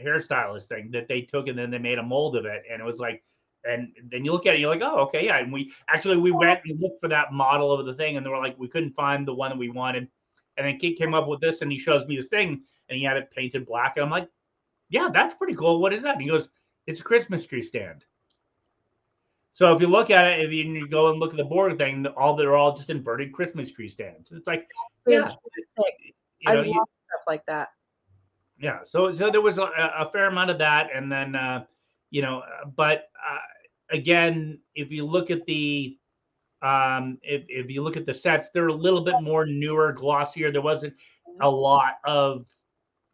hairstylist 0.00 0.66
thing 0.66 0.90
that 0.92 1.08
they 1.08 1.22
took 1.22 1.48
and 1.48 1.58
then 1.58 1.70
they 1.70 1.78
made 1.78 1.98
a 1.98 2.02
mold 2.02 2.36
of 2.36 2.44
it, 2.44 2.62
and 2.70 2.80
it 2.80 2.84
was 2.84 2.98
like 2.98 3.22
and 3.64 3.88
then 4.10 4.24
you 4.24 4.32
look 4.32 4.44
at 4.44 4.54
it, 4.54 4.60
you're 4.60 4.68
like, 4.68 4.82
oh, 4.82 5.00
okay, 5.04 5.24
yeah. 5.24 5.38
And 5.38 5.50
we 5.50 5.72
actually 5.88 6.18
we 6.18 6.30
went 6.30 6.60
and 6.66 6.80
looked 6.80 7.00
for 7.00 7.08
that 7.08 7.32
model 7.32 7.72
of 7.72 7.86
the 7.86 7.94
thing, 7.94 8.16
and 8.16 8.24
they 8.24 8.30
were 8.30 8.38
like, 8.38 8.58
we 8.58 8.68
couldn't 8.68 8.94
find 8.94 9.26
the 9.26 9.34
one 9.34 9.50
that 9.50 9.58
we 9.58 9.70
wanted. 9.70 10.06
And 10.56 10.66
then 10.66 10.78
Kate 10.78 10.98
came 10.98 11.14
up 11.14 11.26
with 11.26 11.40
this, 11.40 11.62
and 11.62 11.72
he 11.72 11.78
shows 11.78 12.06
me 12.06 12.16
this 12.16 12.28
thing, 12.28 12.62
and 12.88 12.98
he 12.98 13.04
had 13.04 13.16
it 13.16 13.30
painted 13.34 13.66
black, 13.66 13.94
and 13.96 14.04
I'm 14.04 14.10
like, 14.10 14.28
yeah, 14.90 15.08
that's 15.12 15.34
pretty 15.34 15.54
cool. 15.54 15.80
What 15.80 15.94
is 15.94 16.02
that? 16.02 16.14
And 16.14 16.22
he 16.22 16.28
goes, 16.28 16.48
it's 16.86 17.00
a 17.00 17.04
Christmas 17.04 17.46
tree 17.46 17.62
stand. 17.62 18.04
So 19.54 19.72
if 19.74 19.80
you 19.80 19.86
look 19.86 20.10
at 20.10 20.26
it, 20.26 20.40
if 20.44 20.50
you, 20.50 20.64
you 20.64 20.88
go 20.88 21.10
and 21.10 21.20
look 21.20 21.30
at 21.30 21.36
the 21.36 21.44
board 21.44 21.78
thing, 21.78 22.04
all 22.16 22.34
they're 22.36 22.56
all 22.56 22.76
just 22.76 22.90
inverted 22.90 23.32
Christmas 23.32 23.70
tree 23.70 23.88
stands. 23.88 24.32
It's 24.32 24.46
like, 24.48 24.68
yeah, 25.06 25.26
you 26.40 26.50
I 26.50 26.54
love 26.56 26.66
you- 26.66 26.72
stuff 26.74 27.22
like 27.28 27.46
that. 27.46 27.68
yeah 28.58 28.80
so 28.82 29.14
so 29.14 29.30
there 29.30 29.40
was 29.40 29.58
a, 29.58 29.62
a 29.98 30.10
fair 30.12 30.26
amount 30.26 30.50
of 30.50 30.58
that 30.58 30.88
and 30.94 31.10
then 31.10 31.34
uh 31.34 31.64
you 32.10 32.22
know 32.22 32.38
uh, 32.40 32.66
but 32.76 33.08
uh, 33.30 33.38
again 33.90 34.58
if 34.74 34.90
you 34.90 35.04
look 35.04 35.30
at 35.30 35.44
the 35.46 35.96
um 36.62 37.18
if, 37.22 37.42
if 37.48 37.70
you 37.70 37.82
look 37.82 37.96
at 37.96 38.06
the 38.06 38.14
sets 38.14 38.50
they're 38.50 38.68
a 38.68 38.72
little 38.72 39.02
bit 39.04 39.14
more 39.22 39.44
newer 39.46 39.92
glossier 39.92 40.50
there 40.52 40.62
wasn't 40.62 40.92
a 41.42 41.48
lot 41.50 41.94
of 42.04 42.46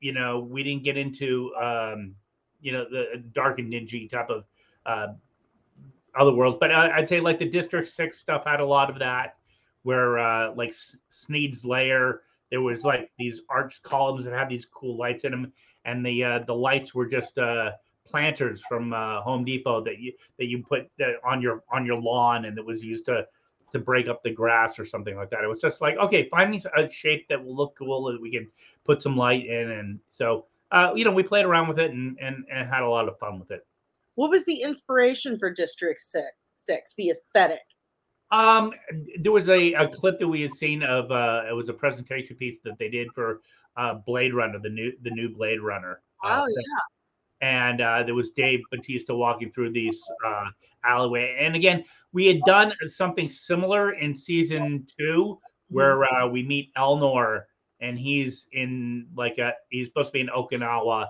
you 0.00 0.12
know 0.12 0.38
we 0.40 0.62
didn't 0.62 0.85
get 0.85 0.96
into 0.96 1.55
um 1.57 2.14
you 2.61 2.72
know 2.72 2.85
the 2.90 3.22
dark 3.33 3.59
and 3.59 3.70
dingy 3.70 4.09
type 4.09 4.29
of 4.31 4.44
uh 4.87 5.09
other 6.20 6.33
worlds 6.33 6.59
but 6.61 6.70
I, 6.70 6.98
i'd 6.98 7.09
say 7.09 7.18
like 7.20 7.38
the 7.38 7.48
district 7.48 7.88
six 7.88 8.18
stuff 8.18 8.44
had 8.44 8.61
a 8.61 8.64
lot 8.64 8.90
of 8.90 8.98
that 8.98 9.37
where 9.83 10.18
uh 10.18 10.54
like 10.54 10.74
sneed's 11.09 11.64
lair 11.64 12.20
there 12.50 12.61
was 12.61 12.85
like 12.85 13.11
these 13.18 13.40
arched 13.48 13.83
columns 13.83 14.24
that 14.24 14.35
had 14.35 14.48
these 14.48 14.66
cool 14.66 14.96
lights 14.96 15.24
in 15.24 15.33
them 15.33 15.52
and 15.85 16.04
the 16.04 16.22
uh 16.22 16.38
the 16.46 16.54
lights 16.54 16.94
were 16.94 17.06
just 17.06 17.38
uh 17.38 17.70
planters 18.06 18.62
from 18.68 18.92
uh 18.92 19.20
home 19.22 19.44
depot 19.44 19.83
that 19.83 19.98
you 19.98 20.12
that 20.38 20.46
you 20.46 20.62
put 20.62 20.90
on 21.24 21.40
your 21.40 21.62
on 21.72 21.87
your 21.87 21.96
lawn 21.96 22.44
and 22.44 22.59
it 22.59 22.64
was 22.64 22.83
used 22.83 23.06
to 23.06 23.24
to 23.72 23.78
break 23.78 24.09
up 24.09 24.22
the 24.22 24.30
grass 24.30 24.80
or 24.80 24.85
something 24.85 25.16
like 25.16 25.30
that. 25.30 25.44
It 25.44 25.46
was 25.46 25.61
just 25.61 25.80
like 25.80 25.96
okay 25.96 26.28
find 26.28 26.50
me 26.50 26.62
a 26.76 26.88
shape 26.90 27.28
that 27.28 27.42
will 27.42 27.56
look 27.56 27.76
cool 27.78 28.04
that 28.04 28.20
we 28.20 28.33
can 28.33 28.48
put 28.85 29.02
some 29.02 29.16
light 29.16 29.46
in 29.46 29.70
and 29.70 30.00
so 30.11 30.46
uh 30.72 30.92
you 30.94 31.04
know 31.04 31.12
we 31.12 31.22
played 31.22 31.46
around 31.46 31.68
with 31.68 31.78
it 31.78 31.92
and 31.92 32.18
and, 32.20 32.44
and 32.52 32.68
had 32.68 32.83
a 32.83 32.88
lot 32.88 33.09
of 33.09 33.18
fun 33.18 33.38
with 33.38 33.50
it 33.50 33.64
What 34.20 34.28
was 34.28 34.44
the 34.44 34.61
inspiration 34.61 35.38
for 35.38 35.50
District 35.50 35.98
Six? 35.98 36.26
Six, 36.54 36.92
the 36.94 37.09
aesthetic. 37.09 37.62
Um, 38.30 38.70
there 39.18 39.33
was 39.33 39.48
a, 39.48 39.72
a 39.72 39.88
clip 39.88 40.18
that 40.18 40.28
we 40.28 40.42
had 40.42 40.52
seen 40.52 40.83
of 40.83 41.11
uh, 41.11 41.44
it 41.48 41.54
was 41.54 41.70
a 41.70 41.72
presentation 41.72 42.37
piece 42.37 42.59
that 42.64 42.78
they 42.78 42.90
did 42.90 43.09
for 43.14 43.40
uh, 43.78 43.94
Blade 44.06 44.35
Runner, 44.35 44.59
the 44.59 44.68
new 44.68 44.92
the 45.04 45.09
new 45.09 45.35
Blade 45.35 45.62
Runner. 45.62 46.02
uh, 46.22 46.42
Oh 46.42 46.46
thing. 46.46 46.64
and 47.40 47.80
uh, 47.80 48.02
there 48.02 48.14
was 48.14 48.33
Dave 48.33 48.61
Bautista 48.70 49.14
walking 49.14 49.50
through 49.52 49.72
these 49.72 49.98
uh, 50.26 50.50
alleyway. 50.85 51.38
And 51.40 51.56
again, 51.56 51.83
we 52.12 52.26
had 52.26 52.42
done 52.42 52.74
something 52.88 53.26
similar 53.26 53.92
in 53.92 54.14
season 54.14 54.87
two, 54.98 55.38
where 55.68 56.04
uh, 56.12 56.28
we 56.28 56.42
meet 56.42 56.74
Elnor, 56.76 57.44
and 57.80 57.98
he's 57.98 58.48
in 58.52 59.06
like 59.16 59.38
a 59.38 59.54
he's 59.70 59.87
supposed 59.87 60.09
to 60.09 60.12
be 60.12 60.20
in 60.20 60.26
Okinawa 60.28 61.06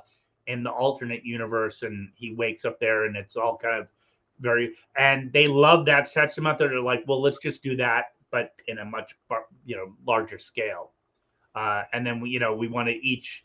in 0.51 0.63
the 0.63 0.71
alternate 0.71 1.25
universe, 1.25 1.83
and 1.83 2.11
he 2.15 2.33
wakes 2.35 2.65
up 2.65 2.79
there, 2.81 3.05
and 3.07 3.17
it's 3.17 3.37
all 3.37 3.57
kind 3.57 3.81
of 3.81 3.89
very. 4.41 4.75
And 4.97 5.33
they 5.33 5.47
love 5.49 5.85
that 5.87 6.09
sets 6.09 6.35
them 6.35 6.47
up. 6.47 6.59
there. 6.59 6.69
They're 6.69 6.81
like, 6.81 7.05
well, 7.07 7.23
let's 7.23 7.39
just 7.39 7.63
do 7.63 7.77
that, 7.77 8.07
but 8.31 8.53
in 8.69 8.79
a 8.79 8.85
much 8.85 9.15
you 9.65 9.77
know 9.77 9.95
larger 10.07 10.39
scale. 10.39 10.93
Uh, 11.55 11.83
and 11.93 12.07
then 12.07 12.21
we, 12.21 12.31
you 12.31 12.39
know, 12.41 12.55
we 12.55 12.69
wanted 12.69 12.99
each 13.03 13.45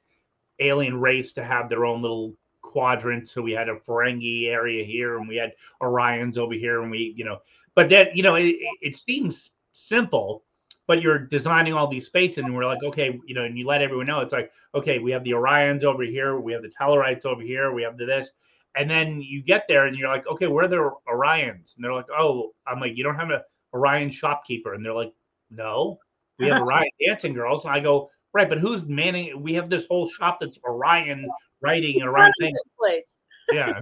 alien 0.59 0.99
race 0.99 1.33
to 1.33 1.43
have 1.43 1.69
their 1.69 1.85
own 1.85 2.01
little 2.01 2.35
quadrant. 2.61 3.27
So 3.27 3.41
we 3.41 3.51
had 3.51 3.69
a 3.69 3.75
Ferengi 3.75 4.47
area 4.47 4.83
here, 4.85 5.17
and 5.17 5.27
we 5.27 5.35
had 5.37 5.53
Orions 5.81 6.37
over 6.37 6.53
here, 6.53 6.81
and 6.81 6.91
we, 6.91 7.13
you 7.17 7.25
know, 7.25 7.39
but 7.75 7.89
that, 7.89 8.15
you 8.15 8.23
know, 8.23 8.35
it, 8.35 8.45
it- 8.45 8.77
it 8.81 8.95
seems 8.95 9.51
simple, 9.73 10.43
but 10.87 11.01
you're 11.01 11.19
designing 11.19 11.73
all 11.73 11.87
these 11.87 12.05
spaces, 12.05 12.39
and 12.39 12.55
we're 12.55 12.65
like, 12.65 12.83
okay, 12.83 13.19
you 13.25 13.35
know, 13.35 13.43
and 13.43 13.57
you 13.57 13.65
let 13.65 13.81
everyone 13.81 14.07
know 14.07 14.19
it's 14.19 14.33
like, 14.33 14.51
okay, 14.73 14.99
we 14.99 15.11
have 15.11 15.23
the 15.23 15.31
Orions 15.31 15.83
over 15.83 16.03
here, 16.03 16.39
we 16.39 16.53
have 16.53 16.61
the 16.61 16.71
Tellarites 16.79 17.25
over 17.25 17.41
here, 17.41 17.73
we 17.73 17.83
have 17.83 17.97
the 17.97 18.05
this. 18.05 18.31
And 18.77 18.89
then 18.89 19.21
you 19.21 19.41
get 19.41 19.63
there 19.69 19.85
and 19.85 19.97
you're 19.97 20.09
like, 20.09 20.27
okay, 20.27 20.47
where 20.47 20.65
are 20.65 20.67
the 20.67 20.91
Orions? 21.07 21.75
And 21.75 21.83
they're 21.83 21.93
like, 21.93 22.09
oh, 22.15 22.51
I'm 22.67 22.79
like, 22.79 22.97
you 22.97 23.03
don't 23.03 23.15
have 23.15 23.29
an 23.29 23.39
Orion 23.73 24.09
shopkeeper. 24.09 24.73
And 24.73 24.85
they're 24.85 24.93
like, 24.93 25.13
no, 25.49 25.97
we 26.39 26.47
have 26.49 26.61
Orion 26.67 26.89
dancing 27.05 27.33
girls. 27.33 27.63
And 27.63 27.73
I 27.73 27.79
go, 27.79 28.09
right, 28.33 28.49
but 28.49 28.59
who's 28.59 28.85
manning? 28.85 29.41
We 29.41 29.53
have 29.53 29.69
this 29.69 29.85
whole 29.89 30.09
shop 30.09 30.39
that's 30.41 30.59
Orion 30.67 31.25
writing 31.61 32.03
Orion 32.03 32.31
things. 32.39 32.57
this 32.57 32.69
place. 32.77 33.19
Yeah, 33.51 33.73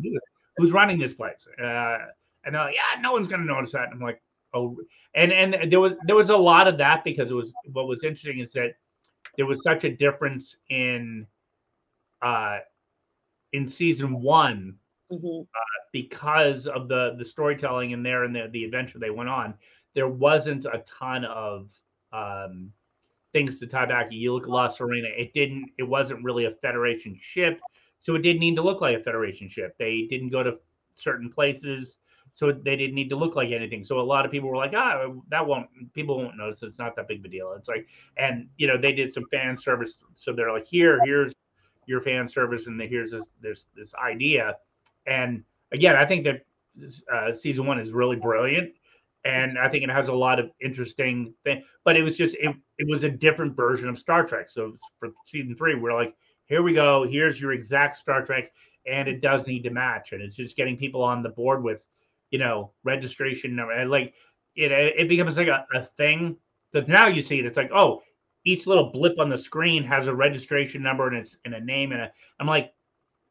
who's 0.57 0.71
running 0.71 0.99
this 0.99 1.13
place? 1.13 1.47
Uh, 1.59 1.97
and 2.45 2.53
they're 2.53 2.65
like, 2.65 2.75
yeah, 2.75 3.01
no 3.01 3.13
one's 3.13 3.27
gonna 3.27 3.45
notice 3.45 3.71
that. 3.71 3.85
And 3.85 3.93
I'm 3.93 3.99
like, 3.99 4.21
oh, 4.53 4.77
and 5.15 5.31
and 5.31 5.71
there 5.71 5.79
was 5.79 5.93
there 6.05 6.15
was 6.15 6.29
a 6.29 6.37
lot 6.37 6.67
of 6.67 6.77
that 6.77 7.03
because 7.03 7.31
it 7.31 7.35
was 7.35 7.51
what 7.71 7.87
was 7.87 8.03
interesting 8.03 8.39
is 8.39 8.51
that 8.53 8.75
there 9.37 9.45
was 9.45 9.63
such 9.63 9.83
a 9.83 9.95
difference 9.95 10.55
in 10.69 11.25
uh 12.21 12.59
in 13.53 13.67
season 13.67 14.21
one 14.21 14.77
Mhm. 15.11 15.45
because 15.91 16.65
of 16.65 16.87
the 16.87 17.15
the 17.17 17.25
storytelling 17.25 17.91
in 17.91 18.01
there 18.01 18.23
and 18.23 18.35
the, 18.35 18.47
the 18.51 18.63
adventure 18.63 18.97
they 18.97 19.11
went 19.11 19.29
on 19.29 19.53
there 19.93 20.07
wasn't 20.07 20.65
a 20.65 20.83
ton 20.87 21.25
of 21.25 21.69
um 22.11 22.71
things 23.31 23.59
to 23.59 23.67
tie 23.67 23.85
back. 23.85 24.11
You 24.11 24.33
look 24.33 24.43
at 24.43 24.49
la 24.49 24.67
sirena 24.69 25.09
it 25.17 25.33
didn't 25.33 25.71
it 25.77 25.83
wasn't 25.83 26.23
really 26.23 26.45
a 26.45 26.51
federation 26.51 27.17
ship 27.19 27.59
so 27.99 28.15
it 28.15 28.21
didn't 28.21 28.39
need 28.39 28.55
to 28.55 28.61
look 28.61 28.81
like 28.81 28.97
a 28.97 29.03
federation 29.03 29.49
ship. 29.49 29.75
They 29.77 30.07
didn't 30.09 30.29
go 30.29 30.43
to 30.43 30.57
certain 30.95 31.31
places 31.31 31.97
so 32.33 32.51
they 32.51 32.75
didn't 32.75 32.95
need 32.95 33.09
to 33.09 33.15
look 33.15 33.35
like 33.35 33.51
anything 33.51 33.83
so 33.83 33.99
a 33.99 34.01
lot 34.01 34.25
of 34.25 34.31
people 34.31 34.49
were 34.49 34.57
like 34.57 34.73
ah 34.75 35.05
that 35.29 35.45
won't 35.45 35.67
people 35.93 36.17
won't 36.17 36.37
notice 36.37 36.63
it's 36.63 36.79
not 36.79 36.95
that 36.95 37.07
big 37.07 37.19
of 37.19 37.25
a 37.25 37.27
deal 37.27 37.53
it's 37.57 37.67
like 37.69 37.87
and 38.17 38.47
you 38.57 38.67
know 38.67 38.77
they 38.77 38.91
did 38.91 39.13
some 39.13 39.25
fan 39.31 39.57
service 39.57 39.99
so 40.15 40.33
they're 40.33 40.51
like 40.51 40.65
here 40.65 40.99
here's 41.05 41.33
your 41.85 42.01
fan 42.01 42.27
service 42.27 42.67
and 42.67 42.81
here's 42.81 43.11
this 43.11 43.27
this 43.41 43.67
this 43.75 43.93
idea 43.95 44.55
and 45.05 45.43
again, 45.71 45.95
I 45.95 46.05
think 46.05 46.25
that 46.25 46.45
uh, 47.11 47.33
season 47.33 47.65
one 47.65 47.79
is 47.79 47.91
really 47.91 48.15
brilliant, 48.15 48.73
and 49.25 49.51
I 49.57 49.69
think 49.69 49.83
it 49.83 49.89
has 49.89 50.07
a 50.07 50.13
lot 50.13 50.39
of 50.39 50.51
interesting 50.61 51.33
things. 51.43 51.63
But 51.83 51.97
it 51.97 52.03
was 52.03 52.17
just 52.17 52.35
it, 52.35 52.55
it 52.77 52.87
was 52.87 53.03
a 53.03 53.09
different 53.09 53.55
version 53.55 53.89
of 53.89 53.99
Star 53.99 54.25
Trek. 54.25 54.49
So 54.49 54.75
for 54.99 55.09
season 55.25 55.55
three, 55.55 55.75
we're 55.75 55.93
like, 55.93 56.15
here 56.45 56.63
we 56.63 56.73
go. 56.73 57.05
Here's 57.07 57.41
your 57.41 57.51
exact 57.51 57.97
Star 57.97 58.23
Trek, 58.23 58.51
and 58.85 59.07
it 59.07 59.21
does 59.21 59.47
need 59.47 59.63
to 59.63 59.69
match, 59.69 60.13
and 60.13 60.21
it's 60.21 60.35
just 60.35 60.55
getting 60.55 60.77
people 60.77 61.03
on 61.03 61.23
the 61.23 61.29
board 61.29 61.63
with, 61.63 61.81
you 62.33 62.39
know, 62.39 62.71
registration 62.83 63.55
number. 63.55 63.85
Like 63.85 64.15
it, 64.55 64.71
it 64.71 65.07
becomes 65.07 65.37
like 65.37 65.47
a, 65.47 65.67
a 65.75 65.83
thing 65.85 66.35
because 66.71 66.89
now 66.89 67.05
you 67.05 67.21
see 67.21 67.37
it. 67.37 67.45
It's 67.45 67.57
like, 67.57 67.69
oh, 67.71 68.01
each 68.43 68.65
little 68.65 68.91
blip 68.91 69.19
on 69.19 69.29
the 69.29 69.37
screen 69.37 69.83
has 69.83 70.07
a 70.07 70.15
registration 70.15 70.81
number 70.81 71.07
and 71.07 71.15
it's 71.15 71.37
and 71.45 71.53
a 71.53 71.61
name 71.61 71.91
and 71.91 72.01
a. 72.01 72.11
I'm 72.39 72.47
like, 72.47 72.73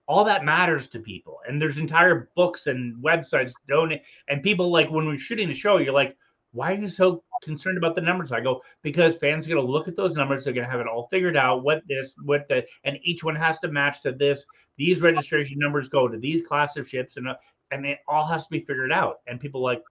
all 0.07 0.25
that 0.25 0.45
matters 0.45 0.87
to 0.89 1.01
people 1.01 1.39
and 1.49 1.61
there's 1.61 1.79
entire 1.79 2.31
books 2.37 2.69
and 2.69 3.03
websites 3.03 3.53
donate 3.67 4.03
and 4.29 4.43
people 4.43 4.71
like 4.71 4.91
when 4.91 5.07
we're 5.07 5.17
shooting 5.17 5.49
the 5.49 5.55
show 5.55 5.79
you're 5.79 5.93
like 5.93 6.17
why 6.51 6.73
are 6.73 6.77
you 6.77 6.89
so 6.89 7.23
concerned 7.43 7.79
about 7.79 7.95
the 7.95 8.01
numbers 8.01 8.33
i 8.33 8.41
go 8.41 8.61
because 8.83 9.15
fans 9.17 9.47
are 9.47 9.55
going 9.55 9.65
to 9.65 9.73
look 9.73 9.87
at 9.87 9.95
those 9.95 10.15
numbers 10.15 10.43
they're 10.43 10.53
going 10.53 10.67
to 10.67 10.71
have 10.71 10.81
it 10.81 10.89
all 10.89 11.07
figured 11.07 11.37
out 11.37 11.63
what 11.63 11.83
this 11.89 12.15
what 12.25 12.47
the 12.49 12.65
and 12.83 12.99
each 13.03 13.23
one 13.23 13.37
has 13.37 13.61
to 13.61 13.69
match 13.69 14.03
to 14.03 14.11
this 14.11 14.45
these 14.77 15.01
registration 15.01 15.57
numbers 15.59 15.89
go 15.89 16.09
to 16.09 16.19
these 16.19 16.43
class 16.43 16.77
of 16.77 16.89
ships 16.89 17.17
and 17.17 17.29
uh, 17.29 17.35
and 17.73 17.85
it 17.87 17.99
all 18.07 18.27
has 18.27 18.45
to 18.45 18.51
be 18.51 18.61
figured 18.61 18.93
out 18.93 19.21
and 19.27 19.41
people 19.41 19.61
like 19.63 19.83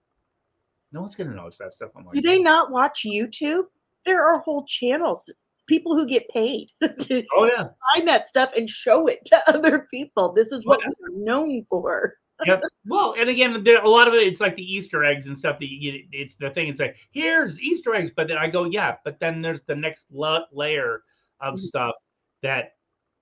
no 0.92 1.00
one's 1.00 1.14
going 1.14 1.28
to 1.28 1.36
notice 1.36 1.58
that 1.58 1.72
stuff 1.72 1.90
i'm 1.96 2.04
like 2.06 2.14
Do 2.14 2.20
they 2.22 2.38
not 2.40 2.70
watch 2.70 3.04
YouTube? 3.06 3.64
There 4.04 4.24
are 4.24 4.40
whole 4.40 4.64
channels, 4.66 5.32
people 5.66 5.94
who 5.96 6.06
get 6.08 6.28
paid 6.30 6.68
to 6.82 7.24
oh 7.36 7.44
yeah 7.56 7.68
find 7.94 8.08
that 8.08 8.26
stuff 8.26 8.50
and 8.56 8.68
show 8.68 9.06
it 9.06 9.24
to 9.26 9.38
other 9.54 9.86
people. 9.90 10.32
This 10.32 10.50
is 10.52 10.64
what 10.66 10.80
Well, 10.84 10.92
we're 11.00 11.24
known 11.24 11.62
for. 11.68 12.14
yep. 12.44 12.60
Well, 12.86 13.14
and 13.16 13.28
again, 13.30 13.62
there, 13.62 13.80
a 13.82 13.88
lot 13.88 14.08
of 14.08 14.14
it, 14.14 14.26
it's 14.26 14.40
like 14.40 14.56
the 14.56 14.74
Easter 14.74 15.04
eggs 15.04 15.26
and 15.26 15.38
stuff 15.38 15.58
that 15.60 15.66
you, 15.70 16.02
it's 16.10 16.34
the 16.34 16.50
thing. 16.50 16.66
It's 16.68 16.80
like, 16.80 16.96
here's 17.12 17.60
Easter 17.60 17.94
eggs. 17.94 18.10
But 18.16 18.26
then 18.26 18.36
I 18.38 18.48
go, 18.50 18.64
yeah, 18.64 18.96
but 19.04 19.20
then 19.20 19.40
there's 19.40 19.62
the 19.62 19.76
next 19.76 20.06
la- 20.10 20.46
layer 20.52 21.04
of 21.40 21.54
Mhm. 21.54 21.60
stuff 21.60 21.94
that, 22.42 22.72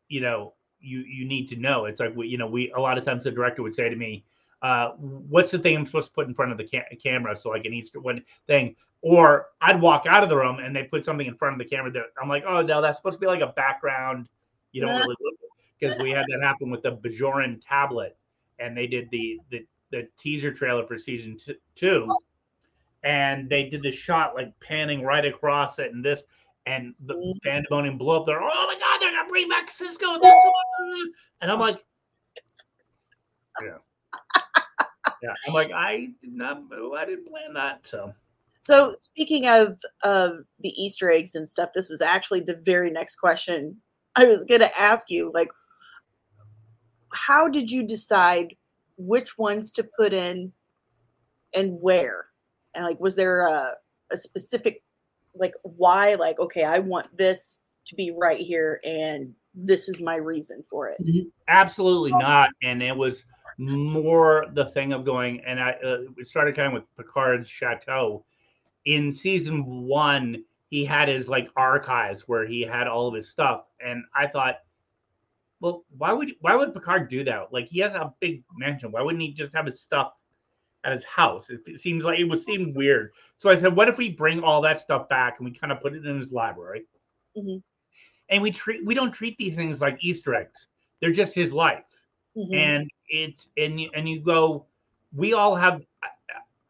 you 0.09 0.23
know, 0.23 0.55
you, 0.81 1.01
you 1.01 1.27
need 1.27 1.49
to 1.51 1.57
know. 1.57 1.85
It's 1.85 2.01
like, 2.01 2.17
we, 2.17 2.29
you 2.29 2.39
know, 2.39 2.47
we, 2.47 2.73
a 2.73 2.81
lot 2.81 2.97
of 2.97 3.05
times 3.05 3.25
the 3.25 3.31
director 3.31 3.63
would 3.63 3.75
say 3.75 3.91
to 3.91 3.97
me, 3.97 4.25
uh, 4.63 4.91
what's 4.99 5.51
the 5.51 5.59
thing 5.59 5.77
I'm 5.77 5.87
supposed 5.87 6.09
to 6.09 6.15
put 6.15 6.27
in 6.29 6.35
front 6.35 6.53
of 6.53 6.59
the 6.59 6.69
ca- 6.69 6.97
camera? 7.03 7.37
So 7.37 7.51
like 7.51 7.65
an 7.65 7.73
Easter 7.73 8.01
one 8.01 8.23
thing, 8.47 8.77
or 9.03 9.47
I'd 9.61 9.81
walk 9.81 10.05
out 10.07 10.23
of 10.23 10.29
the 10.29 10.37
room 10.37 10.59
and 10.59 10.75
they 10.77 10.85
put 10.85 11.05
something 11.05 11.27
in 11.27 11.35
front 11.37 11.55
of 11.55 11.59
the 11.59 11.65
camera 11.75 11.91
that 11.93 12.05
I'm 12.21 12.29
like, 12.29 12.45
oh 12.47 12.63
no, 12.63 12.81
that's 12.83 12.99
supposed 12.99 13.17
to 13.17 13.21
be 13.21 13.27
like 13.27 13.41
a 13.41 13.49
background. 13.49 14.29
You 14.73 14.83
don't 14.83 14.97
really 14.97 15.17
look 15.21 15.35
because 15.79 15.97
we 15.99 16.11
had 16.11 16.27
that 16.29 16.41
happen 16.43 16.71
with 16.71 16.83
the 16.83 16.93
Bajoran 16.93 17.61
tablet 17.67 18.17
and 18.59 18.77
they 18.77 18.87
did 18.87 19.09
the 19.11 19.41
the, 19.51 19.67
the 19.91 20.07
teaser 20.19 20.53
trailer 20.53 20.87
for 20.87 20.99
season 20.99 21.37
t- 21.39 21.57
two, 21.75 22.07
and 23.03 23.49
they 23.49 23.69
did 23.69 23.83
the 23.83 23.91
shot 23.91 24.35
like 24.35 24.53
panning 24.61 25.03
right 25.03 25.25
across 25.25 25.79
it 25.79 25.93
and 25.93 26.05
this, 26.05 26.23
and 26.67 26.95
the 27.07 27.15
Mhm. 27.15 27.43
pandemonium 27.43 27.97
blew 27.99 28.11
up 28.15 28.27
there. 28.27 28.41
Oh 28.43 28.67
my 28.67 28.79
god, 28.79 29.01
they're 29.01 29.11
gonna 29.13 29.29
bring 29.29 29.49
back 29.49 29.69
Sisko, 29.71 30.21
this 30.21 30.35
one." 30.45 31.13
and 31.41 31.51
I'm 31.51 31.59
like, 31.59 31.83
yeah. 33.63 33.79
Yeah. 35.23 35.35
I'm 35.47 35.55
like, 35.55 35.73
I 35.73 36.09
did 36.23 36.33
not, 36.33 36.63
oh, 36.73 36.95
I 36.95 37.05
didn't 37.05 37.29
plan 37.29 37.55
that. 37.55 37.87
So 37.87 38.13
So 38.63 38.93
speaking 38.93 39.47
of 39.47 39.79
of 40.03 40.45
the 40.61 40.69
Easter 40.71 41.11
eggs 41.11 41.35
and 41.35 41.49
stuff, 41.49 41.71
this 41.75 41.89
was 41.89 42.01
actually 42.01 42.41
the 42.41 42.61
very 42.63 42.91
next 42.91 43.17
question 43.17 43.77
I 44.17 44.27
was 44.27 44.45
going 44.45 44.61
to 44.61 44.81
ask 44.81 45.11
you. 45.11 45.31
Like, 45.33 45.51
how 47.13 47.49
did 47.49 47.71
you 47.71 47.83
decide 47.87 48.57
which 48.97 49.39
ones 49.39 49.73
to 49.73 49.85
put 49.85 50.13
in 50.13 50.53
and 51.55 51.81
where? 51.81 52.27
And 52.75 52.85
like, 52.85 53.01
was 53.01 53.17
there 53.17 53.47
a, 53.47 53.75
a 54.11 54.17
specific 54.17 54.83
like 55.35 55.55
why? 55.63 56.15
Like, 56.15 56.39
okay, 56.39 56.65
I 56.65 56.81
want 56.81 57.17
this 57.17 57.59
to 57.87 57.95
be 57.95 58.13
right 58.17 58.39
here, 58.39 58.81
and 58.85 59.35
this 59.55 59.89
is 59.89 60.01
my 60.01 60.17
reason 60.17 60.63
for 60.69 60.89
it. 60.89 60.99
Mm-hmm. 61.01 61.29
absolutely 61.49 62.13
oh. 62.13 62.19
not. 62.19 62.51
And 62.63 62.83
it 62.83 62.97
was 62.97 63.25
more 63.61 64.47
the 64.55 64.65
thing 64.67 64.93
of 64.93 65.05
going, 65.05 65.41
and 65.41 65.61
I 65.61 65.73
uh, 65.73 65.99
we 66.17 66.25
started 66.25 66.57
kind 66.57 66.69
of 66.69 66.73
with 66.73 66.97
Picard's 66.97 67.49
chateau. 67.49 68.25
In 68.87 69.13
season 69.13 69.87
one, 69.87 70.43
he 70.71 70.85
had 70.85 71.09
his 71.09 71.29
like 71.29 71.51
archives 71.57 72.27
where 72.27 72.47
he 72.47 72.63
had 72.63 72.89
all 72.89 73.07
of 73.07 73.15
his 73.15 73.29
stuff, 73.29 73.67
and 73.85 74.03
I 74.15 74.27
thought, 74.27 74.61
well, 75.61 75.85
why 75.99 76.13
would 76.13 76.33
why 76.41 76.55
would 76.55 76.73
Picard 76.73 77.11
do 77.11 77.23
that? 77.25 77.53
Like 77.53 77.67
he 77.67 77.81
has 77.81 77.95
a 77.95 78.15
big 78.19 78.43
mansion. 78.57 78.93
Why 78.93 79.03
wouldn't 79.03 79.23
he 79.23 79.33
just 79.33 79.55
have 79.55 79.67
his 79.67 79.81
stuff 79.81 80.15
at 80.85 80.95
his 80.95 81.05
house? 81.05 81.51
It, 81.51 81.61
it 81.67 81.81
seems 81.81 82.03
like 82.03 82.19
it 82.19 82.25
would 82.25 82.41
seem 82.41 82.73
weird. 82.73 83.13
So 83.37 83.51
I 83.51 83.57
said, 83.57 83.77
what 83.77 83.91
if 83.91 83.99
we 83.99 84.11
bring 84.11 84.43
all 84.43 84.63
that 84.63 84.79
stuff 84.79 85.07
back 85.11 85.39
and 85.39 85.45
we 85.47 85.55
kind 85.55 85.71
of 85.71 85.83
put 85.83 85.93
it 85.93 86.07
in 86.07 86.19
his 86.19 86.33
library? 86.33 86.87
Mhm. 87.37 87.63
And 88.31 88.43
we 88.43 88.53
treat 88.53 88.87
we 88.87 88.95
don't 88.95 89.13
treat 89.13 89.37
these 89.37 89.55
things 89.55 89.83
like 89.83 90.03
Easter 90.03 90.35
eggs. 90.35 90.69
They're 91.01 91.13
just 91.13 91.35
his 91.35 91.53
life 91.53 91.85
Mhm. 92.37 92.79
and 92.79 92.89
it's 93.09 93.49
and 93.57 93.81
you 93.81 93.91
and 93.95 94.09
you 94.09 94.21
go 94.21 94.67
we 95.15 95.33
all 95.35 95.55
have 95.57 95.83
uh, 96.03 96.09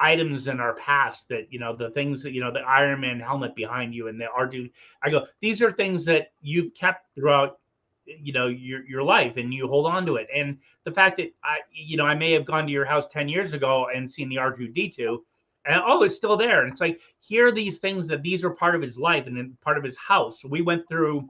items 0.00 0.46
in 0.46 0.60
our 0.60 0.74
past 0.74 1.28
that 1.28 1.52
you 1.52 1.58
know 1.58 1.74
the 1.76 1.90
things 1.90 2.22
that 2.22 2.32
you 2.32 2.40
know 2.40 2.50
the 2.52 2.60
iron 2.60 3.00
man 3.00 3.20
helmet 3.20 3.54
behind 3.54 3.94
you 3.94 4.08
and 4.08 4.20
the 4.20 4.26
r2 4.36 4.70
i 5.02 5.10
go 5.10 5.26
these 5.40 5.62
are 5.62 5.70
things 5.70 6.04
that 6.04 6.32
you've 6.40 6.74
kept 6.74 7.06
throughout 7.14 7.58
you 8.06 8.32
know 8.32 8.46
your 8.48 8.84
your 8.86 9.02
life 9.02 9.36
and 9.36 9.52
you 9.54 9.68
hold 9.68 9.86
on 9.86 10.04
to 10.06 10.16
it. 10.16 10.26
And 10.34 10.58
the 10.84 10.90
fact 10.90 11.18
that 11.18 11.32
i 11.44 11.58
you 11.72 11.96
know 11.96 12.06
i 12.06 12.14
may 12.14 12.32
have 12.32 12.44
gone 12.44 12.66
to 12.66 12.72
your 12.72 12.84
house 12.84 13.06
10 13.08 13.28
years 13.28 13.52
ago 13.52 13.88
and 13.94 14.10
seen 14.10 14.28
the 14.28 14.36
r2d2 14.38 15.22
and 15.66 15.80
oh 15.86 16.02
it's 16.02 16.16
still 16.16 16.36
there. 16.36 16.62
And 16.62 16.72
it's 16.72 16.80
like 16.80 17.00
here 17.18 17.48
are 17.48 17.52
these 17.52 17.78
things 17.78 18.08
that 18.08 18.22
these 18.22 18.44
are 18.44 18.50
part 18.50 18.74
of 18.74 18.82
his 18.82 18.98
life 18.98 19.26
and 19.26 19.36
then 19.36 19.56
part 19.62 19.78
of 19.78 19.84
his 19.84 19.96
house. 19.96 20.44
We 20.44 20.62
went 20.62 20.88
through 20.88 21.28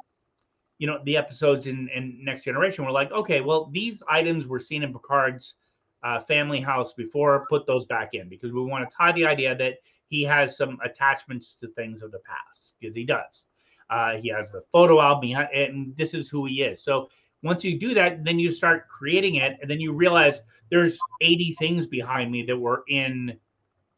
you 0.81 0.87
know 0.87 0.99
the 1.05 1.16
episodes 1.16 1.66
in, 1.66 1.89
in 1.95 2.18
next 2.24 2.43
generation 2.43 2.85
we're 2.85 2.91
like 2.91 3.12
okay 3.12 3.41
well 3.43 3.68
these 3.70 4.03
items 4.09 4.49
were 4.49 4.59
seen 4.59 4.83
in 4.83 4.93
picard's 4.93 5.55
uh, 6.03 6.20
family 6.22 6.61
house 6.61 6.95
before 6.95 7.47
put 7.51 7.66
those 7.66 7.85
back 7.85 8.14
in 8.14 8.28
because 8.28 8.53
we 8.53 8.62
want 8.62 8.89
to 8.89 8.97
tie 8.97 9.12
the 9.12 9.26
idea 9.26 9.55
that 9.55 9.74
he 10.09 10.22
has 10.22 10.57
some 10.57 10.78
attachments 10.85 11.55
to 11.55 11.68
things 11.68 12.03
of 12.03 12.11
the 12.11 12.20
past 12.20 12.74
because 12.81 12.97
he 12.97 13.05
does. 13.05 13.45
Uh, 13.91 14.16
he 14.16 14.28
has 14.28 14.51
the 14.51 14.62
photo 14.72 15.01
album 15.01 15.31
and 15.55 15.95
this 15.97 16.14
is 16.14 16.31
who 16.31 16.47
he 16.47 16.62
is. 16.62 16.83
So 16.83 17.11
once 17.43 17.62
you 17.62 17.78
do 17.78 17.93
that 17.93 18.24
then 18.24 18.39
you 18.39 18.51
start 18.51 18.89
creating 18.89 19.35
it 19.35 19.59
and 19.61 19.70
then 19.70 19.81
you 19.81 19.93
realize 19.93 20.41
there's 20.70 20.99
80 21.20 21.57
things 21.59 21.87
behind 21.87 22.33
me 22.33 22.43
that 22.47 22.57
were 22.57 22.85
in 22.89 23.37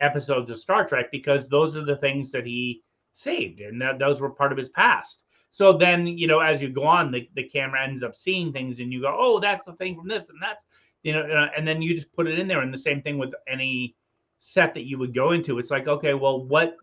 episodes 0.01 0.51
of 0.51 0.59
star 0.59 0.85
trek 0.85 1.13
because 1.13 1.47
those 1.47 1.77
are 1.77 1.85
the 1.85 1.97
things 1.97 2.33
that 2.33 2.45
he 2.47 2.83
saved 3.13 3.61
and 3.61 3.81
that 3.81 4.01
those 4.01 4.21
were 4.21 4.31
part 4.31 4.51
of 4.51 4.59
his 4.59 4.71
past 4.71 5.23
so 5.53 5.77
then, 5.77 6.07
you 6.07 6.27
know, 6.27 6.41
as 6.41 6.63
you 6.63 6.71
go 6.71 6.85
on, 6.85 7.13
the, 7.13 7.29
the 7.37 7.45
camera 7.45 7.85
ends 7.85 8.03
up 8.03 8.17
seeing 8.17 8.55
things 8.55 8.81
and 8.81 8.91
you 8.91 9.03
go, 9.03 9.15
oh, 9.15 9.39
that's 9.39 9.63
the 9.65 9.75
thing 9.75 9.95
from 9.95 10.09
this 10.09 10.31
and 10.31 10.39
that's, 10.41 10.65
you 11.03 11.13
know, 11.13 11.21
uh, 11.21 11.51
and 11.55 11.69
then 11.69 11.83
you 11.83 11.95
just 11.95 12.11
put 12.15 12.27
it 12.27 12.39
in 12.39 12.49
there. 12.49 12.63
And 12.63 12.73
the 12.73 12.79
same 12.79 13.03
thing 13.03 13.19
with 13.19 13.35
any 13.47 13.95
set 14.39 14.73
that 14.73 14.87
you 14.87 14.99
would 14.99 15.15
go 15.15 15.33
into. 15.33 15.59
It's 15.59 15.71
like, 15.71 15.89
okay, 15.89 16.15
well, 16.15 16.43
what, 16.43 16.77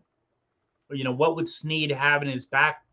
you 0.88 1.02
know, 1.02 1.10
what 1.10 1.34
would 1.34 1.48
Sneed 1.48 1.90
have 1.90 2.22
in 2.22 2.28
his 2.28 2.46
back 2.46 2.84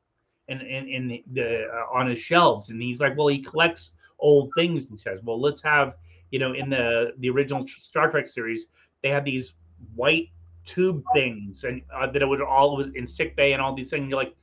and 0.47 0.63
in, 0.63 0.87
in, 0.87 1.07
the, 1.09 1.23
the 1.33 1.67
uh, 1.67 1.95
on 1.95 2.07
his 2.07 2.17
shelves? 2.17 2.71
And 2.71 2.81
he's 2.81 2.99
like, 2.99 3.15
well, 3.15 3.27
he 3.27 3.37
collects 3.37 3.91
old 4.17 4.51
things. 4.57 4.87
He 4.89 4.97
says, 4.97 5.19
well, 5.21 5.39
let's 5.39 5.61
have, 5.61 5.93
you 6.31 6.39
know, 6.39 6.53
in 6.53 6.71
the 6.71 7.13
the 7.19 7.29
original 7.29 7.67
Star 7.67 8.09
Trek 8.09 8.25
series, 8.25 8.65
they 9.03 9.09
had 9.09 9.23
these 9.23 9.53
white 9.93 10.29
tube 10.65 11.03
things 11.13 11.65
and 11.65 11.83
uh, 11.95 12.07
that 12.11 12.23
it 12.23 12.25
would 12.25 12.41
all 12.41 12.75
was 12.75 12.87
in 12.95 13.05
sick 13.05 13.35
bay 13.35 13.53
and 13.53 13.61
all 13.61 13.75
these 13.75 13.91
things. 13.91 14.09
You're 14.09 14.17
like, 14.17 14.35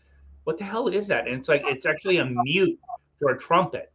what 0.45 0.59
the 0.59 0.65
hell 0.65 0.89
is 0.89 1.09
that? 1.09 1.27
And 1.27 1.37
it's 1.37 1.49
like 1.49 1.63
it's 1.67 1.87
actually 1.87 2.19
a 2.19 2.25
mute 2.31 2.79
for 3.21 3.33
a 3.33 3.39
trumpet. 3.39 3.93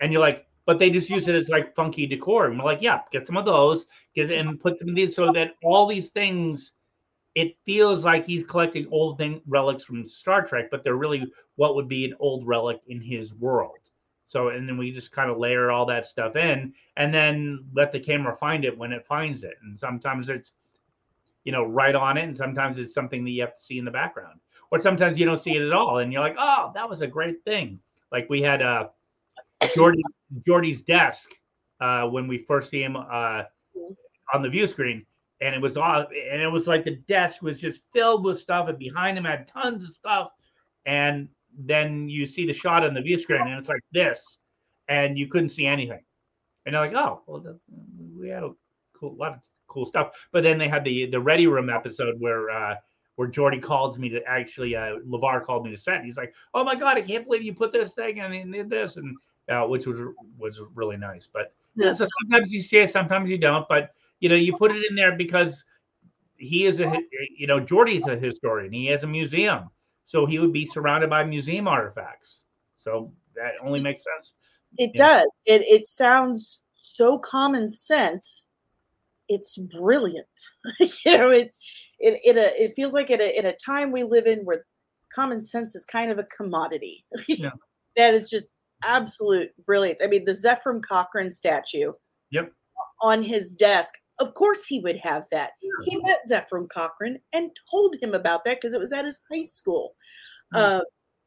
And 0.00 0.12
you're 0.12 0.20
like, 0.20 0.46
but 0.66 0.78
they 0.78 0.90
just 0.90 1.10
use 1.10 1.28
it 1.28 1.34
as 1.34 1.48
like 1.48 1.74
funky 1.74 2.06
decor. 2.06 2.46
And 2.46 2.58
we're 2.58 2.64
like, 2.64 2.82
yeah, 2.82 3.00
get 3.10 3.26
some 3.26 3.36
of 3.36 3.44
those, 3.44 3.86
get 4.14 4.30
and 4.30 4.60
put 4.60 4.78
them 4.78 4.90
in 4.90 4.94
these 4.94 5.16
so 5.16 5.32
that 5.32 5.54
all 5.64 5.86
these 5.86 6.10
things, 6.10 6.72
it 7.34 7.56
feels 7.64 8.04
like 8.04 8.24
he's 8.24 8.44
collecting 8.44 8.86
old 8.90 9.18
thing 9.18 9.40
relics 9.46 9.84
from 9.84 10.04
Star 10.04 10.44
Trek, 10.44 10.66
but 10.70 10.84
they're 10.84 10.96
really 10.96 11.30
what 11.56 11.74
would 11.74 11.88
be 11.88 12.04
an 12.04 12.14
old 12.20 12.46
relic 12.46 12.80
in 12.86 13.00
his 13.00 13.34
world. 13.34 13.78
So 14.24 14.50
and 14.50 14.68
then 14.68 14.78
we 14.78 14.92
just 14.92 15.10
kind 15.10 15.28
of 15.28 15.38
layer 15.38 15.70
all 15.70 15.86
that 15.86 16.06
stuff 16.06 16.36
in 16.36 16.72
and 16.96 17.12
then 17.12 17.64
let 17.74 17.90
the 17.90 17.98
camera 17.98 18.36
find 18.36 18.64
it 18.64 18.76
when 18.76 18.92
it 18.92 19.04
finds 19.06 19.42
it. 19.42 19.54
And 19.62 19.78
sometimes 19.78 20.28
it's 20.28 20.52
you 21.44 21.52
know 21.52 21.64
right 21.64 21.94
on 21.94 22.16
it, 22.16 22.24
and 22.24 22.36
sometimes 22.36 22.78
it's 22.78 22.94
something 22.94 23.24
that 23.24 23.30
you 23.30 23.40
have 23.40 23.56
to 23.56 23.62
see 23.62 23.78
in 23.78 23.84
the 23.84 23.90
background 23.90 24.38
or 24.70 24.78
sometimes 24.78 25.18
you 25.18 25.26
don't 25.26 25.40
see 25.40 25.56
it 25.56 25.62
at 25.62 25.72
all 25.72 25.98
and 25.98 26.12
you're 26.12 26.22
like 26.22 26.36
oh 26.38 26.70
that 26.74 26.88
was 26.88 27.02
a 27.02 27.06
great 27.06 27.42
thing. 27.44 27.78
Like 28.12 28.28
we 28.28 28.42
had 28.42 28.62
uh 28.62 28.88
Geordi 29.62 30.02
Geordi's 30.42 30.82
desk 30.82 31.30
uh 31.80 32.06
when 32.06 32.26
we 32.26 32.44
first 32.46 32.70
see 32.70 32.82
him 32.82 32.96
uh 32.96 33.42
on 34.32 34.42
the 34.42 34.48
view 34.48 34.66
screen 34.66 35.04
and 35.40 35.54
it 35.54 35.60
was 35.60 35.76
all 35.76 36.06
and 36.30 36.42
it 36.42 36.50
was 36.50 36.66
like 36.66 36.84
the 36.84 36.96
desk 37.08 37.42
was 37.42 37.60
just 37.60 37.82
filled 37.92 38.24
with 38.24 38.38
stuff 38.38 38.68
and 38.68 38.78
behind 38.78 39.16
him 39.16 39.24
had 39.24 39.46
tons 39.48 39.84
of 39.84 39.90
stuff 39.90 40.32
and 40.86 41.28
then 41.58 42.08
you 42.08 42.26
see 42.26 42.46
the 42.46 42.52
shot 42.52 42.84
on 42.84 42.94
the 42.94 43.00
view 43.00 43.18
screen 43.18 43.40
and 43.40 43.58
it's 43.58 43.68
like 43.68 43.82
this 43.92 44.38
and 44.88 45.18
you 45.18 45.28
couldn't 45.28 45.48
see 45.48 45.66
anything. 45.66 46.00
And 46.66 46.74
they're 46.74 46.82
like 46.82 46.94
oh 46.94 47.22
well 47.26 47.40
the, 47.40 47.58
we 48.18 48.28
had 48.28 48.42
a 48.42 48.52
cool 48.94 49.16
lot 49.16 49.32
of 49.32 49.40
cool 49.68 49.86
stuff. 49.86 50.12
But 50.32 50.42
then 50.42 50.58
they 50.58 50.68
had 50.68 50.84
the 50.84 51.06
the 51.06 51.20
ready 51.20 51.46
room 51.46 51.70
episode 51.70 52.16
where 52.18 52.50
uh 52.50 52.74
where 53.20 53.28
Geordi 53.28 53.60
called 53.60 53.98
me 53.98 54.08
to 54.08 54.24
actually, 54.24 54.74
uh, 54.74 54.96
Levar 55.06 55.44
called 55.44 55.66
me 55.66 55.70
to 55.70 55.76
set. 55.76 56.02
He's 56.02 56.16
like, 56.16 56.32
"Oh 56.54 56.64
my 56.64 56.74
god, 56.74 56.96
I 56.96 57.02
can't 57.02 57.26
believe 57.26 57.42
you 57.42 57.52
put 57.52 57.70
this 57.70 57.92
thing 57.92 58.18
and 58.20 58.32
and 58.32 58.50
did 58.50 58.70
this," 58.70 58.96
and 58.96 59.14
uh, 59.50 59.66
which 59.66 59.86
was 59.86 60.00
was 60.38 60.58
really 60.74 60.96
nice. 60.96 61.26
But 61.26 61.52
Yeah. 61.76 61.92
so 61.92 62.06
sometimes 62.22 62.50
you 62.50 62.62
see 62.62 62.78
it, 62.78 62.90
sometimes 62.90 63.28
you 63.28 63.36
don't. 63.36 63.68
But 63.68 63.92
you 64.20 64.30
know, 64.30 64.36
you 64.36 64.56
put 64.56 64.74
it 64.74 64.82
in 64.88 64.96
there 64.96 65.12
because 65.12 65.62
he 66.36 66.64
is 66.64 66.80
a 66.80 66.90
you 67.36 67.46
know 67.46 67.60
Geordi's 67.60 68.06
a 68.06 68.16
historian. 68.16 68.72
He 68.72 68.86
has 68.86 69.02
a 69.02 69.06
museum, 69.06 69.68
so 70.06 70.24
he 70.24 70.38
would 70.38 70.54
be 70.54 70.64
surrounded 70.64 71.10
by 71.10 71.22
museum 71.22 71.68
artifacts. 71.68 72.46
So 72.78 73.12
that 73.34 73.52
only 73.62 73.82
makes 73.82 74.02
sense. 74.02 74.32
It 74.78 74.94
does. 74.94 75.28
It 75.44 75.60
it 75.66 75.86
sounds 75.86 76.62
so 76.72 77.18
common 77.18 77.68
sense. 77.68 78.48
It's 79.28 79.58
brilliant. 79.58 80.26
you 81.04 81.18
know, 81.18 81.28
it's 81.28 81.58
it 82.00 82.20
it 82.24 82.36
uh, 82.36 82.50
it 82.58 82.72
feels 82.74 82.94
like 82.94 83.10
at 83.10 83.20
a, 83.20 83.36
at 83.38 83.44
a 83.44 83.52
time 83.64 83.92
we 83.92 84.02
live 84.02 84.26
in 84.26 84.40
where 84.40 84.64
common 85.14 85.42
sense 85.42 85.74
is 85.74 85.84
kind 85.84 86.10
of 86.10 86.18
a 86.18 86.24
commodity. 86.24 87.04
Yeah. 87.28 87.50
that 87.96 88.14
is 88.14 88.30
just 88.30 88.56
absolute 88.82 89.50
brilliance. 89.66 90.00
I 90.02 90.06
mean, 90.08 90.24
the 90.24 90.32
Zefram 90.32 90.80
Cochrane 90.82 91.30
statue 91.32 91.92
Yep. 92.30 92.52
on 93.02 93.22
his 93.22 93.54
desk. 93.54 93.94
Of 94.20 94.34
course, 94.34 94.66
he 94.66 94.80
would 94.80 94.98
have 95.02 95.24
that. 95.32 95.52
He 95.84 95.96
met 96.06 96.18
Zefram 96.30 96.68
Cochrane 96.72 97.18
and 97.32 97.50
told 97.70 97.96
him 98.02 98.12
about 98.14 98.44
that 98.44 98.58
because 98.60 98.74
it 98.74 98.80
was 98.80 98.92
at 98.92 99.04
his 99.06 99.18
high 99.32 99.42
school. 99.42 99.94
Mm. 100.54 100.60
Uh, 100.60 100.80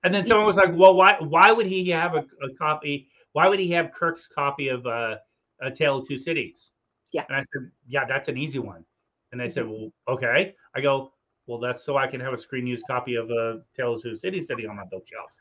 And 0.03 0.13
then 0.13 0.25
someone 0.27 0.45
was 0.47 0.57
like, 0.57 0.73
"Well, 0.75 0.95
why 0.95 1.17
why 1.19 1.51
would 1.51 1.65
he 1.65 1.89
have 1.89 2.13
a, 2.15 2.19
a 2.43 2.53
copy? 2.59 3.09
Why 3.33 3.47
would 3.47 3.59
he 3.59 3.71
have 3.71 3.91
Kirk's 3.91 4.27
copy 4.27 4.67
of 4.69 4.85
uh, 4.85 5.15
A 5.61 5.71
Tale 5.71 5.97
of 5.99 6.07
Two 6.07 6.17
Cities?" 6.17 6.71
Yeah. 7.13 7.25
And 7.29 7.37
I 7.37 7.39
said, 7.53 7.71
"Yeah, 7.87 8.05
that's 8.05 8.29
an 8.29 8.37
easy 8.37 8.59
one." 8.59 8.85
And 9.33 9.41
they 9.41 9.49
said, 9.49 9.67
"Well, 9.67 9.91
okay." 10.07 10.55
I 10.75 10.81
go, 10.81 11.11
"Well, 11.47 11.57
that's 11.59 11.83
so 11.83 11.97
I 11.97 12.05
can 12.05 12.21
have 12.21 12.33
a 12.33 12.37
screen 12.37 12.67
used 12.67 12.85
copy 12.85 13.15
of 13.15 13.31
A 13.31 13.63
Tale 13.75 13.95
of 13.95 14.19
Cities 14.19 14.45
sitting 14.47 14.69
on 14.69 14.75
my 14.75 14.85
bookshelf." 14.85 15.31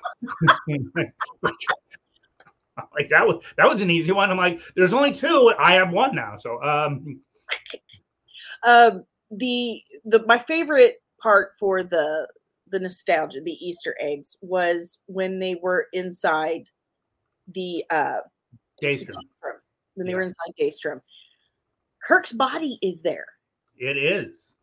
like 2.93 3.09
that 3.09 3.25
was 3.27 3.43
that 3.57 3.67
was 3.67 3.81
an 3.81 3.89
easy 3.89 4.11
one. 4.11 4.29
I'm 4.29 4.37
like, 4.37 4.61
"There's 4.75 4.93
only 4.93 5.11
two. 5.11 5.51
I 5.57 5.73
have 5.73 5.91
one 5.91 6.13
now." 6.15 6.37
So, 6.37 6.61
um, 6.63 7.19
um, 8.67 9.03
the 9.31 9.81
the 10.05 10.23
my 10.27 10.37
favorite 10.37 11.01
part 11.21 11.53
for 11.59 11.81
the 11.81 12.27
the 12.67 12.79
nostalgia, 12.79 13.41
the 13.41 13.51
Easter 13.51 13.95
eggs, 13.99 14.37
was 14.41 14.99
when 15.07 15.39
they 15.39 15.55
were 15.55 15.87
inside 15.91 16.69
the 17.47 17.83
uh 17.89 18.19
Daystrom, 18.81 19.07
Daystrom, 19.07 19.57
when 19.95 20.05
they 20.05 20.11
Yeah. 20.11 20.17
were 20.17 20.21
inside 20.21 20.53
Daystrom. 20.59 21.01
Kirk's 22.03 22.33
body 22.33 22.77
is 22.81 23.01
there. 23.01 23.25
it 23.77 23.97
is. 23.97 24.53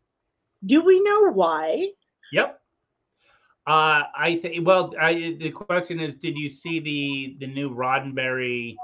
Do 0.65 0.83
we 0.83 1.01
know 1.01 1.31
why? 1.31 1.89
Yep. 2.31 2.59
Uh, 3.67 4.03
I 4.15 4.39
think. 4.41 4.65
Well, 4.65 4.93
I, 4.99 5.35
the 5.39 5.51
question 5.51 5.99
is, 5.99 6.15
did 6.15 6.35
you 6.37 6.49
see 6.49 6.79
the 6.79 7.37
the 7.39 7.51
new 7.51 7.69
Roddenberry 7.69 8.75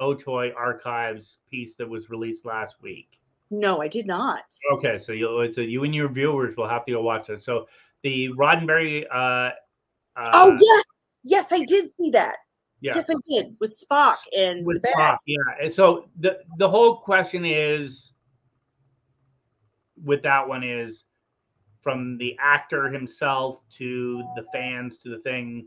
OTOY 0.00 0.52
archives 0.56 1.38
piece 1.50 1.76
that 1.76 1.88
was 1.88 2.10
released 2.10 2.44
last 2.44 2.76
week? 2.82 3.20
No, 3.50 3.82
I 3.82 3.88
did 3.88 4.06
not. 4.06 4.44
Okay, 4.72 4.98
so 4.98 5.12
you 5.12 5.50
so 5.54 5.60
you 5.60 5.84
and 5.84 5.94
your 5.94 6.08
viewers 6.08 6.56
will 6.56 6.68
have 6.68 6.84
to 6.86 6.92
go 6.92 7.02
watch 7.02 7.28
it. 7.28 7.42
So 7.42 7.66
the 8.02 8.28
Roddenberry. 8.30 9.04
Uh, 9.12 9.50
uh, 10.16 10.30
oh 10.32 10.56
yes, 10.60 10.84
yes, 11.24 11.52
I 11.52 11.64
did 11.64 11.90
see 11.90 12.10
that. 12.10 12.36
Yeah. 12.80 12.94
Yes, 12.96 13.10
I 13.10 13.14
did 13.28 13.56
with 13.60 13.78
Spock 13.78 14.16
and 14.36 14.64
with. 14.64 14.82
Spock, 14.82 15.18
yeah. 15.26 15.36
And 15.62 15.72
so 15.72 16.08
the 16.18 16.38
the 16.58 16.68
whole 16.68 16.96
question 16.96 17.44
is 17.44 18.12
with 20.02 20.22
that 20.22 20.46
one 20.46 20.62
is 20.62 21.04
from 21.82 22.18
the 22.18 22.36
actor 22.40 22.88
himself 22.90 23.60
to 23.70 24.22
the 24.36 24.44
fans 24.52 24.98
to 24.98 25.08
the 25.10 25.18
thing, 25.18 25.66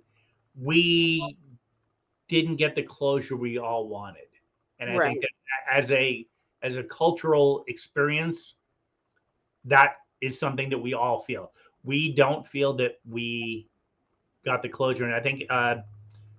we 0.59 1.37
didn't 2.29 2.55
get 2.57 2.75
the 2.75 2.83
closure 2.83 3.35
we 3.35 3.57
all 3.57 3.87
wanted. 3.87 4.27
And 4.79 4.89
I 4.89 4.95
Right. 4.97 5.11
think 5.11 5.21
that 5.21 5.77
as 5.77 5.91
a 5.91 6.27
as 6.61 6.77
a 6.77 6.83
cultural 6.83 7.63
experience, 7.67 8.55
that 9.65 9.97
is 10.21 10.39
something 10.39 10.69
that 10.69 10.77
we 10.77 10.93
all 10.93 11.19
feel. 11.21 11.51
We 11.83 12.13
don't 12.13 12.47
feel 12.47 12.73
that 12.77 12.99
we 13.07 13.67
got 14.45 14.61
the 14.61 14.69
closure. 14.69 15.05
And 15.05 15.13
I 15.13 15.19
think 15.19 15.43
uh 15.49 15.77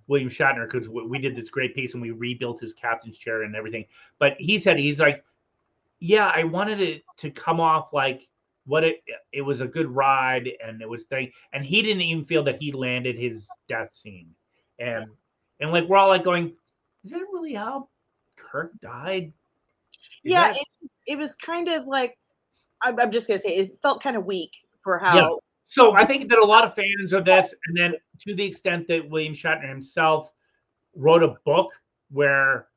William 0.07 0.29
Shatner, 0.29 0.71
because 0.71 0.89
we 0.89 1.19
did 1.19 1.35
this 1.37 1.49
great 1.49 1.75
piece 1.75 1.95
and 1.95 2.03
we 2.03 2.11
rebuilt 2.11 2.61
his 2.61 2.73
captain's 2.75 3.17
chair 3.17 3.43
and 3.43 3.57
everything. 3.57 3.85
But 4.19 4.35
he 4.39 4.59
said 4.59 4.79
he's 4.79 5.01
like, 5.01 5.25
yeah, 6.01 6.31
I 6.35 6.45
wanted 6.45 6.81
it 6.81 7.03
to 7.19 7.31
come 7.31 7.61
off 7.61 7.93
like 7.93 8.29
what 8.67 8.85
it 8.85 9.03
it 9.33 9.43
was 9.43 9.61
a 9.61 9.67
good 9.67 9.89
ride 9.91 10.49
and 10.67 10.81
it 10.83 10.89
was 10.89 11.05
thing, 11.05 11.31
and 11.53 11.65
he 11.65 11.83
didn't 11.83 12.03
even 12.03 12.25
feel 12.25 12.43
that 12.45 12.61
he 12.61 12.73
landed 12.73 13.17
his 13.17 13.49
death 13.69 13.95
scene, 13.95 14.29
and 14.79 15.07
and 15.61 15.71
like 15.71 15.85
we're 15.89 15.97
all 15.97 16.09
like 16.09 16.25
going, 16.25 16.53
is 17.05 17.13
that 17.13 17.21
really 17.33 17.55
how 17.55 17.89
Kirk 18.37 18.73
died? 18.81 19.33
Is 20.25 20.33
Yeah, 20.33 20.53
that- 20.53 20.57
it, 20.57 20.91
it 21.07 21.19
was 21.19 21.35
kind 21.35 21.69
of 21.69 21.87
like 21.87 22.19
I'm, 22.83 22.99
I'm 22.99 23.11
just 23.11 23.29
gonna 23.29 23.39
say 23.39 23.57
it 23.57 23.79
felt 23.83 24.03
kind 24.03 24.17
of 24.17 24.25
weak 24.27 24.53
for 24.83 24.99
how. 24.99 25.41
So 25.67 25.95
I 25.95 26.05
think 26.05 26.29
that 26.31 26.39
a 26.39 26.45
lot 26.45 26.65
of 26.65 26.75
fans 26.75 27.13
of 27.13 27.25
this, 27.25 27.55
and 27.67 27.77
then 27.77 27.95
to 28.21 28.35
the 28.35 28.45
extent 28.45 28.87
that 28.89 29.09
William 29.09 29.35
Shatner 29.35 29.69
himself 29.69 30.31
wrote 30.95 31.23
a 31.23 31.35
book 31.45 31.71
where 32.11 32.69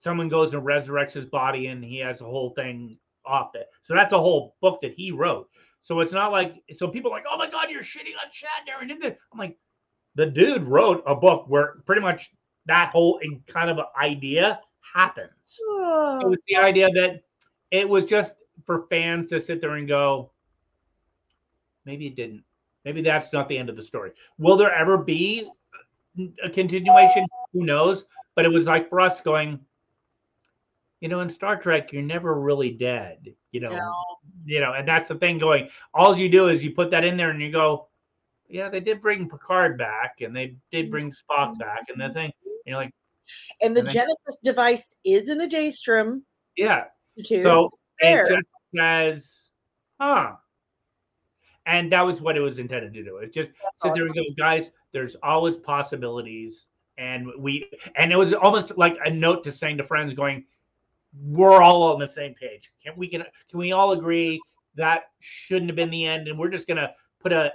someone 0.00 0.28
goes 0.28 0.52
and 0.52 0.62
resurrects 0.62 1.12
his 1.12 1.24
body, 1.26 1.68
and 1.68 1.84
he 1.84 1.98
has 1.98 2.20
a 2.20 2.24
whole 2.24 2.50
thing 2.50 2.98
off 3.24 3.54
it. 3.54 3.68
So 3.82 3.94
that's 3.94 4.12
a 4.12 4.18
whole 4.18 4.56
book 4.60 4.80
that 4.82 4.94
he 4.94 5.10
wrote. 5.10 5.48
So 5.82 6.00
it's 6.00 6.12
not 6.12 6.32
like 6.32 6.62
so 6.76 6.88
people 6.88 7.12
are 7.12 7.14
like, 7.14 7.24
oh 7.30 7.38
my 7.38 7.48
god, 7.48 7.70
you're 7.70 7.82
shitting 7.82 8.16
on 8.22 8.30
Shatner 8.32 8.82
and. 8.82 8.90
I'm 9.32 9.38
like, 9.38 9.56
the 10.16 10.26
dude 10.26 10.64
wrote 10.64 11.02
a 11.06 11.14
book 11.14 11.44
where 11.48 11.76
pretty 11.84 12.02
much 12.02 12.32
that 12.66 12.90
whole 12.90 13.20
kind 13.46 13.70
of 13.70 13.78
idea 14.00 14.60
happens. 14.94 15.30
Oh, 15.62 16.18
It 16.22 16.28
was 16.28 16.38
the 16.48 16.56
idea 16.56 16.90
that 16.90 17.22
it 17.70 17.88
was 17.88 18.04
just 18.04 18.34
for 18.64 18.86
fans 18.88 19.28
to 19.28 19.40
sit 19.40 19.60
there 19.60 19.76
and 19.76 19.86
go, 19.86 20.32
maybe 21.86 22.06
it 22.06 22.16
didn't. 22.16 22.42
Maybe 22.84 23.02
that's 23.02 23.32
not 23.32 23.48
the 23.48 23.56
end 23.56 23.68
of 23.68 23.76
the 23.76 23.82
story. 23.82 24.12
Will 24.38 24.56
there 24.56 24.72
ever 24.72 24.98
be 24.98 25.48
a 26.44 26.50
continuation? 26.50 27.24
Who 27.52 27.64
knows? 27.64 28.04
But 28.34 28.44
it 28.44 28.48
was 28.48 28.66
like 28.66 28.88
for 28.88 29.00
us 29.00 29.20
going, 29.20 29.58
you 31.00 31.08
know, 31.08 31.20
in 31.20 31.30
Star 31.30 31.56
Trek, 31.56 31.92
you're 31.92 32.02
never 32.02 32.38
really 32.38 32.70
dead. 32.70 33.34
You 33.52 33.60
know, 33.60 33.68
No. 33.70 33.92
you 34.44 34.60
know, 34.60 34.74
and 34.74 34.86
that's 34.86 35.08
the 35.08 35.16
thing 35.16 35.38
going. 35.38 35.68
All 35.94 36.16
you 36.16 36.28
do 36.28 36.48
is 36.48 36.62
you 36.62 36.72
put 36.72 36.90
that 36.90 37.04
in 37.04 37.16
there 37.16 37.30
and 37.30 37.40
you 37.40 37.50
go, 37.50 37.88
yeah, 38.48 38.68
they 38.68 38.80
did 38.80 39.02
bring 39.02 39.28
Picard 39.28 39.76
back 39.78 40.20
and 40.20 40.34
they 40.34 40.56
did 40.70 40.84
mm-hmm. 40.84 40.90
bring 40.90 41.10
Spock 41.10 41.58
back 41.58 41.86
and 41.88 42.00
the 42.00 42.12
thing. 42.12 42.32
And 42.44 42.54
you're 42.66 42.76
like, 42.76 42.92
and 43.60 43.76
the 43.76 43.80
and 43.80 43.90
Genesis 43.90 44.38
device 44.44 44.94
is 45.04 45.28
in 45.28 45.38
the 45.38 45.48
Daystrom 45.48 46.22
yeah, 46.56 46.84
too. 47.24 47.42
So 47.42 47.68
there. 48.00 48.26
it 48.26 48.34
just 48.36 48.48
says, 48.74 49.50
huh. 50.00 50.32
And 51.66 51.90
that 51.92 52.06
was 52.06 52.20
what 52.20 52.36
it 52.36 52.40
was 52.40 52.58
intended 52.58 52.94
to 52.94 53.02
do. 53.02 53.16
It 53.16 53.34
just 53.34 53.50
sit 53.82 53.94
there 53.94 54.06
and 54.06 54.14
go, 54.14 54.22
guys, 54.38 54.70
there's 54.92 55.16
always 55.22 55.56
possibilities. 55.56 56.66
And 56.96 57.28
we 57.38 57.68
and 57.96 58.12
it 58.12 58.16
was 58.16 58.32
almost 58.32 58.78
like 58.78 58.96
a 59.04 59.10
note 59.10 59.44
to 59.44 59.52
saying 59.52 59.76
to 59.78 59.84
friends 59.84 60.14
going, 60.14 60.44
We're 61.20 61.60
all 61.60 61.82
on 61.82 61.98
the 61.98 62.06
same 62.06 62.34
page. 62.34 62.70
Can 62.82 62.94
we 62.96 63.08
can 63.08 63.24
can 63.50 63.58
we 63.58 63.72
all 63.72 63.92
agree 63.92 64.40
that 64.76 65.10
shouldn't 65.20 65.68
have 65.68 65.76
been 65.76 65.90
the 65.90 66.06
end? 66.06 66.28
And 66.28 66.38
we're 66.38 66.50
just 66.50 66.68
gonna 66.68 66.94
put 67.20 67.32
a 67.32 67.52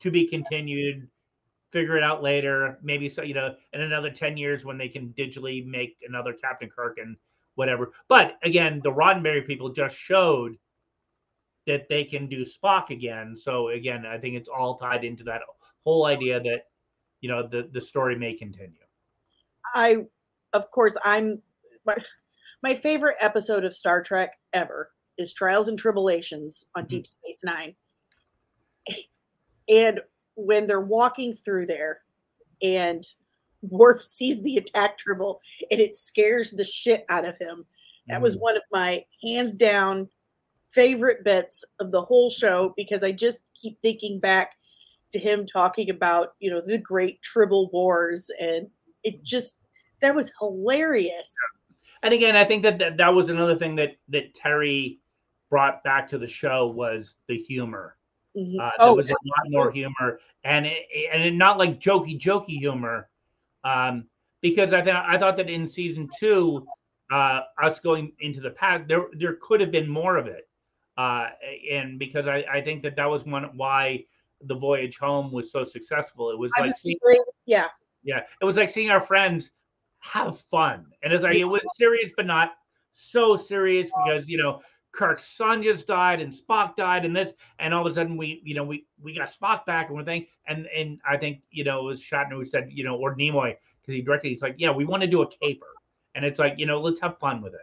to 0.00 0.10
be 0.10 0.26
continued, 0.26 1.08
figure 1.70 1.96
it 1.96 2.02
out 2.02 2.22
later. 2.22 2.78
Maybe 2.82 3.08
so, 3.08 3.22
you 3.22 3.34
know, 3.34 3.54
in 3.72 3.80
another 3.80 4.10
10 4.10 4.36
years 4.36 4.64
when 4.64 4.78
they 4.78 4.88
can 4.88 5.14
digitally 5.16 5.66
make 5.66 5.96
another 6.06 6.32
Captain 6.32 6.68
Kirk 6.68 6.98
and 6.98 7.16
whatever. 7.54 7.92
But 8.08 8.38
again, 8.42 8.80
the 8.82 8.90
Roddenberry 8.90 9.46
people 9.46 9.68
just 9.68 9.96
showed 9.96 10.56
that 11.66 11.88
they 11.88 12.04
can 12.04 12.28
do 12.28 12.44
Spock 12.44 12.90
again. 12.90 13.36
So 13.36 13.68
again, 13.68 14.04
I 14.06 14.18
think 14.18 14.36
it's 14.36 14.48
all 14.48 14.76
tied 14.76 15.04
into 15.04 15.24
that 15.24 15.42
whole 15.84 16.06
idea 16.06 16.40
that 16.40 16.64
you 17.20 17.28
know 17.28 17.46
the 17.46 17.68
the 17.72 17.80
story 17.80 18.18
may 18.18 18.34
continue. 18.34 18.80
I, 19.74 20.06
of 20.52 20.70
course, 20.70 20.96
I'm 21.04 21.40
my, 21.86 21.96
my 22.62 22.74
favorite 22.74 23.16
episode 23.20 23.64
of 23.64 23.74
Star 23.74 24.02
Trek 24.02 24.32
ever 24.52 24.90
is 25.18 25.32
Trials 25.32 25.68
and 25.68 25.78
Tribble-ations 25.78 26.66
on 26.74 26.82
mm-hmm. 26.82 26.88
Deep 26.88 27.06
Space 27.06 27.38
Nine. 27.44 27.74
And 29.68 30.00
when 30.34 30.66
they're 30.66 30.80
walking 30.80 31.34
through 31.34 31.66
there 31.66 32.00
and 32.62 33.04
Worf 33.62 34.02
sees 34.02 34.42
the 34.42 34.56
attack 34.56 34.98
tribble 34.98 35.40
and 35.70 35.80
it 35.80 35.94
scares 35.94 36.50
the 36.50 36.64
shit 36.64 37.04
out 37.08 37.24
of 37.24 37.38
him. 37.38 37.64
That 38.08 38.20
was 38.20 38.34
mm-hmm. 38.34 38.42
one 38.42 38.56
of 38.56 38.62
my 38.72 39.04
hands 39.22 39.54
down 39.56 40.08
favorite 40.72 41.24
bits 41.24 41.64
of 41.80 41.90
the 41.90 42.02
whole 42.02 42.30
show 42.30 42.74
because 42.76 43.02
I 43.02 43.12
just 43.12 43.42
keep 43.54 43.80
thinking 43.82 44.18
back 44.18 44.56
to 45.12 45.18
him 45.18 45.46
talking 45.46 45.90
about, 45.90 46.34
you 46.40 46.50
know, 46.50 46.60
the 46.64 46.78
great 46.78 47.20
tribble 47.22 47.70
wars 47.70 48.30
and 48.40 48.68
it 49.04 49.22
just 49.22 49.58
that 50.00 50.14
was 50.14 50.32
hilarious. 50.38 51.34
And 52.02 52.12
again, 52.12 52.34
I 52.34 52.44
think 52.44 52.62
that, 52.64 52.78
that 52.78 52.96
that 52.96 53.14
was 53.14 53.28
another 53.28 53.56
thing 53.56 53.76
that 53.76 53.96
that 54.08 54.34
Terry 54.34 54.98
brought 55.50 55.84
back 55.84 56.08
to 56.08 56.18
the 56.18 56.28
show 56.28 56.66
was 56.66 57.16
the 57.28 57.36
humor. 57.36 57.96
Mhm. 58.36 58.58
Uh, 58.58 58.70
there 58.78 58.88
oh, 58.88 58.94
was 58.94 59.10
a 59.10 59.12
lot 59.12 59.50
more 59.50 59.70
humor, 59.70 60.18
and 60.44 60.66
it, 60.66 60.86
and 61.12 61.22
it, 61.22 61.34
not 61.34 61.58
like 61.58 61.78
jokey 61.78 62.18
jokey 62.18 62.58
humor, 62.58 63.10
um, 63.62 64.06
because 64.40 64.72
I 64.72 64.82
thought 64.82 65.04
I 65.06 65.18
thought 65.18 65.36
that 65.36 65.50
in 65.50 65.68
season 65.68 66.08
two, 66.18 66.66
uh, 67.10 67.42
us 67.62 67.78
going 67.78 68.12
into 68.20 68.40
the 68.40 68.50
past, 68.50 68.88
there 68.88 69.06
there 69.12 69.34
could 69.34 69.60
have 69.60 69.70
been 69.70 69.88
more 69.88 70.16
of 70.16 70.26
it, 70.26 70.48
uh, 70.96 71.28
and 71.70 71.98
because 71.98 72.26
I, 72.26 72.44
I 72.52 72.60
think 72.60 72.82
that 72.82 72.96
that 72.96 73.08
was 73.08 73.24
one 73.24 73.44
why 73.56 74.04
the 74.44 74.54
voyage 74.54 74.98
home 74.98 75.32
was 75.32 75.50
so 75.50 75.64
successful. 75.64 76.30
It 76.30 76.38
was 76.38 76.52
I 76.56 76.62
like 76.62 76.68
was 76.68 76.80
seeing. 76.80 76.98
Yeah. 77.46 77.66
yeah, 78.02 78.20
it 78.40 78.44
was 78.44 78.56
like 78.56 78.70
seeing 78.70 78.90
our 78.90 79.00
friends 79.00 79.50
have 80.00 80.40
fun, 80.50 80.86
and 81.02 81.12
it's 81.12 81.22
like 81.22 81.36
it 81.36 81.44
was 81.44 81.62
serious 81.76 82.10
but 82.16 82.26
not 82.26 82.52
so 82.92 83.36
serious 83.36 83.90
because 84.04 84.28
you 84.28 84.36
know 84.36 84.60
Kirk's 84.92 85.24
son 85.24 85.62
just 85.62 85.86
died 85.86 86.20
and 86.20 86.32
Spock 86.32 86.76
died 86.76 87.04
and 87.04 87.16
this 87.16 87.32
and 87.58 87.72
all 87.72 87.84
of 87.84 87.90
a 87.90 87.94
sudden 87.94 88.16
we 88.16 88.42
you 88.44 88.54
know 88.54 88.64
we 88.64 88.86
we 89.00 89.16
got 89.16 89.28
Spock 89.28 89.64
back 89.64 89.86
and 89.86 89.96
one 89.96 90.04
thing 90.04 90.26
and 90.46 90.66
and 90.66 91.00
I 91.08 91.16
think 91.16 91.40
you 91.50 91.64
know 91.64 91.80
it 91.80 91.84
was 91.84 92.02
Shatner 92.02 92.32
who 92.32 92.44
said 92.44 92.68
you 92.70 92.84
know 92.84 92.96
or 92.96 93.16
Nimoy 93.16 93.56
because 93.80 93.94
he 93.94 94.02
directed 94.02 94.28
he's 94.28 94.42
like 94.42 94.56
yeah 94.58 94.70
we 94.70 94.84
want 94.84 95.02
to 95.02 95.08
do 95.08 95.22
a 95.22 95.26
caper 95.26 95.66
and 96.14 96.24
it's 96.24 96.38
like 96.38 96.54
you 96.58 96.66
know 96.66 96.78
let's 96.78 97.00
have 97.00 97.18
fun 97.18 97.40
with 97.40 97.54
it 97.54 97.60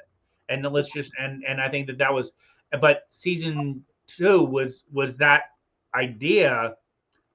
and 0.50 0.64
let's 0.64 0.92
just 0.92 1.12
and 1.20 1.44
and 1.48 1.62
I 1.62 1.70
think 1.70 1.86
that 1.88 2.00
that 2.00 2.12
was 2.12 2.34
but 2.82 3.04
season 3.10 3.84
two 4.08 4.44
was 4.44 4.84
was 4.92 5.18
that 5.18 5.44
idea 5.96 6.74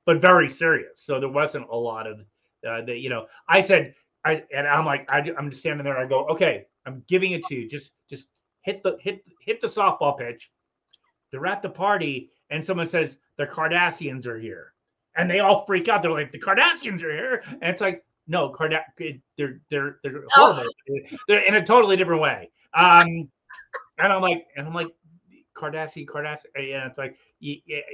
but 0.07 0.20
very 0.20 0.49
serious 0.51 1.03
so 1.03 1.18
there 1.18 1.28
wasn't 1.28 1.66
a 1.70 1.76
lot 1.76 2.07
of 2.07 2.20
uh, 2.68 2.82
the 2.82 2.97
you 2.97 3.11
know 3.11 3.26
I 3.49 3.61
said 3.61 3.95
I 4.24 4.45
and 4.55 4.66
I'm 4.66 4.85
like 4.85 5.11
I, 5.11 5.18
I'm 5.39 5.51
just 5.51 5.61
standing 5.61 5.85
there 5.85 5.99
I 5.99 6.07
go 6.07 6.26
okay 6.28 6.66
I'm 6.87 7.03
giving 7.09 7.32
it 7.32 7.45
to 7.47 7.55
you 7.55 7.68
just 7.68 7.91
just 8.09 8.28
hit 8.64 8.82
the 8.82 8.97
hit 9.01 9.22
hit 9.41 9.61
the 9.61 9.68
softball 9.68 10.18
pitch. 10.18 10.51
They're 11.30 11.47
at 11.47 11.62
the 11.62 11.68
party, 11.68 12.30
and 12.51 12.64
someone 12.64 12.87
says 12.87 13.16
the 13.39 13.47
Cardassians 13.47 14.26
are 14.26 14.39
here, 14.39 14.72
and 15.16 15.30
they 15.30 15.41
all 15.41 15.64
freak 15.66 15.89
out. 15.89 16.03
They're 16.03 16.11
like, 16.11 16.32
the 16.32 16.41
Cardassians 16.41 17.03
are 17.03 17.12
here, 17.12 17.43
and 17.47 17.64
it's 17.64 17.80
like, 17.80 18.05
no, 18.26 18.49
Card 18.49 18.74
they're 18.99 19.61
they're 19.70 19.99
they're 20.03 20.24
horrible. 20.30 20.72
They're 21.28 21.47
in 21.47 21.55
a 21.55 21.64
totally 21.64 21.97
different 21.97 22.22
way. 22.22 22.51
Um, 22.74 23.28
and 23.99 24.12
I'm 24.12 24.22
like, 24.22 24.47
and 24.57 24.66
I'm 24.66 24.74
like, 24.74 24.89
Cardassi, 25.55 26.07
Cardassi, 26.07 26.47
uh, 26.57 26.61
and 26.61 26.91
it's 26.91 26.99
like, 26.99 27.17
it, 27.41 27.63
it, 27.67 27.85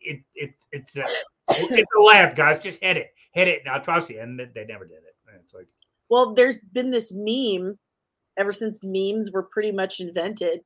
it, 0.00 0.22
it 0.34 0.50
it's 0.72 0.96
a, 0.96 1.04
it's 1.50 1.92
a 1.96 2.00
lamp, 2.00 2.36
guys. 2.36 2.62
Just 2.62 2.78
hit 2.80 2.96
it, 2.96 3.12
hit 3.32 3.48
it. 3.48 3.62
Now 3.64 3.78
trust 3.78 4.10
you, 4.10 4.20
and 4.20 4.38
they, 4.38 4.64
never 4.64 4.84
did 4.84 4.98
it. 4.98 5.16
And 5.26 5.40
it's 5.42 5.54
like, 5.54 5.66
Well, 6.08 6.34
there's 6.34 6.58
been 6.58 6.90
this 6.90 7.12
meme 7.14 7.78
ever 8.36 8.52
since 8.52 8.80
memes 8.82 9.32
were 9.32 9.42
pretty 9.42 9.72
much 9.72 10.00
invented 10.00 10.60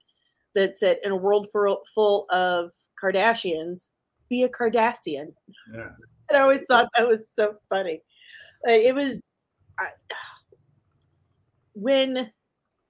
that 0.55 0.77
said 0.77 0.99
in 1.03 1.13
a 1.13 1.17
world 1.17 1.49
full 1.53 1.83
full 1.95 2.27
of 2.31 2.71
Kardashians, 3.03 3.91
be 4.29 4.43
a 4.43 4.49
Cardassian. 4.49 5.33
yeah. 5.75 5.89
And 6.29 6.39
I 6.39 6.41
always 6.41 6.65
thought 6.65 6.89
that 6.97 7.09
was 7.09 7.31
so 7.35 7.57
funny. 7.69 8.01
It 8.65 8.95
was, 8.95 9.21
I, 9.79 9.87
when 11.75 12.31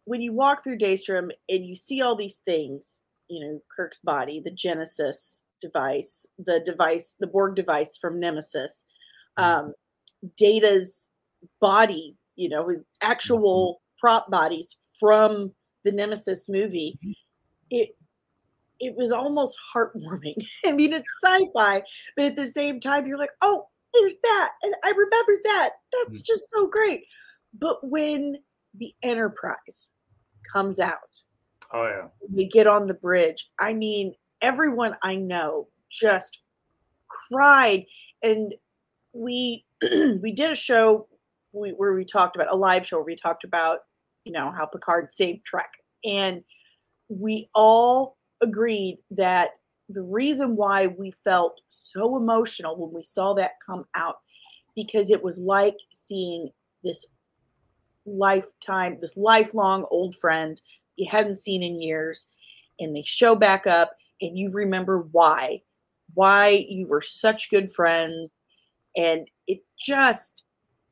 when 0.05 0.21
you 0.21 0.33
walk 0.33 0.65
through 0.65 0.79
Daystrom 0.79 1.31
and 1.49 1.65
you 1.65 1.77
see 1.77 2.03
all 2.03 2.17
these 2.17 2.41
things, 2.45 3.01
you 3.33 3.41
know, 3.45 3.61
Kirk's 3.75 4.01
body, 4.01 4.41
the 4.45 4.51
Genesis 4.51 5.43
device, 5.61 6.27
the 6.39 6.61
device, 6.67 7.17
the 7.21 7.27
Borg 7.27 7.55
device 7.57 7.97
from 8.01 8.19
Nemesis, 8.21 8.85
um, 9.37 9.73
Data's 10.37 11.11
body, 11.61 12.17
you 12.37 12.49
know, 12.49 12.63
with 12.65 12.83
actual 13.03 13.81
prop 13.99 14.31
bodies 14.31 14.77
from 15.01 15.53
the 15.85 15.93
Nemesis 15.93 16.49
movie, 16.49 16.99
it 17.71 17.91
it 18.81 18.95
was 18.97 19.13
almost 19.13 19.57
heartwarming. 19.75 20.35
I 20.67 20.73
mean, 20.73 20.93
it's 20.93 21.11
sci-fi, 21.23 21.83
but 22.17 22.25
at 22.27 22.37
the 22.37 22.47
same 22.47 22.81
time, 22.81 23.07
you're 23.07 23.19
like, 23.19 23.31
oh, 23.41 23.69
there's 23.95 24.17
that. 24.23 24.51
and 24.63 24.75
I 24.85 24.91
remember 24.91 25.33
that. 25.45 25.71
That's 25.93 26.21
Mm. 26.23 26.27
just 26.27 26.47
so 26.55 26.67
great. 26.67 27.05
But 27.55 27.77
when 27.89 28.39
the 28.75 28.93
Enterprise 29.03 29.95
comes 30.53 30.81
out, 30.81 31.23
Oh 31.73 31.85
yeah. 31.85 32.09
they 32.29 32.45
get 32.45 32.67
on 32.67 32.87
the 32.87 32.95
bridge. 32.95 33.49
I 33.59 33.73
mean, 33.73 34.15
everyone 34.41 34.97
I 35.03 35.17
know 35.17 35.69
just 35.91 36.43
cried, 37.09 37.87
and 38.23 38.55
we 39.13 39.65
we 39.83 40.33
did 40.33 40.51
a 40.51 40.57
show 40.57 41.09
where 41.53 41.95
we 41.95 42.05
talked 42.05 42.37
about 42.37 42.53
a 42.53 42.57
live 42.57 42.87
show 42.87 42.97
where 42.97 43.05
we 43.05 43.17
talked 43.17 43.45
about 43.45 43.81
you 44.25 44.33
know 44.33 44.53
how 44.57 44.67
Picard 44.67 45.13
saved 45.13 45.45
Trek, 45.45 45.71
and 46.05 46.43
we 47.09 47.49
all 47.55 48.17
agreed 48.43 48.99
that 49.11 49.53
the 49.89 50.03
reason 50.03 50.57
why 50.57 50.87
we 50.87 51.13
felt 51.25 51.61
so 51.69 52.17
emotional 52.17 52.77
when 52.77 52.95
we 52.95 53.03
saw 53.03 53.35
that 53.35 53.53
come 53.65 53.85
out 53.95 54.17
because 54.75 55.11
it 55.11 55.23
was 55.23 55.39
like 55.39 55.77
seeing 55.93 56.51
this 56.83 57.07
lifetime 58.05 58.99
this 59.01 59.17
lifelong 59.17 59.85
old 59.91 60.15
friend 60.17 60.61
you 60.97 61.09
hadn't 61.11 61.35
seen 61.35 61.63
in 61.63 61.81
years 61.81 62.29
and 62.81 62.95
they 62.95 63.03
show 63.03 63.35
back 63.35 63.67
up 63.67 63.93
and 64.21 64.39
you 64.39 64.51
remember 64.51 65.07
why 65.13 65.61
why 66.15 66.65
you 66.69 66.87
were 66.87 67.01
such 67.01 67.51
good 67.51 67.73
friends 67.73 68.33
and 68.97 69.29
it 69.47 69.63
just 69.79 70.43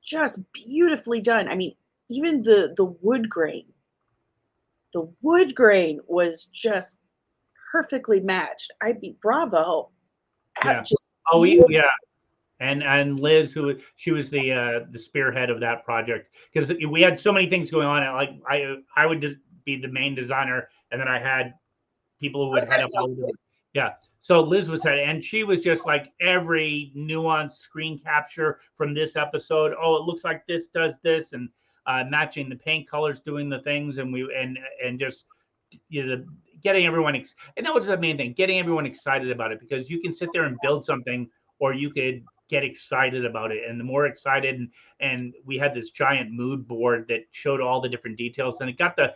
just 0.02 0.40
beautifully 0.52 1.20
done 1.20 1.48
i 1.48 1.54
mean 1.54 1.74
even 2.08 2.42
the 2.42 2.72
the 2.76 2.84
wood 3.02 3.28
grain 3.28 3.66
the 4.92 5.08
wood 5.22 5.54
grain 5.54 6.00
was 6.06 6.46
just 6.46 6.98
perfectly 7.70 8.20
matched 8.20 8.72
i'd 8.82 9.00
be 9.00 9.16
bravo 9.22 9.90
Yeah. 10.64 10.82
Oh, 11.32 11.42
beautiful. 11.42 11.70
yeah. 11.72 11.82
And 12.60 12.82
and 12.82 13.18
Liz, 13.18 13.52
who 13.52 13.74
she 13.96 14.10
was 14.10 14.28
the 14.28 14.52
uh, 14.52 14.80
the 14.90 14.98
spearhead 14.98 15.48
of 15.48 15.60
that 15.60 15.82
project 15.84 16.28
because 16.52 16.70
we 16.90 17.00
had 17.00 17.18
so 17.18 17.32
many 17.32 17.48
things 17.48 17.70
going 17.70 17.86
on. 17.86 18.02
Like 18.14 18.30
I 18.46 18.76
I 18.94 19.06
would 19.06 19.22
just 19.22 19.36
be 19.64 19.80
the 19.80 19.88
main 19.88 20.14
designer, 20.14 20.68
and 20.90 21.00
then 21.00 21.08
I 21.08 21.18
had 21.18 21.54
people 22.18 22.46
who 22.46 22.52
would 22.52 22.68
head 22.68 22.82
up. 22.82 22.90
Yeah. 23.72 23.90
So 24.22 24.40
Liz 24.40 24.68
was 24.68 24.82
head, 24.82 24.98
and 24.98 25.24
she 25.24 25.44
was 25.44 25.60
just 25.60 25.86
like 25.86 26.12
every 26.20 26.92
nuanced 26.96 27.58
screen 27.58 27.98
capture 27.98 28.60
from 28.76 28.92
this 28.92 29.16
episode. 29.16 29.74
Oh, 29.80 29.96
it 29.96 30.02
looks 30.02 30.24
like 30.24 30.46
this 30.46 30.68
does 30.68 30.94
this, 31.02 31.32
and 31.32 31.48
uh, 31.86 32.04
matching 32.08 32.48
the 32.48 32.56
paint 32.56 32.88
colors, 32.88 33.20
doing 33.20 33.48
the 33.48 33.60
things, 33.60 33.98
and 33.98 34.12
we 34.12 34.22
and 34.36 34.58
and 34.84 34.98
just 34.98 35.24
you 35.88 36.04
know 36.04 36.24
getting 36.62 36.86
everyone 36.86 37.16
ex- 37.16 37.34
and 37.56 37.64
that 37.64 37.74
was 37.74 37.86
the 37.86 37.96
main 37.96 38.16
thing 38.16 38.32
getting 38.32 38.58
everyone 38.58 38.86
excited 38.86 39.30
about 39.30 39.52
it 39.52 39.60
because 39.60 39.90
you 39.90 40.00
can 40.00 40.12
sit 40.12 40.28
there 40.32 40.44
and 40.44 40.58
build 40.62 40.84
something 40.84 41.28
or 41.58 41.72
you 41.72 41.90
could 41.90 42.24
get 42.48 42.64
excited 42.64 43.24
about 43.24 43.52
it 43.52 43.62
and 43.68 43.78
the 43.78 43.84
more 43.84 44.06
excited 44.06 44.56
and, 44.56 44.68
and 45.00 45.34
we 45.44 45.56
had 45.56 45.74
this 45.74 45.90
giant 45.90 46.32
mood 46.32 46.66
board 46.66 47.06
that 47.08 47.20
showed 47.30 47.60
all 47.60 47.80
the 47.80 47.88
different 47.88 48.16
details 48.16 48.60
and 48.60 48.68
it 48.68 48.76
got 48.76 48.96
the 48.96 49.14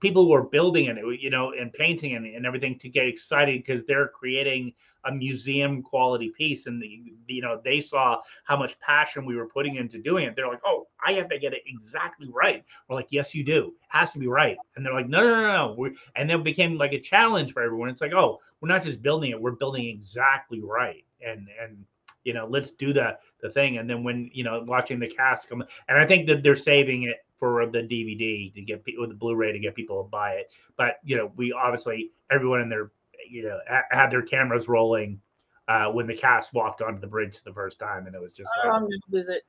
people 0.00 0.28
were 0.28 0.42
building 0.42 0.86
it 0.86 0.98
you 1.20 1.30
know 1.30 1.52
and 1.52 1.72
painting 1.72 2.14
and, 2.14 2.26
and 2.26 2.46
everything 2.46 2.78
to 2.78 2.88
get 2.88 3.06
excited 3.06 3.62
because 3.64 3.84
they're 3.86 4.08
creating 4.08 4.72
a 5.06 5.12
museum 5.12 5.82
quality 5.82 6.30
piece 6.36 6.66
and 6.66 6.82
the, 6.82 7.02
you 7.28 7.40
know 7.40 7.60
they 7.64 7.80
saw 7.80 8.20
how 8.44 8.56
much 8.56 8.78
passion 8.80 9.24
we 9.24 9.36
were 9.36 9.46
putting 9.46 9.76
into 9.76 9.98
doing 9.98 10.26
it. 10.26 10.34
They're 10.36 10.48
like 10.48 10.60
oh 10.64 10.86
i 11.06 11.12
have 11.12 11.28
to 11.28 11.38
get 11.38 11.52
it 11.52 11.62
exactly 11.66 12.28
right. 12.32 12.64
We're 12.88 12.96
like 12.96 13.08
yes 13.10 13.34
you 13.34 13.44
do. 13.44 13.68
It 13.68 13.88
has 13.88 14.12
to 14.12 14.18
be 14.18 14.26
right. 14.26 14.56
And 14.74 14.84
they're 14.84 14.94
like 14.94 15.08
no 15.08 15.20
no 15.20 15.34
no 15.34 15.52
no. 15.52 15.74
We 15.78 15.96
and 16.16 16.28
then 16.28 16.40
it 16.40 16.44
became 16.44 16.76
like 16.76 16.92
a 16.92 17.00
challenge 17.00 17.52
for 17.52 17.62
everyone. 17.62 17.88
It's 17.88 18.00
like 18.00 18.12
oh 18.12 18.40
we're 18.60 18.68
not 18.68 18.82
just 18.82 19.02
building 19.02 19.30
it 19.30 19.40
we're 19.40 19.52
building 19.52 19.86
exactly 19.86 20.60
right. 20.60 21.04
And 21.24 21.48
and 21.62 21.84
you 22.24 22.34
know 22.34 22.46
let's 22.48 22.72
do 22.72 22.92
the 22.92 23.16
the 23.40 23.50
thing. 23.50 23.78
And 23.78 23.88
then 23.88 24.02
when 24.02 24.30
you 24.32 24.44
know 24.44 24.62
watching 24.66 24.98
the 24.98 25.08
cast 25.08 25.48
come 25.48 25.62
and 25.88 25.98
i 25.98 26.06
think 26.06 26.26
that 26.26 26.42
they're 26.42 26.56
saving 26.56 27.04
it 27.04 27.25
for 27.38 27.66
the 27.66 27.78
dvd 27.78 28.54
to 28.54 28.62
get 28.62 28.84
people 28.84 29.02
with 29.02 29.10
the 29.10 29.16
blu-ray 29.16 29.52
to 29.52 29.58
get 29.58 29.74
people 29.74 30.02
to 30.02 30.08
buy 30.08 30.32
it 30.32 30.50
but 30.76 30.98
you 31.04 31.16
know 31.16 31.30
we 31.36 31.52
obviously 31.52 32.10
everyone 32.30 32.60
in 32.60 32.68
their 32.68 32.90
you 33.28 33.42
know 33.42 33.58
had 33.90 34.10
their 34.10 34.22
cameras 34.22 34.68
rolling 34.68 35.20
uh 35.68 35.86
when 35.86 36.06
the 36.06 36.14
cast 36.14 36.54
walked 36.54 36.80
onto 36.82 37.00
the 37.00 37.06
bridge 37.06 37.40
the 37.44 37.52
first 37.52 37.78
time 37.78 38.06
and 38.06 38.14
it 38.14 38.20
was 38.20 38.32
just 38.32 38.50
I'm 38.64 38.70
like 38.70 38.80
gonna 38.82 38.96
lose 39.10 39.28
it. 39.28 39.42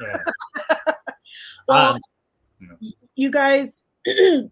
yeah 0.00 0.94
Well, 1.68 1.94
Um, 1.94 2.00
you 2.60 2.68
know. 2.68 2.76
you 3.14 3.30
guys, 3.30 3.84
it 4.04 4.50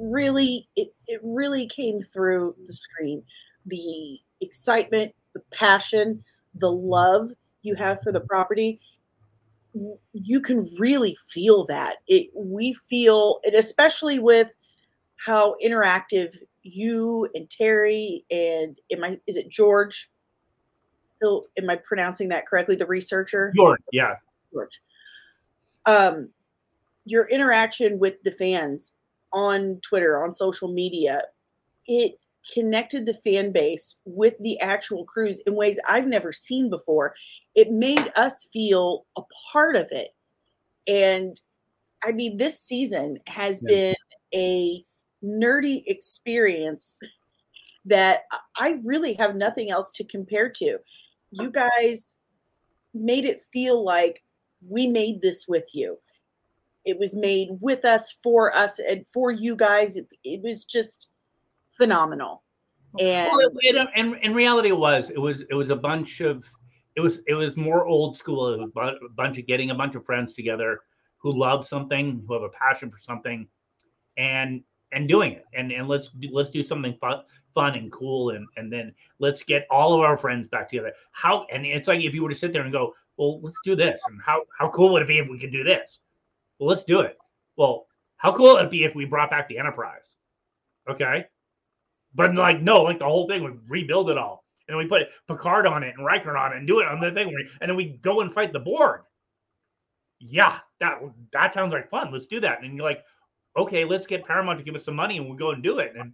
really, 0.00 0.68
it, 0.76 0.92
it 1.06 1.20
really 1.22 1.66
came 1.68 2.02
through 2.02 2.54
the 2.66 2.72
screen. 2.72 3.22
The 3.66 4.18
excitement, 4.40 5.14
the 5.34 5.42
passion, 5.52 6.24
the 6.54 6.70
love 6.70 7.30
you 7.62 7.74
have 7.76 8.00
for 8.02 8.12
the 8.12 8.20
property. 8.20 8.80
You 10.12 10.40
can 10.40 10.68
really 10.78 11.16
feel 11.28 11.64
that. 11.66 11.96
It 12.06 12.30
we 12.34 12.74
feel 12.90 13.40
it, 13.42 13.54
especially 13.54 14.18
with 14.18 14.48
how 15.16 15.54
interactive 15.64 16.36
you 16.62 17.28
and 17.34 17.48
Terry 17.50 18.24
and 18.30 18.78
am 18.92 19.02
I 19.04 19.18
is 19.26 19.36
it 19.36 19.48
George? 19.48 20.10
He'll- 21.20 21.44
Am 21.58 21.70
I 21.70 21.76
pronouncing 21.76 22.28
that 22.28 22.46
correctly? 22.46 22.76
The 22.76 22.86
researcher? 22.86 23.52
George, 23.56 23.80
yeah 23.92 24.16
George. 24.52 24.80
Um, 25.86 26.28
your 27.04 27.26
interaction 27.28 27.98
with 27.98 28.22
the 28.22 28.32
fans 28.32 28.96
on 29.32 29.80
Twitter, 29.80 30.22
on 30.22 30.34
social 30.34 30.72
media, 30.72 31.22
it 31.86 32.12
connected 32.52 33.06
the 33.06 33.14
fan 33.14 33.52
base 33.52 33.96
with 34.04 34.34
the 34.40 34.58
actual 34.60 35.04
crews 35.04 35.40
in 35.46 35.54
ways 35.54 35.78
I've 35.88 36.06
never 36.06 36.32
seen 36.32 36.70
before. 36.70 37.14
It 37.54 37.70
made 37.70 38.12
us 38.16 38.48
feel 38.52 39.06
a 39.16 39.22
part 39.52 39.76
of 39.76 39.86
it. 39.90 40.08
And 40.86 41.40
I 42.04 42.12
mean, 42.12 42.38
this 42.38 42.60
season 42.60 43.18
has 43.28 43.62
Yeah. 43.62 43.68
been 43.68 43.96
a 44.34 44.84
nerdy 45.24 45.82
experience 45.86 47.00
that 47.84 48.22
I 48.56 48.80
really 48.84 49.14
have 49.14 49.36
nothing 49.36 49.70
else 49.70 49.92
to 49.92 50.04
compare 50.04 50.48
to. 50.50 50.78
You 51.30 51.50
guys 51.50 52.18
made 52.94 53.24
it 53.24 53.42
feel 53.52 53.82
like 53.84 54.22
we 54.68 54.86
made 54.86 55.22
this 55.22 55.46
with 55.48 55.64
you. 55.74 55.98
It 56.84 56.98
was 56.98 57.16
made 57.16 57.48
with 57.60 57.84
us, 57.84 58.18
for 58.22 58.54
us, 58.54 58.78
and 58.80 59.06
for 59.08 59.30
you 59.30 59.56
guys. 59.56 59.96
It, 59.96 60.08
it 60.24 60.42
was 60.42 60.64
just 60.64 61.08
phenomenal. 61.82 62.42
And 63.00 63.30
Well, 63.30 63.40
it, 63.40 63.52
it, 63.76 63.88
in, 63.96 64.14
in 64.16 64.34
reality, 64.34 64.68
it 64.68 64.78
was. 64.78 65.10
It 65.10 65.18
was. 65.18 65.42
It 65.42 65.54
was 65.54 65.70
a 65.70 65.76
bunch 65.76 66.20
of. 66.20 66.44
It 66.96 67.00
was. 67.00 67.20
It 67.26 67.34
was 67.34 67.56
more 67.56 67.86
old 67.86 68.16
school. 68.16 68.52
It 68.52 68.60
was 68.60 68.70
a 68.76 69.08
bunch 69.14 69.38
of 69.38 69.46
getting 69.46 69.70
a 69.70 69.74
bunch 69.74 69.94
of 69.94 70.04
friends 70.04 70.34
together 70.34 70.80
who 71.18 71.38
love 71.38 71.66
something, 71.66 72.22
who 72.26 72.34
have 72.34 72.42
a 72.42 72.50
passion 72.50 72.90
for 72.90 72.98
something, 72.98 73.48
and 74.18 74.62
and 74.92 75.08
doing 75.08 75.32
it. 75.32 75.46
And 75.54 75.72
and 75.72 75.88
let's 75.88 76.08
do, 76.08 76.28
let's 76.32 76.50
do 76.50 76.62
something 76.62 76.94
fun, 77.00 77.22
fun 77.54 77.74
and 77.76 77.90
cool, 77.90 78.30
and 78.30 78.46
and 78.56 78.70
then 78.70 78.94
let's 79.18 79.42
get 79.42 79.66
all 79.70 79.94
of 79.94 80.00
our 80.00 80.18
friends 80.18 80.48
back 80.48 80.68
together. 80.68 80.92
How? 81.12 81.46
And 81.50 81.64
it's 81.64 81.88
like 81.88 82.00
if 82.00 82.14
you 82.14 82.22
were 82.22 82.28
to 82.28 82.34
sit 82.34 82.52
there 82.52 82.62
and 82.62 82.72
go, 82.72 82.94
well, 83.16 83.40
let's 83.40 83.58
do 83.64 83.74
this, 83.74 84.02
and 84.06 84.20
how 84.24 84.42
how 84.58 84.68
cool 84.68 84.92
would 84.92 85.02
it 85.02 85.08
be 85.08 85.18
if 85.18 85.28
we 85.30 85.38
could 85.38 85.52
do 85.52 85.64
this? 85.64 85.98
Well, 86.58 86.68
let's 86.68 86.84
do 86.84 87.00
it. 87.00 87.16
Well, 87.56 87.86
how 88.18 88.34
cool 88.34 88.54
would 88.54 88.66
it 88.66 88.70
be 88.70 88.84
if 88.84 88.94
we 88.94 89.06
brought 89.06 89.30
back 89.30 89.48
the 89.48 89.58
Enterprise? 89.58 90.14
Okay. 90.88 91.24
But 92.14 92.34
like, 92.34 92.60
no, 92.60 92.82
like 92.82 92.98
the 92.98 93.04
whole 93.04 93.28
thing 93.28 93.42
would 93.42 93.58
rebuild 93.68 94.10
it 94.10 94.18
all. 94.18 94.44
And 94.68 94.78
we 94.78 94.86
put 94.86 95.08
Picard 95.28 95.66
on 95.66 95.82
it 95.82 95.94
and 95.96 96.04
Riker 96.06 96.36
on 96.36 96.52
it 96.52 96.58
and 96.58 96.66
do 96.66 96.80
it 96.80 96.86
on 96.86 97.00
the 97.00 97.10
thing. 97.10 97.34
And 97.60 97.68
then 97.68 97.76
we 97.76 97.98
go 98.02 98.20
and 98.20 98.32
fight 98.32 98.52
the 98.52 98.60
Borg. 98.60 99.02
Yeah, 100.20 100.58
that 100.80 101.00
that 101.32 101.52
sounds 101.52 101.72
like 101.72 101.90
fun. 101.90 102.12
Let's 102.12 102.26
do 102.26 102.40
that. 102.40 102.62
And 102.62 102.76
you're 102.76 102.86
like, 102.86 103.02
okay, 103.56 103.84
let's 103.84 104.06
get 104.06 104.24
Paramount 104.24 104.58
to 104.58 104.64
give 104.64 104.74
us 104.74 104.84
some 104.84 104.94
money 104.94 105.18
and 105.18 105.26
we'll 105.26 105.36
go 105.36 105.50
and 105.50 105.62
do 105.62 105.78
it. 105.78 105.92
And 105.98 106.12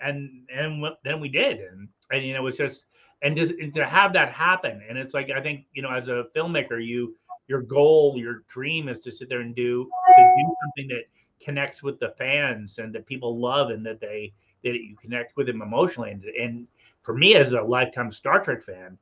and 0.00 0.48
and 0.54 0.84
then 1.04 1.20
we 1.20 1.28
did. 1.28 1.58
And 1.60 1.88
and 2.10 2.24
you 2.24 2.32
know, 2.32 2.46
it's 2.46 2.58
just 2.58 2.86
and 3.22 3.36
just 3.36 3.52
and 3.52 3.72
to 3.74 3.84
have 3.84 4.12
that 4.14 4.32
happen. 4.32 4.82
And 4.88 4.96
it's 4.96 5.14
like 5.14 5.30
I 5.30 5.42
think, 5.42 5.66
you 5.72 5.82
know, 5.82 5.90
as 5.90 6.08
a 6.08 6.24
filmmaker, 6.34 6.84
you 6.84 7.16
your 7.48 7.62
goal, 7.62 8.14
your 8.16 8.44
dream 8.48 8.88
is 8.88 9.00
to 9.00 9.12
sit 9.12 9.28
there 9.28 9.40
and 9.40 9.54
do 9.54 9.88
to 10.16 10.34
do 10.38 10.54
something 10.62 10.88
that 10.88 11.04
connects 11.44 11.82
with 11.82 11.98
the 11.98 12.14
fans 12.16 12.78
and 12.78 12.94
that 12.94 13.06
people 13.06 13.38
love 13.38 13.70
and 13.70 13.84
that 13.84 14.00
they 14.00 14.32
that 14.64 14.74
you 14.74 14.96
connect 15.00 15.36
with 15.36 15.46
them 15.46 15.62
emotionally. 15.62 16.10
And, 16.10 16.24
and 16.24 16.66
for 17.02 17.14
me, 17.16 17.34
as 17.34 17.52
a 17.52 17.60
lifetime 17.62 18.12
Star 18.12 18.42
Trek 18.42 18.62
fan, 18.62 18.98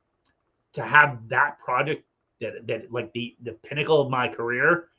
to 0.73 0.83
have 0.83 1.27
that 1.29 1.59
project 1.59 2.05
that 2.41 2.65
that 2.67 2.91
like 2.91 3.11
the 3.13 3.35
the 3.43 3.53
pinnacle 3.53 4.01
of 4.01 4.09
my 4.09 4.27
career 4.27 4.89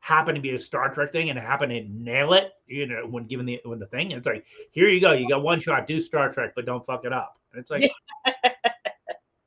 happen 0.00 0.34
to 0.34 0.40
be 0.40 0.54
a 0.54 0.58
Star 0.58 0.92
Trek 0.92 1.12
thing 1.12 1.30
and 1.30 1.38
happen 1.38 1.70
to 1.70 1.82
nail 1.88 2.34
it, 2.34 2.52
you 2.66 2.86
know, 2.86 3.06
when 3.06 3.24
given 3.24 3.46
the 3.46 3.58
when 3.64 3.78
the 3.78 3.86
thing, 3.86 4.10
it's 4.10 4.26
like, 4.26 4.44
here 4.70 4.88
you 4.88 5.00
go, 5.00 5.12
you 5.12 5.26
got 5.28 5.42
one 5.42 5.58
shot, 5.58 5.86
do 5.86 5.98
Star 5.98 6.30
Trek, 6.30 6.52
but 6.54 6.66
don't 6.66 6.84
fuck 6.84 7.04
it 7.04 7.12
up. 7.12 7.38
And 7.52 7.60
it's 7.60 7.70
like, 7.70 7.90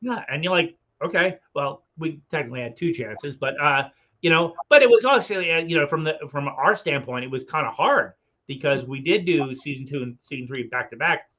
yeah, 0.02 0.24
and 0.30 0.44
you're 0.44 0.54
like, 0.54 0.76
okay, 1.04 1.38
well, 1.54 1.84
we 2.00 2.22
technically 2.32 2.62
had 2.62 2.76
two 2.76 2.92
chances, 2.92 3.36
but 3.36 3.60
uh, 3.62 3.90
you 4.22 4.32
know, 4.32 4.56
but 4.68 4.82
it 4.82 4.90
was 4.90 5.06
actually, 5.06 5.48
you 5.70 5.78
know, 5.78 5.86
from 5.86 6.04
the 6.04 6.18
from 6.32 6.48
our 6.48 6.76
standpoint, 6.76 7.24
it 7.24 7.32
was 7.32 7.44
kind 7.44 7.68
of 7.68 7.74
hard 7.74 8.14
because 8.48 8.86
we 8.86 9.02
did 9.02 9.26
do 9.26 9.54
season 9.56 9.86
two 9.86 10.04
and 10.04 10.18
season 10.24 10.48
three 10.48 10.64
back 10.64 10.90
to 10.92 10.98
back, 10.98 11.30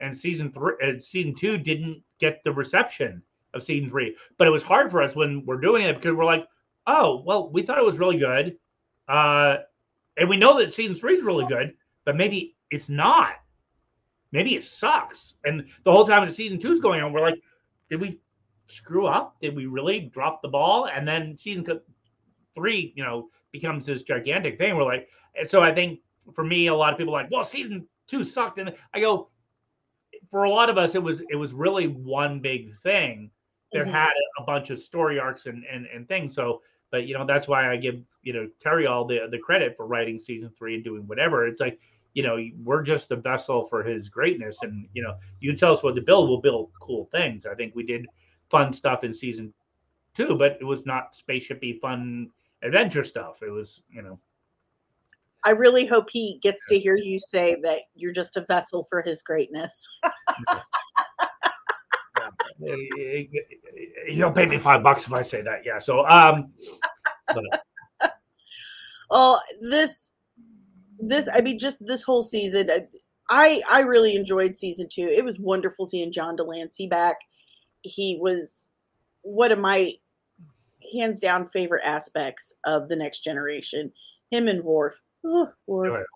and 0.00 0.16
season 0.16 0.50
three, 0.52 0.74
uh, 0.82 1.00
season 1.00 1.34
two 1.34 1.58
didn't 1.58 2.02
get 2.18 2.40
the 2.44 2.52
reception 2.52 3.22
of 3.54 3.62
season 3.62 3.88
three, 3.88 4.16
but 4.38 4.46
it 4.46 4.50
was 4.50 4.62
hard 4.62 4.90
for 4.90 5.02
us 5.02 5.16
when 5.16 5.44
we're 5.44 5.60
doing 5.60 5.84
it 5.84 5.96
because 5.96 6.14
we're 6.14 6.24
like, 6.24 6.46
oh, 6.86 7.22
well, 7.26 7.50
we 7.50 7.62
thought 7.62 7.78
it 7.78 7.84
was 7.84 7.98
really 7.98 8.18
good, 8.18 8.56
uh, 9.08 9.56
and 10.16 10.28
we 10.28 10.36
know 10.36 10.58
that 10.58 10.72
season 10.72 10.94
three 10.94 11.16
is 11.16 11.24
really 11.24 11.46
good, 11.46 11.74
but 12.04 12.16
maybe 12.16 12.56
it's 12.70 12.88
not. 12.88 13.34
Maybe 14.32 14.54
it 14.54 14.64
sucks. 14.64 15.34
And 15.44 15.66
the 15.84 15.92
whole 15.92 16.06
time 16.06 16.26
the 16.26 16.34
season 16.34 16.58
two 16.58 16.72
is 16.72 16.80
going 16.80 17.00
on, 17.00 17.12
we're 17.12 17.20
like, 17.20 17.40
did 17.88 18.00
we 18.00 18.20
screw 18.68 19.06
up? 19.06 19.36
Did 19.40 19.54
we 19.54 19.66
really 19.66 20.00
drop 20.00 20.42
the 20.42 20.48
ball? 20.48 20.88
And 20.88 21.06
then 21.06 21.36
season 21.36 21.64
three, 22.54 22.92
you 22.96 23.04
know, 23.04 23.28
becomes 23.52 23.86
this 23.86 24.02
gigantic 24.02 24.58
thing. 24.58 24.76
We're 24.76 24.84
like, 24.84 25.08
so 25.46 25.62
I 25.62 25.72
think 25.72 26.00
for 26.34 26.44
me, 26.44 26.66
a 26.68 26.74
lot 26.74 26.92
of 26.92 26.98
people 26.98 27.14
are 27.14 27.22
like, 27.22 27.30
well, 27.30 27.44
season 27.44 27.86
two 28.06 28.24
sucked, 28.24 28.58
and 28.58 28.74
I 28.94 29.00
go, 29.00 29.28
for 30.30 30.44
a 30.44 30.50
lot 30.50 30.70
of 30.70 30.78
us, 30.78 30.94
it 30.94 31.02
was 31.02 31.20
it 31.30 31.36
was 31.36 31.52
really 31.52 31.86
one 31.88 32.40
big 32.40 32.72
thing 32.82 33.30
that 33.72 33.86
Mhm. 33.86 33.90
had 33.90 34.12
a 34.38 34.42
bunch 34.44 34.70
of 34.70 34.78
story 34.78 35.18
arcs 35.18 35.46
and 35.46 35.64
and 35.64 35.86
and 35.86 36.08
things. 36.08 36.34
So, 36.34 36.62
but 36.90 37.06
you 37.06 37.14
know, 37.14 37.24
that's 37.26 37.48
why 37.48 37.70
I 37.70 37.76
give 37.76 38.02
you 38.22 38.32
know 38.32 38.48
Terry 38.60 38.86
all 38.86 39.04
the 39.04 39.28
the 39.30 39.38
credit 39.38 39.76
for 39.76 39.86
writing 39.86 40.18
season 40.18 40.50
three 40.50 40.74
and 40.76 40.84
doing 40.84 41.06
whatever. 41.06 41.46
It's 41.46 41.60
like 41.60 41.78
you 42.14 42.22
know 42.22 42.38
we're 42.64 42.82
just 42.82 43.10
a 43.10 43.16
vessel 43.16 43.64
for 43.68 43.82
his 43.82 44.08
greatness, 44.08 44.62
and 44.62 44.88
you 44.94 45.02
know 45.02 45.16
you 45.40 45.54
tell 45.56 45.72
us 45.72 45.82
what 45.82 45.94
to 45.96 46.02
build, 46.02 46.28
we'll 46.28 46.40
build 46.40 46.70
cool 46.80 47.06
things. 47.06 47.46
I 47.46 47.54
think 47.54 47.74
we 47.74 47.84
did 47.84 48.06
fun 48.48 48.72
stuff 48.72 49.04
in 49.04 49.12
season 49.12 49.52
two, 50.14 50.34
but 50.34 50.56
it 50.60 50.64
was 50.64 50.86
not 50.86 51.12
spaceshipy 51.14 51.78
fun 51.80 52.30
adventure 52.62 53.04
stuff. 53.04 53.42
It 53.42 53.50
was 53.50 53.82
you 53.90 54.02
know 54.02 54.18
I 55.46 55.50
really 55.50 55.86
hope 55.86 56.08
he 56.10 56.40
gets 56.42 56.66
to 56.66 56.78
hear 56.78 56.96
you 56.96 57.18
say 57.20 57.56
that 57.62 57.82
you're 57.94 58.12
just 58.12 58.36
a 58.36 58.44
vessel 58.48 58.86
for 58.90 59.00
his 59.00 59.22
greatness. 59.22 59.88
he'll 64.08 64.32
pay 64.32 64.46
me 64.46 64.58
five 64.58 64.82
bucks 64.82 65.06
if 65.06 65.12
I 65.12 65.22
say 65.22 65.42
that. 65.42 65.60
Yeah. 65.64 65.78
So 65.78 66.04
um, 66.08 66.50
Oh, 69.10 69.38
this, 69.60 70.10
this, 70.98 71.28
I 71.32 71.40
mean, 71.40 71.58
just 71.58 71.78
this 71.80 72.02
whole 72.02 72.22
season, 72.22 72.70
uh, 72.70 72.80
I, 73.30 73.62
I 73.70 73.82
really 73.82 74.16
enjoyed 74.16 74.58
season 74.58 74.88
two. 74.90 75.08
It 75.08 75.24
was 75.24 75.38
wonderful 75.38 75.86
seeing 75.86 76.12
John 76.12 76.36
de 76.36 76.42
Lancie 76.42 76.88
back. 76.88 77.16
He 77.82 78.18
was 78.20 78.68
one 79.22 79.52
of 79.52 79.58
my 79.58 79.92
hands 80.92 81.20
down 81.20 81.48
favorite 81.48 81.84
aspects 81.84 82.52
of 82.64 82.88
the 82.88 82.96
next 82.96 83.22
generation. 83.22 83.92
Him 84.30 84.48
and 84.48 84.64
Worf. 84.64 85.00
Oh, 85.26 85.48
Worf. 85.66 86.06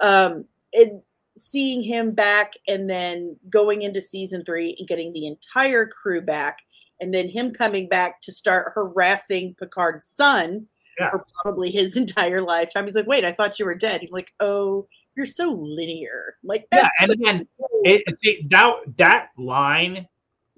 Um, 0.00 0.44
and 0.72 1.02
seeing 1.36 1.82
him 1.82 2.12
back 2.12 2.52
and 2.68 2.88
then 2.88 3.36
going 3.50 3.82
into 3.82 4.00
season 4.00 4.44
three 4.44 4.74
and 4.78 4.88
getting 4.88 5.12
the 5.12 5.26
entire 5.26 5.86
crew 5.86 6.20
back 6.22 6.58
and 7.00 7.12
then 7.12 7.28
him 7.28 7.50
coming 7.52 7.88
back 7.88 8.20
to 8.22 8.32
start 8.32 8.72
harassing 8.74 9.54
Picard's 9.60 10.06
son 10.08 10.66
Yeah. 10.98 11.10
for 11.10 11.26
probably 11.42 11.70
his 11.70 11.96
entire 11.96 12.40
lifetime. 12.40 12.86
He's 12.86 12.94
like, 12.96 13.06
wait, 13.06 13.24
I 13.24 13.32
thought 13.32 13.58
you 13.58 13.66
were 13.66 13.74
dead. 13.74 14.00
He's 14.00 14.10
like, 14.12 14.32
oh, 14.40 14.86
you're 15.14 15.26
so 15.26 15.50
linear. 15.50 16.36
Like, 16.44 16.66
yeah, 16.72 16.88
and 17.00 17.10
again, 17.10 17.48
it, 17.84 18.02
it- 18.22 18.50
that 18.50 18.70
that 18.98 19.28
line 19.38 20.06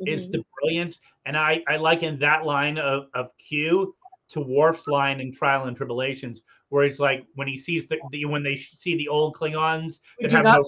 is 0.06 0.26
Mhm. 0.28 0.32
the 0.32 0.44
brilliance, 0.60 1.00
and 1.26 1.36
I 1.36 1.62
I 1.68 1.76
liken 1.76 2.18
that 2.20 2.44
line 2.44 2.76
of 2.78 3.06
of 3.14 3.30
Q 3.38 3.94
to 4.30 4.40
Worf's 4.40 4.86
line 4.88 5.20
in 5.20 5.32
Trial 5.32 5.64
and 5.66 5.76
Tribble-ations, 5.76 6.42
where 6.70 6.84
it's 6.84 6.98
like 6.98 7.26
when 7.34 7.48
he 7.48 7.56
sees 7.56 7.86
the, 7.88 7.98
the 8.10 8.24
when 8.24 8.42
they 8.42 8.56
see 8.56 8.96
the 8.96 9.08
old 9.08 9.34
Klingons 9.34 10.00
We 10.18 10.24
that 10.24 10.30
do 10.30 10.36
have 10.36 10.44
not 10.44 10.60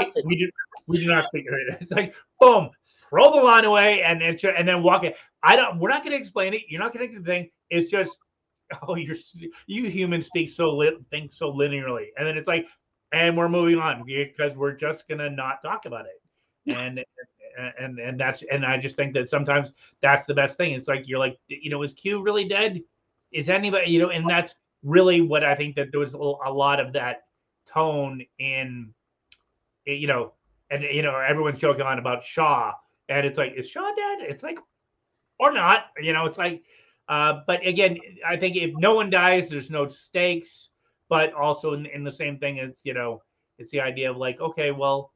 no 0.00 0.22
we 0.24 0.36
do 0.36 0.50
we 0.86 0.98
do 0.98 1.06
not 1.06 1.24
speak. 1.24 1.46
It's 1.80 1.92
like 1.92 2.14
boom, 2.40 2.70
throw 3.08 3.32
the 3.32 3.42
line 3.42 3.64
away 3.64 4.02
and 4.02 4.20
then 4.20 4.36
and 4.56 4.68
then 4.68 4.82
walk 4.82 5.04
it. 5.04 5.16
I 5.42 5.56
don't. 5.56 5.78
We're 5.78 5.88
not 5.88 6.02
going 6.02 6.12
to 6.12 6.18
explain 6.18 6.54
it. 6.54 6.62
You're 6.68 6.80
not 6.80 6.92
going 6.92 7.08
to 7.08 7.18
the 7.18 7.24
thing. 7.24 7.50
It's 7.70 7.90
just 7.90 8.18
oh, 8.88 8.96
you're 8.96 9.16
you 9.66 9.88
humans 9.88 10.26
speak 10.26 10.50
so 10.50 10.74
lit 10.74 10.94
think 11.10 11.32
so 11.32 11.52
linearly, 11.52 12.06
and 12.16 12.26
then 12.26 12.36
it's 12.36 12.48
like, 12.48 12.66
and 13.12 13.36
we're 13.36 13.48
moving 13.48 13.78
on 13.78 14.04
because 14.04 14.56
we're 14.56 14.72
just 14.72 15.08
going 15.08 15.18
to 15.18 15.30
not 15.30 15.62
talk 15.62 15.86
about 15.86 16.06
it, 16.06 16.74
and. 16.76 17.04
And 17.80 17.98
and 17.98 18.20
that's 18.20 18.44
and 18.52 18.66
I 18.66 18.76
just 18.76 18.96
think 18.96 19.14
that 19.14 19.30
sometimes 19.30 19.72
that's 20.02 20.26
the 20.26 20.34
best 20.34 20.58
thing. 20.58 20.72
It's 20.72 20.88
like 20.88 21.08
you're 21.08 21.18
like 21.18 21.38
you 21.48 21.70
know 21.70 21.82
is 21.84 21.94
Q 21.94 22.22
really 22.22 22.46
dead? 22.46 22.82
Is 23.32 23.48
anybody 23.48 23.90
you 23.90 23.98
know? 23.98 24.10
And 24.10 24.28
that's 24.28 24.56
really 24.86 25.20
what 25.20 25.44
I 25.44 25.54
think 25.54 25.74
that 25.76 25.88
there 25.90 26.00
was 26.00 26.14
a, 26.14 26.18
lot 26.18 26.80
of 26.80 26.92
that 26.94 27.24
tone 27.68 28.24
in 28.38 28.94
eh, 29.86 29.92
you 29.92 30.06
know, 30.06 30.32
and 30.70 30.82
you 30.84 31.02
know, 31.02 31.16
everyone's 31.16 31.58
joking 31.58 31.82
on 31.82 31.98
about 31.98 32.22
Shaw, 32.24 32.72
and 33.08 33.26
it's 33.26 33.36
like, 33.36 33.54
is 33.56 33.68
Shaw 33.68 33.92
dead? 33.94 34.18
It's 34.20 34.42
like, 34.42 34.58
or 35.38 35.52
not, 35.52 35.86
you 36.00 36.12
know, 36.12 36.24
it's 36.24 36.38
like, 36.38 36.62
uh, 37.08 37.40
but 37.46 37.66
again, 37.66 37.98
I 38.26 38.36
think 38.36 38.56
if 38.56 38.72
no 38.76 38.94
one 38.94 39.10
dies, 39.10 39.48
there's 39.48 39.70
no 39.70 39.86
stakes, 39.88 40.70
but 41.08 41.32
also 41.34 41.74
in, 41.74 41.86
in 41.86 42.04
the 42.04 42.10
same 42.10 42.38
thing, 42.38 42.58
it's 42.58 42.80
you 42.84 42.94
know, 42.94 43.22
it's 43.58 43.70
the 43.70 43.80
idea 43.80 44.10
of 44.10 44.16
like, 44.16 44.40
okay, 44.40 44.70
well, 44.70 45.12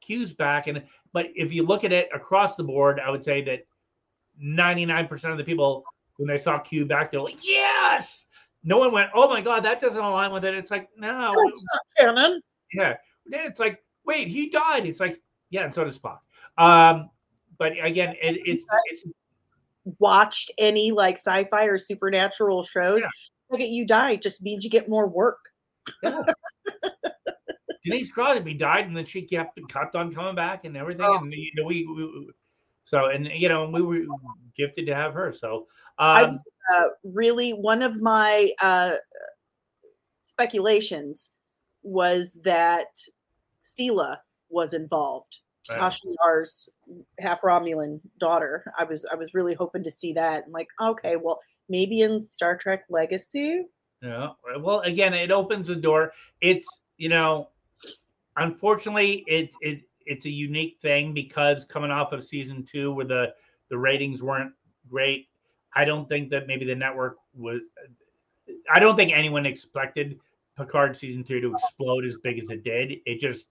Q's 0.00 0.32
back, 0.32 0.68
and 0.68 0.84
but 1.12 1.26
if 1.34 1.52
you 1.52 1.66
look 1.66 1.82
at 1.82 1.92
it 1.92 2.08
across 2.14 2.54
the 2.54 2.64
board, 2.64 3.00
I 3.04 3.10
would 3.10 3.24
say 3.24 3.42
that 3.42 3.66
99% 4.40 5.24
of 5.24 5.36
the 5.36 5.44
people 5.44 5.84
when 6.16 6.28
they 6.28 6.38
saw 6.38 6.58
Q 6.58 6.84
back, 6.84 7.10
they're 7.10 7.22
like, 7.22 7.38
yes. 7.42 8.26
No 8.62 8.78
one 8.78 8.92
went, 8.92 9.10
oh 9.14 9.28
my 9.28 9.40
god, 9.40 9.64
that 9.64 9.80
doesn't 9.80 10.02
align 10.02 10.32
with 10.32 10.44
it. 10.44 10.54
It's 10.54 10.70
like, 10.70 10.88
no, 10.96 11.32
That's 11.34 11.64
not 11.72 11.80
canon. 11.98 12.40
yeah. 12.72 12.96
Then 13.26 13.46
it's 13.46 13.60
like, 13.60 13.82
wait, 14.04 14.28
he 14.28 14.50
died. 14.50 14.86
It's 14.86 15.00
like, 15.00 15.20
yeah, 15.50 15.64
and 15.64 15.74
so 15.74 15.84
does 15.84 15.98
Spock. 15.98 16.18
Um, 16.58 17.10
but 17.58 17.72
again, 17.82 18.16
it, 18.20 18.40
it's 18.44 18.66
it's 18.86 19.04
Watched 19.98 20.52
any 20.58 20.92
like 20.92 21.16
sci-fi 21.16 21.64
or 21.64 21.78
supernatural 21.78 22.62
shows. 22.62 23.00
Yeah. 23.00 23.08
Look 23.50 23.60
at 23.60 23.68
you 23.68 23.86
die 23.86 24.16
just 24.16 24.42
means 24.42 24.62
you 24.62 24.70
get 24.70 24.88
more 24.88 25.08
work. 25.08 25.38
yeah. 26.02 26.22
Denise 27.84 28.12
Crosby 28.12 28.54
died, 28.54 28.86
and 28.86 28.96
then 28.96 29.06
she 29.06 29.22
kept 29.22 29.58
kept 29.68 29.96
on 29.96 30.12
coming 30.12 30.34
back 30.34 30.66
and 30.66 30.76
everything. 30.76 31.06
Oh. 31.06 31.16
And 31.16 31.32
you 31.32 31.50
know, 31.56 31.64
we, 31.64 31.86
we 31.86 32.30
so 32.84 33.06
and 33.06 33.26
you 33.26 33.48
know 33.48 33.68
we 33.70 33.80
were 33.80 34.04
gifted 34.56 34.86
to 34.86 34.94
have 34.94 35.14
her. 35.14 35.32
So 35.32 35.66
I 36.00 36.22
um, 36.22 36.30
was 36.30 36.44
uh, 36.74 36.84
really 37.04 37.52
one 37.52 37.82
of 37.82 38.00
my 38.00 38.50
uh, 38.62 38.94
speculations 40.22 41.32
was 41.82 42.40
that 42.42 42.88
Sela 43.62 44.18
was 44.48 44.72
involved. 44.72 45.40
Tasha 45.68 46.00
Yar's 46.24 46.68
half 47.20 47.42
Romulan 47.42 48.00
daughter. 48.18 48.64
I 48.78 48.84
was 48.84 49.06
I 49.12 49.14
was 49.14 49.34
really 49.34 49.54
hoping 49.54 49.84
to 49.84 49.90
see 49.90 50.12
that. 50.14 50.44
I'm 50.46 50.52
like, 50.52 50.68
okay, 50.80 51.16
well, 51.16 51.40
maybe 51.68 52.00
in 52.00 52.20
Star 52.20 52.56
Trek 52.56 52.84
Legacy. 52.88 53.66
Yeah. 54.02 54.30
Well, 54.58 54.80
again, 54.80 55.14
it 55.14 55.30
opens 55.30 55.68
the 55.68 55.76
door. 55.76 56.12
It's 56.40 56.66
you 56.96 57.08
know, 57.08 57.48
unfortunately, 58.36 59.24
it 59.26 59.50
it 59.60 59.82
it's 60.06 60.24
a 60.24 60.30
unique 60.30 60.78
thing 60.80 61.12
because 61.12 61.64
coming 61.64 61.90
off 61.90 62.12
of 62.12 62.24
season 62.24 62.64
two, 62.64 62.92
where 62.92 63.06
the 63.06 63.34
the 63.68 63.78
ratings 63.78 64.22
weren't 64.22 64.52
great, 64.90 65.28
I 65.74 65.84
don't 65.84 66.08
think 66.08 66.30
that 66.30 66.46
maybe 66.46 66.64
the 66.64 66.74
network 66.74 67.16
was. 67.34 67.60
I 68.72 68.80
don't 68.80 68.96
think 68.96 69.12
anyone 69.12 69.46
expected 69.46 70.18
Picard 70.56 70.96
season 70.96 71.24
three 71.24 71.40
to 71.40 71.52
explode 71.52 72.04
as 72.04 72.16
big 72.22 72.38
as 72.38 72.50
it 72.50 72.64
did. 72.64 72.98
It 73.06 73.20
just 73.20 73.46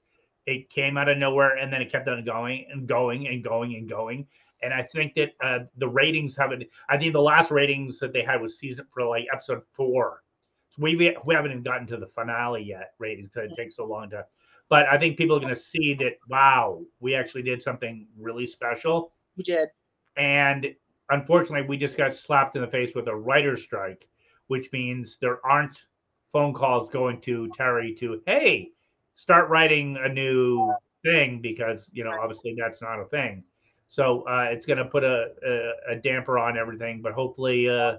it 0.45 0.69
came 0.69 0.97
out 0.97 1.09
of 1.09 1.17
nowhere 1.17 1.57
and 1.57 1.71
then 1.71 1.81
it 1.81 1.91
kept 1.91 2.07
on 2.07 2.23
going 2.23 2.65
and 2.71 2.87
going 2.87 3.27
and 3.27 3.43
going 3.43 3.75
and 3.75 3.87
going. 3.87 4.27
And 4.61 4.73
I 4.73 4.83
think 4.83 5.13
that 5.15 5.31
uh, 5.41 5.59
the 5.77 5.87
ratings 5.87 6.35
haven't. 6.35 6.63
I 6.89 6.97
think 6.97 7.13
the 7.13 7.21
last 7.21 7.49
ratings 7.51 7.99
that 7.99 8.11
they 8.11 8.23
had 8.23 8.41
was 8.41 8.57
season 8.59 8.85
for 8.93 9.05
like 9.05 9.25
episode 9.31 9.61
four. 9.71 10.23
So 10.69 10.81
we 10.81 10.95
we 11.25 11.33
haven't 11.33 11.51
even 11.51 11.63
gotten 11.63 11.87
to 11.87 11.97
the 11.97 12.07
finale 12.07 12.63
yet. 12.63 12.93
Ratings 12.99 13.29
because 13.29 13.51
it 13.51 13.55
takes 13.55 13.77
so 13.77 13.85
long 13.85 14.09
to. 14.09 14.25
But 14.67 14.85
I 14.87 14.97
think 14.97 15.17
people 15.17 15.37
are 15.37 15.39
going 15.39 15.53
to 15.53 15.59
see 15.59 15.93
that. 15.95 16.17
Wow, 16.27 16.81
we 16.99 17.15
actually 17.15 17.43
did 17.43 17.63
something 17.63 18.05
really 18.17 18.45
special. 18.45 19.13
You 19.35 19.43
did. 19.43 19.69
And 20.17 20.75
unfortunately, 21.09 21.67
we 21.67 21.77
just 21.77 21.97
got 21.97 22.13
slapped 22.13 22.55
in 22.55 22.61
the 22.61 22.67
face 22.67 22.93
with 22.95 23.07
a 23.07 23.15
writer's 23.15 23.63
strike, 23.63 24.07
which 24.47 24.71
means 24.71 25.17
there 25.21 25.45
aren't 25.45 25.85
phone 26.31 26.53
calls 26.53 26.89
going 26.89 27.21
to 27.21 27.49
Terry 27.55 27.95
to, 27.99 28.21
hey, 28.25 28.69
start 29.15 29.49
writing 29.49 29.97
a 30.03 30.09
new 30.09 30.73
thing 31.03 31.41
because, 31.41 31.89
you 31.93 32.03
know, 32.03 32.11
obviously 32.21 32.55
that's 32.57 32.81
not 32.81 32.99
a 32.99 33.05
thing. 33.05 33.43
So 33.89 34.21
uh, 34.29 34.47
it's 34.51 34.65
going 34.65 34.77
to 34.77 34.85
put 34.85 35.03
a, 35.03 35.29
a, 35.45 35.93
a 35.93 35.95
damper 35.95 36.37
on 36.37 36.57
everything, 36.57 37.01
but 37.01 37.13
hopefully, 37.13 37.67
uh, 37.67 37.97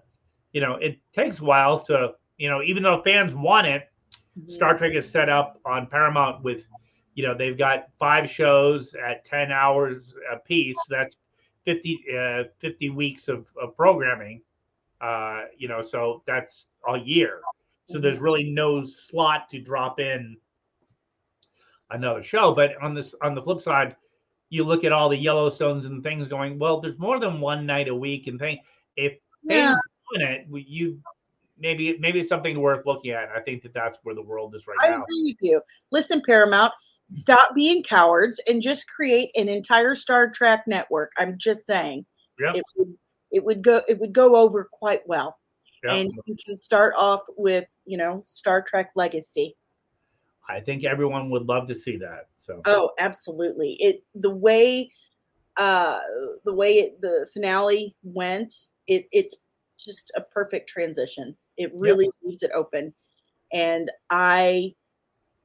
you 0.53 0.61
know, 0.61 0.75
it 0.75 0.99
takes 1.13 1.41
a 1.41 1.45
while 1.45 1.81
to, 1.85 2.13
you 2.39 2.49
know, 2.49 2.63
even 2.63 2.83
though 2.83 3.03
fans 3.03 3.35
want 3.35 3.67
it, 3.67 3.91
Mm-hmm. 4.39 4.49
Star 4.49 4.77
Trek 4.77 4.95
is 4.95 5.11
set 5.11 5.29
up 5.29 5.61
on 5.65 5.87
Paramount 5.87 6.43
with, 6.43 6.67
you 7.15 7.27
know, 7.27 7.37
they've 7.37 7.59
got 7.59 7.89
five 7.99 8.31
shows 8.31 8.95
at 8.95 9.25
10 9.25 9.51
hours 9.51 10.15
a 10.33 10.39
piece. 10.39 10.79
That's 10.89 11.17
50, 11.65 12.05
uh, 12.17 12.45
50 12.59 12.91
weeks 12.91 13.29
of, 13.29 13.47
of 13.61 13.77
programming, 13.77 14.43
uh, 15.01 15.43
you 15.57 15.69
know, 15.69 15.83
so 15.83 16.23
that's 16.27 16.67
a 16.89 16.99
year. 16.99 17.41
So 17.89 17.99
there's 17.99 18.21
really 18.21 18.45
no 18.45 18.85
slot 18.85 19.49
to 19.51 19.61
drop 19.61 19.99
in 19.99 20.37
another 21.91 22.23
show. 22.23 22.55
But 22.55 22.81
on 22.81 22.95
this, 22.95 23.17
on 23.21 23.35
the 23.35 23.43
flip 23.43 23.61
side, 23.61 23.97
you 24.49 24.65
look 24.65 24.85
at 24.85 24.93
all 24.93 25.09
the 25.09 25.25
Yellowstones 25.25 25.87
and 25.87 26.03
things 26.03 26.29
going, 26.29 26.59
well, 26.59 26.81
there's 26.81 26.99
more 26.99 27.19
than 27.19 27.41
one 27.41 27.67
night 27.67 27.89
a 27.89 27.95
week 27.95 28.29
and 28.29 28.39
thing. 28.39 28.61
If 28.97 29.19
Yeah. 29.43 29.75
want 30.13 30.23
it, 30.23 30.47
you 30.69 31.01
maybe 31.59 31.97
maybe 31.99 32.21
it's 32.21 32.29
something 32.29 32.59
worth 32.61 32.87
looking 32.87 33.13
at. 33.13 33.29
I 33.31 33.41
think 33.41 33.63
that 33.63 33.73
that's 33.73 33.99
where 34.03 34.15
the 34.15 34.23
world 34.23 34.55
is 34.55 34.67
right 34.67 34.77
I 34.81 34.89
now. 34.89 34.93
I 34.95 35.03
agree 35.03 35.23
with 35.23 35.37
you. 35.41 35.61
Listen, 35.91 36.23
Paramount, 36.25 36.73
stop 37.11 37.55
being 37.55 37.83
cowards 37.83 38.41
and 38.49 38.63
just 38.63 38.89
create 38.89 39.31
an 39.35 39.49
entire 39.49 39.95
Star 39.95 40.31
Trek 40.31 40.65
network. 40.67 41.13
I'm 41.19 41.37
just 41.37 41.67
saying. 41.67 42.07
Yep. 42.39 42.57
It 42.57 42.65
would 42.77 42.95
it 43.33 43.45
would 43.45 43.63
go 43.63 43.83
it 43.89 43.99
would 43.99 44.13
go 44.13 44.37
over 44.37 44.69
quite 44.71 45.07
well. 45.07 45.39
Yep. 45.85 45.93
And 45.93 46.13
you 46.27 46.37
can 46.45 46.57
start 46.57 46.95
off 46.97 47.23
with, 47.37 47.67
you 47.85 47.99
know, 47.99 48.23
Star 48.25 48.63
Trek 48.63 48.91
Legacy. 48.95 49.57
I 50.49 50.61
think 50.61 50.85
everyone 50.85 51.31
would 51.31 51.47
love 51.47 51.69
to 51.69 51.75
see 51.75 51.97
that. 51.99 52.29
So 52.39 52.63
Oh, 52.65 52.91
absolutely. 52.99 53.77
It 53.81 54.05
the 54.15 54.31
way 54.31 54.91
uh 55.57 55.99
the 56.45 56.55
way 56.55 56.75
it, 56.75 57.01
the 57.01 57.29
finale 57.33 57.95
went, 58.03 58.55
it 58.87 59.07
it's 59.11 59.37
just 59.79 60.13
a 60.15 60.21
perfect 60.21 60.69
transition. 60.69 61.37
It 61.57 61.73
really 61.75 62.09
leaves 62.23 62.43
it 62.43 62.53
open. 62.55 62.95
And 63.53 63.91
I 64.11 64.75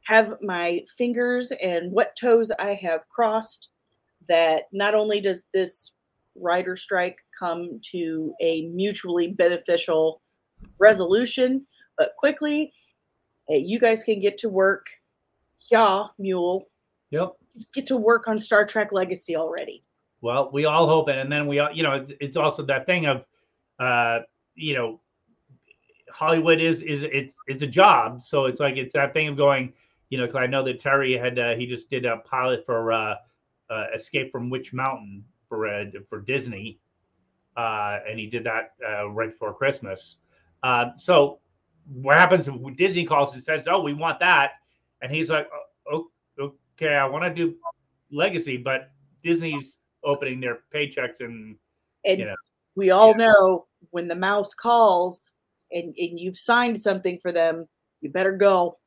have 0.05 0.35
my 0.41 0.83
fingers 0.97 1.51
and 1.63 1.91
what 1.91 2.15
toes 2.15 2.51
I 2.59 2.77
have 2.81 3.07
crossed 3.09 3.69
that 4.27 4.63
not 4.71 4.95
only 4.95 5.19
does 5.21 5.45
this 5.53 5.93
rider 6.35 6.75
strike 6.75 7.17
come 7.37 7.79
to 7.91 8.33
a 8.41 8.67
mutually 8.67 9.31
beneficial 9.31 10.21
resolution, 10.79 11.65
but 11.97 12.13
quickly 12.17 12.73
hey, 13.47 13.59
you 13.59 13.79
guys 13.79 14.03
can 14.03 14.19
get 14.19 14.37
to 14.39 14.49
work. 14.49 14.87
Yeah, 15.71 16.05
mule 16.19 16.67
yep. 17.09 17.33
get 17.73 17.87
to 17.87 17.97
work 17.97 18.27
on 18.27 18.37
Star 18.37 18.65
Trek 18.65 18.91
Legacy 18.91 19.35
already. 19.35 19.83
Well, 20.21 20.49
we 20.51 20.65
all 20.65 20.87
hope 20.87 21.09
it, 21.09 21.17
and 21.17 21.31
then 21.31 21.47
we 21.47 21.59
all, 21.59 21.71
you 21.71 21.83
know, 21.83 21.93
it's, 21.93 22.11
it's 22.19 22.37
also 22.37 22.63
that 22.65 22.85
thing 22.85 23.05
of, 23.05 23.25
uh, 23.79 24.19
you 24.55 24.73
know, 24.75 24.99
Hollywood 26.11 26.59
is 26.59 26.81
is 26.81 27.03
it's 27.03 27.33
it's 27.47 27.63
a 27.63 27.67
job, 27.67 28.21
so 28.21 28.45
it's 28.45 28.59
like 28.59 28.77
it's 28.77 28.93
that 28.93 29.13
thing 29.13 29.27
of 29.27 29.37
going, 29.37 29.73
you 30.09 30.17
know, 30.17 30.25
because 30.25 30.39
I 30.39 30.47
know 30.47 30.63
that 30.63 30.79
Terry 30.79 31.17
had 31.17 31.39
uh, 31.39 31.55
he 31.55 31.65
just 31.65 31.89
did 31.89 32.05
a 32.05 32.17
pilot 32.17 32.65
for 32.65 32.91
uh, 32.91 33.15
uh, 33.69 33.85
Escape 33.93 34.31
from 34.31 34.49
Witch 34.49 34.73
Mountain 34.73 35.23
for 35.49 35.67
uh, 35.67 35.85
for 36.09 36.21
Disney, 36.21 36.79
uh, 37.57 37.99
and 38.07 38.19
he 38.19 38.27
did 38.27 38.43
that 38.43 38.73
uh, 38.87 39.09
right 39.09 39.31
before 39.31 39.53
Christmas. 39.53 40.17
Uh, 40.63 40.89
so 40.97 41.39
what 42.01 42.17
happens 42.17 42.47
if 42.47 42.77
Disney 42.77 43.05
calls 43.05 43.33
and 43.33 43.43
says, 43.43 43.65
"Oh, 43.67 43.81
we 43.81 43.93
want 43.93 44.19
that," 44.19 44.51
and 45.01 45.11
he's 45.11 45.29
like, 45.29 45.49
"Oh, 45.91 46.07
"Okay, 46.39 46.95
I 46.95 47.05
want 47.05 47.23
to 47.23 47.33
do 47.33 47.55
Legacy, 48.11 48.57
but 48.57 48.91
Disney's 49.23 49.77
opening 50.03 50.39
their 50.39 50.59
paychecks 50.73 51.19
and 51.19 51.57
And 52.05 52.19
You 52.19 52.25
know, 52.25 52.35
we 52.75 52.91
all 52.91 53.09
yeah. 53.09 53.31
know 53.31 53.65
when 53.91 54.07
the 54.07 54.15
mouse 54.15 54.53
calls 54.53 55.33
and, 55.71 55.93
and 55.97 56.19
you've 56.19 56.37
signed 56.37 56.79
something 56.79 57.19
for 57.21 57.31
them, 57.31 57.67
you 58.01 58.11
better 58.11 58.31
go. 58.31 58.77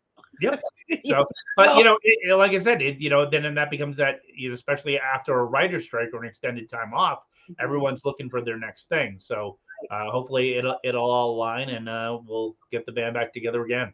Yep. 0.41 0.61
So, 1.07 1.25
but 1.57 1.67
No. 1.67 1.79
you 1.79 1.85
know, 1.85 1.99
it, 2.03 2.19
it- 2.31 2.35
like 2.37 2.53
I 2.53 2.59
said, 2.59 2.81
it, 2.83 2.99
you 2.99 3.11
know, 3.11 3.29
then 3.29 3.45
and 3.45 3.57
that 3.57 3.71
becomes 3.71 3.97
that, 3.99 4.21
you 4.35 4.49
know, 4.49 4.55
especially 4.55 4.99
after 4.99 5.39
a 5.39 5.45
writer's 5.45 5.85
strike 5.85 6.11
or 6.13 6.23
an 6.23 6.29
extended 6.29 6.69
time 6.71 6.95
off, 6.95 7.25
everyone's 7.61 8.05
looking 8.05 8.29
for 8.31 8.41
their 8.43 8.59
next 8.59 8.89
thing. 8.89 9.17
So 9.19 9.59
uh, 9.91 10.11
hopefully 10.11 10.55
it'll 10.57 10.79
it'll 10.85 11.11
all 11.11 11.35
align 11.37 11.69
and 11.71 11.89
uh, 11.89 12.19
we'll 12.27 12.57
get 12.73 12.85
the 12.87 12.93
band 12.93 13.15
back 13.15 13.33
together 13.33 13.65
again. 13.65 13.93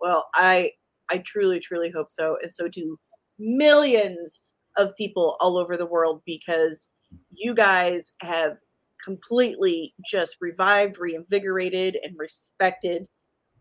Well, 0.00 0.28
I 0.34 0.72
I 1.08 1.18
truly, 1.18 1.60
truly 1.60 1.90
hope 1.90 2.10
so. 2.10 2.36
And 2.42 2.50
so 2.52 2.68
do 2.68 2.98
millions 3.38 4.42
of 4.76 4.94
people 4.96 5.36
all 5.40 5.56
over 5.56 5.76
the 5.76 5.86
world 5.86 6.22
because 6.26 6.88
you 7.32 7.54
guys 7.54 8.12
have 8.20 8.58
completely 9.02 9.94
just 10.04 10.36
revived, 10.40 10.98
reinvigorated, 10.98 11.96
and 12.02 12.14
respected 12.18 13.06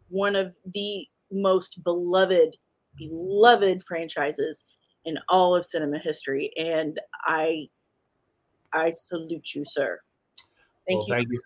one 0.09 0.35
of 0.35 0.53
the 0.73 1.07
most 1.35 1.83
beloved, 1.83 2.55
beloved 2.97 3.83
franchises 3.83 4.65
in 5.05 5.17
all 5.29 5.55
of 5.55 5.65
cinema 5.65 5.99
history. 5.99 6.51
And 6.57 6.99
I 7.25 7.67
I 8.73 8.91
salute 8.91 9.53
you, 9.53 9.63
sir. 9.65 9.99
Thank 10.87 10.99
Well, 10.99 11.07
you. 11.07 11.13
Thank 11.15 11.27
you. 11.31 11.41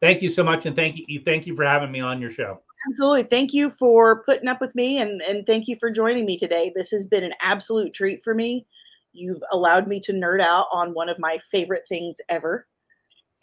Thank 0.00 0.22
you 0.22 0.30
so 0.30 0.42
much, 0.42 0.66
and 0.66 0.74
thank 0.74 0.96
you. 1.06 1.22
Thank 1.24 1.46
you 1.46 1.54
for 1.54 1.64
having 1.64 1.92
me 1.92 2.00
on 2.00 2.20
your 2.20 2.30
show. 2.30 2.60
Absolutely. 2.88 3.22
Thank 3.24 3.52
you 3.52 3.70
for 3.70 4.24
putting 4.24 4.48
up 4.48 4.60
with 4.60 4.74
me 4.74 4.98
and, 5.00 5.22
and 5.22 5.46
thank 5.46 5.68
you 5.68 5.76
for 5.76 5.90
joining 5.90 6.26
me 6.26 6.36
today. 6.36 6.72
This 6.74 6.90
has 6.90 7.06
been 7.06 7.22
an 7.22 7.32
absolute 7.40 7.94
treat 7.94 8.22
for 8.24 8.34
me. 8.34 8.66
You've 9.12 9.42
allowed 9.52 9.86
me 9.86 10.00
to 10.00 10.12
nerd 10.12 10.40
out 10.40 10.66
on 10.72 10.94
one 10.94 11.08
of 11.08 11.18
my 11.18 11.38
favorite 11.50 11.82
things 11.88 12.16
ever. 12.28 12.66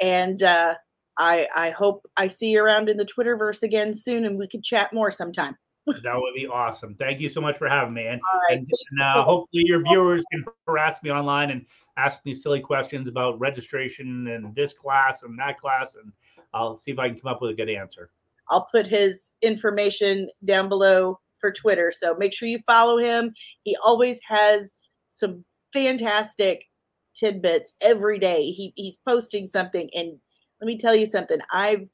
And 0.02 0.44
uh, 0.44 0.76
I, 1.18 1.48
I 1.56 1.70
hope 1.70 2.06
I 2.18 2.28
see 2.28 2.52
you 2.52 2.64
around 2.64 2.90
in 2.90 2.98
the 2.98 3.06
Twitterverse 3.06 3.64
again 3.64 3.94
soon 3.94 4.26
and 4.26 4.38
we 4.38 4.48
could 4.48 4.64
chat 4.64 4.94
more 4.94 5.12
sometime. 5.12 5.56
That 6.04 6.16
would 6.16 6.34
be 6.36 6.48
awesome. 6.48 6.96
Thank 6.96 7.20
you 7.20 7.30
so 7.30 7.42
much 7.42 7.58
for 7.58 7.68
having 7.68 7.94
me, 7.94 8.08
and, 8.08 8.22
right. 8.50 8.58
and, 8.58 8.68
and, 8.92 9.02
uh, 9.02 9.24
hopefully 9.24 9.64
your 9.66 9.84
viewers 9.84 10.24
can 10.32 10.46
harass 10.68 11.02
me 11.04 11.12
online 11.12 11.52
and 11.52 11.66
ask 11.98 12.26
me 12.26 12.34
silly 12.34 12.62
questions 12.62 13.08
about 13.08 13.40
registration 13.40 14.28
and 14.28 14.56
this 14.56 14.74
class 14.74 15.24
and 15.24 15.38
that 15.40 15.60
class, 15.60 15.96
and 16.02 16.12
I'll 16.54 16.78
see 16.78 16.92
if 16.92 17.00
I 17.00 17.10
can 17.10 17.20
come 17.20 17.32
up 17.32 17.42
with 17.42 17.52
a 17.52 17.54
good 17.56 17.70
answer. 17.70 18.12
I'll 18.50 18.68
put 18.74 18.88
his 18.88 19.32
information 19.42 20.30
down 20.46 20.70
below 20.70 21.20
for 21.40 21.52
Twitter. 21.52 21.92
So 21.92 22.16
make 22.16 22.34
sure 22.34 22.48
you 22.48 22.60
follow 22.66 22.98
him. 22.98 23.34
He 23.64 23.78
always 23.84 24.20
has 24.28 24.76
some 25.08 25.44
fantastic 25.72 26.66
tidbits 27.14 27.74
every 27.82 28.20
day. 28.20 28.52
He, 28.52 28.74
he's 28.76 28.98
posting 29.08 29.46
something 29.46 29.90
and 29.94 30.18
let 30.62 30.66
me 30.68 30.78
tell 30.78 30.96
you 30.96 31.06
something. 31.06 31.40
I've 31.52 31.88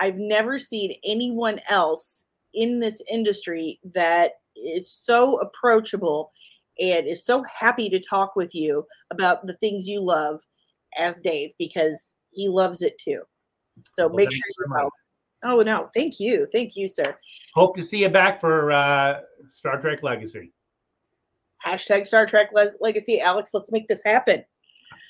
I've 0.00 0.16
never 0.16 0.58
seen 0.58 0.94
anyone 1.04 1.60
else 1.68 2.24
in 2.54 2.80
this 2.80 3.02
industry 3.10 3.78
that 3.94 4.32
is 4.56 4.90
so 4.92 5.38
approachable 5.40 6.32
and 6.78 7.06
is 7.06 7.24
so 7.24 7.44
happy 7.58 7.88
to 7.90 8.00
talk 8.00 8.36
with 8.36 8.54
you 8.54 8.84
about 9.10 9.46
the 9.46 9.54
things 9.58 9.86
you 9.88 10.00
love 10.00 10.40
as 10.98 11.20
Dave 11.20 11.52
because 11.58 12.14
he 12.32 12.48
loves 12.48 12.82
it 12.82 12.98
too. 12.98 13.22
So 13.88 14.06
Well, 14.06 14.16
make 14.16 14.32
sure 14.32 14.40
you 14.58 14.74
follow. 14.76 14.90
Oh 15.42 15.62
no, 15.62 15.88
thank 15.94 16.20
you, 16.20 16.46
thank 16.52 16.76
you, 16.76 16.86
sir. 16.86 17.16
Hope 17.54 17.74
to 17.76 17.82
see 17.82 17.98
you 17.98 18.08
back 18.10 18.40
for 18.40 18.72
uh, 18.72 19.20
Star 19.48 19.80
Trek 19.80 20.02
Legacy. 20.02 20.52
Hashtag 21.66 22.06
Star 22.06 22.26
Trek 22.26 22.50
Le- 22.52 22.72
Legacy, 22.80 23.20
Alex. 23.20 23.50
Let's 23.54 23.72
make 23.72 23.88
this 23.88 24.02
happen. 24.04 24.42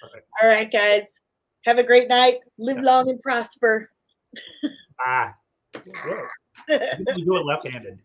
All 0.03 0.11
right. 0.13 0.23
All 0.43 0.49
right, 0.49 0.71
guys. 0.73 1.21
Have 1.67 1.79
a 1.79 1.83
great 1.85 2.09
night. 2.09 2.39
Live 2.59 2.77
Yeah. 2.79 2.83
long 2.83 3.09
and 3.11 3.21
prosper. 3.23 3.91
Ah. 5.07 5.35
you 6.69 7.25
do 7.25 7.37
it 7.37 7.45
left-handed. 7.47 7.99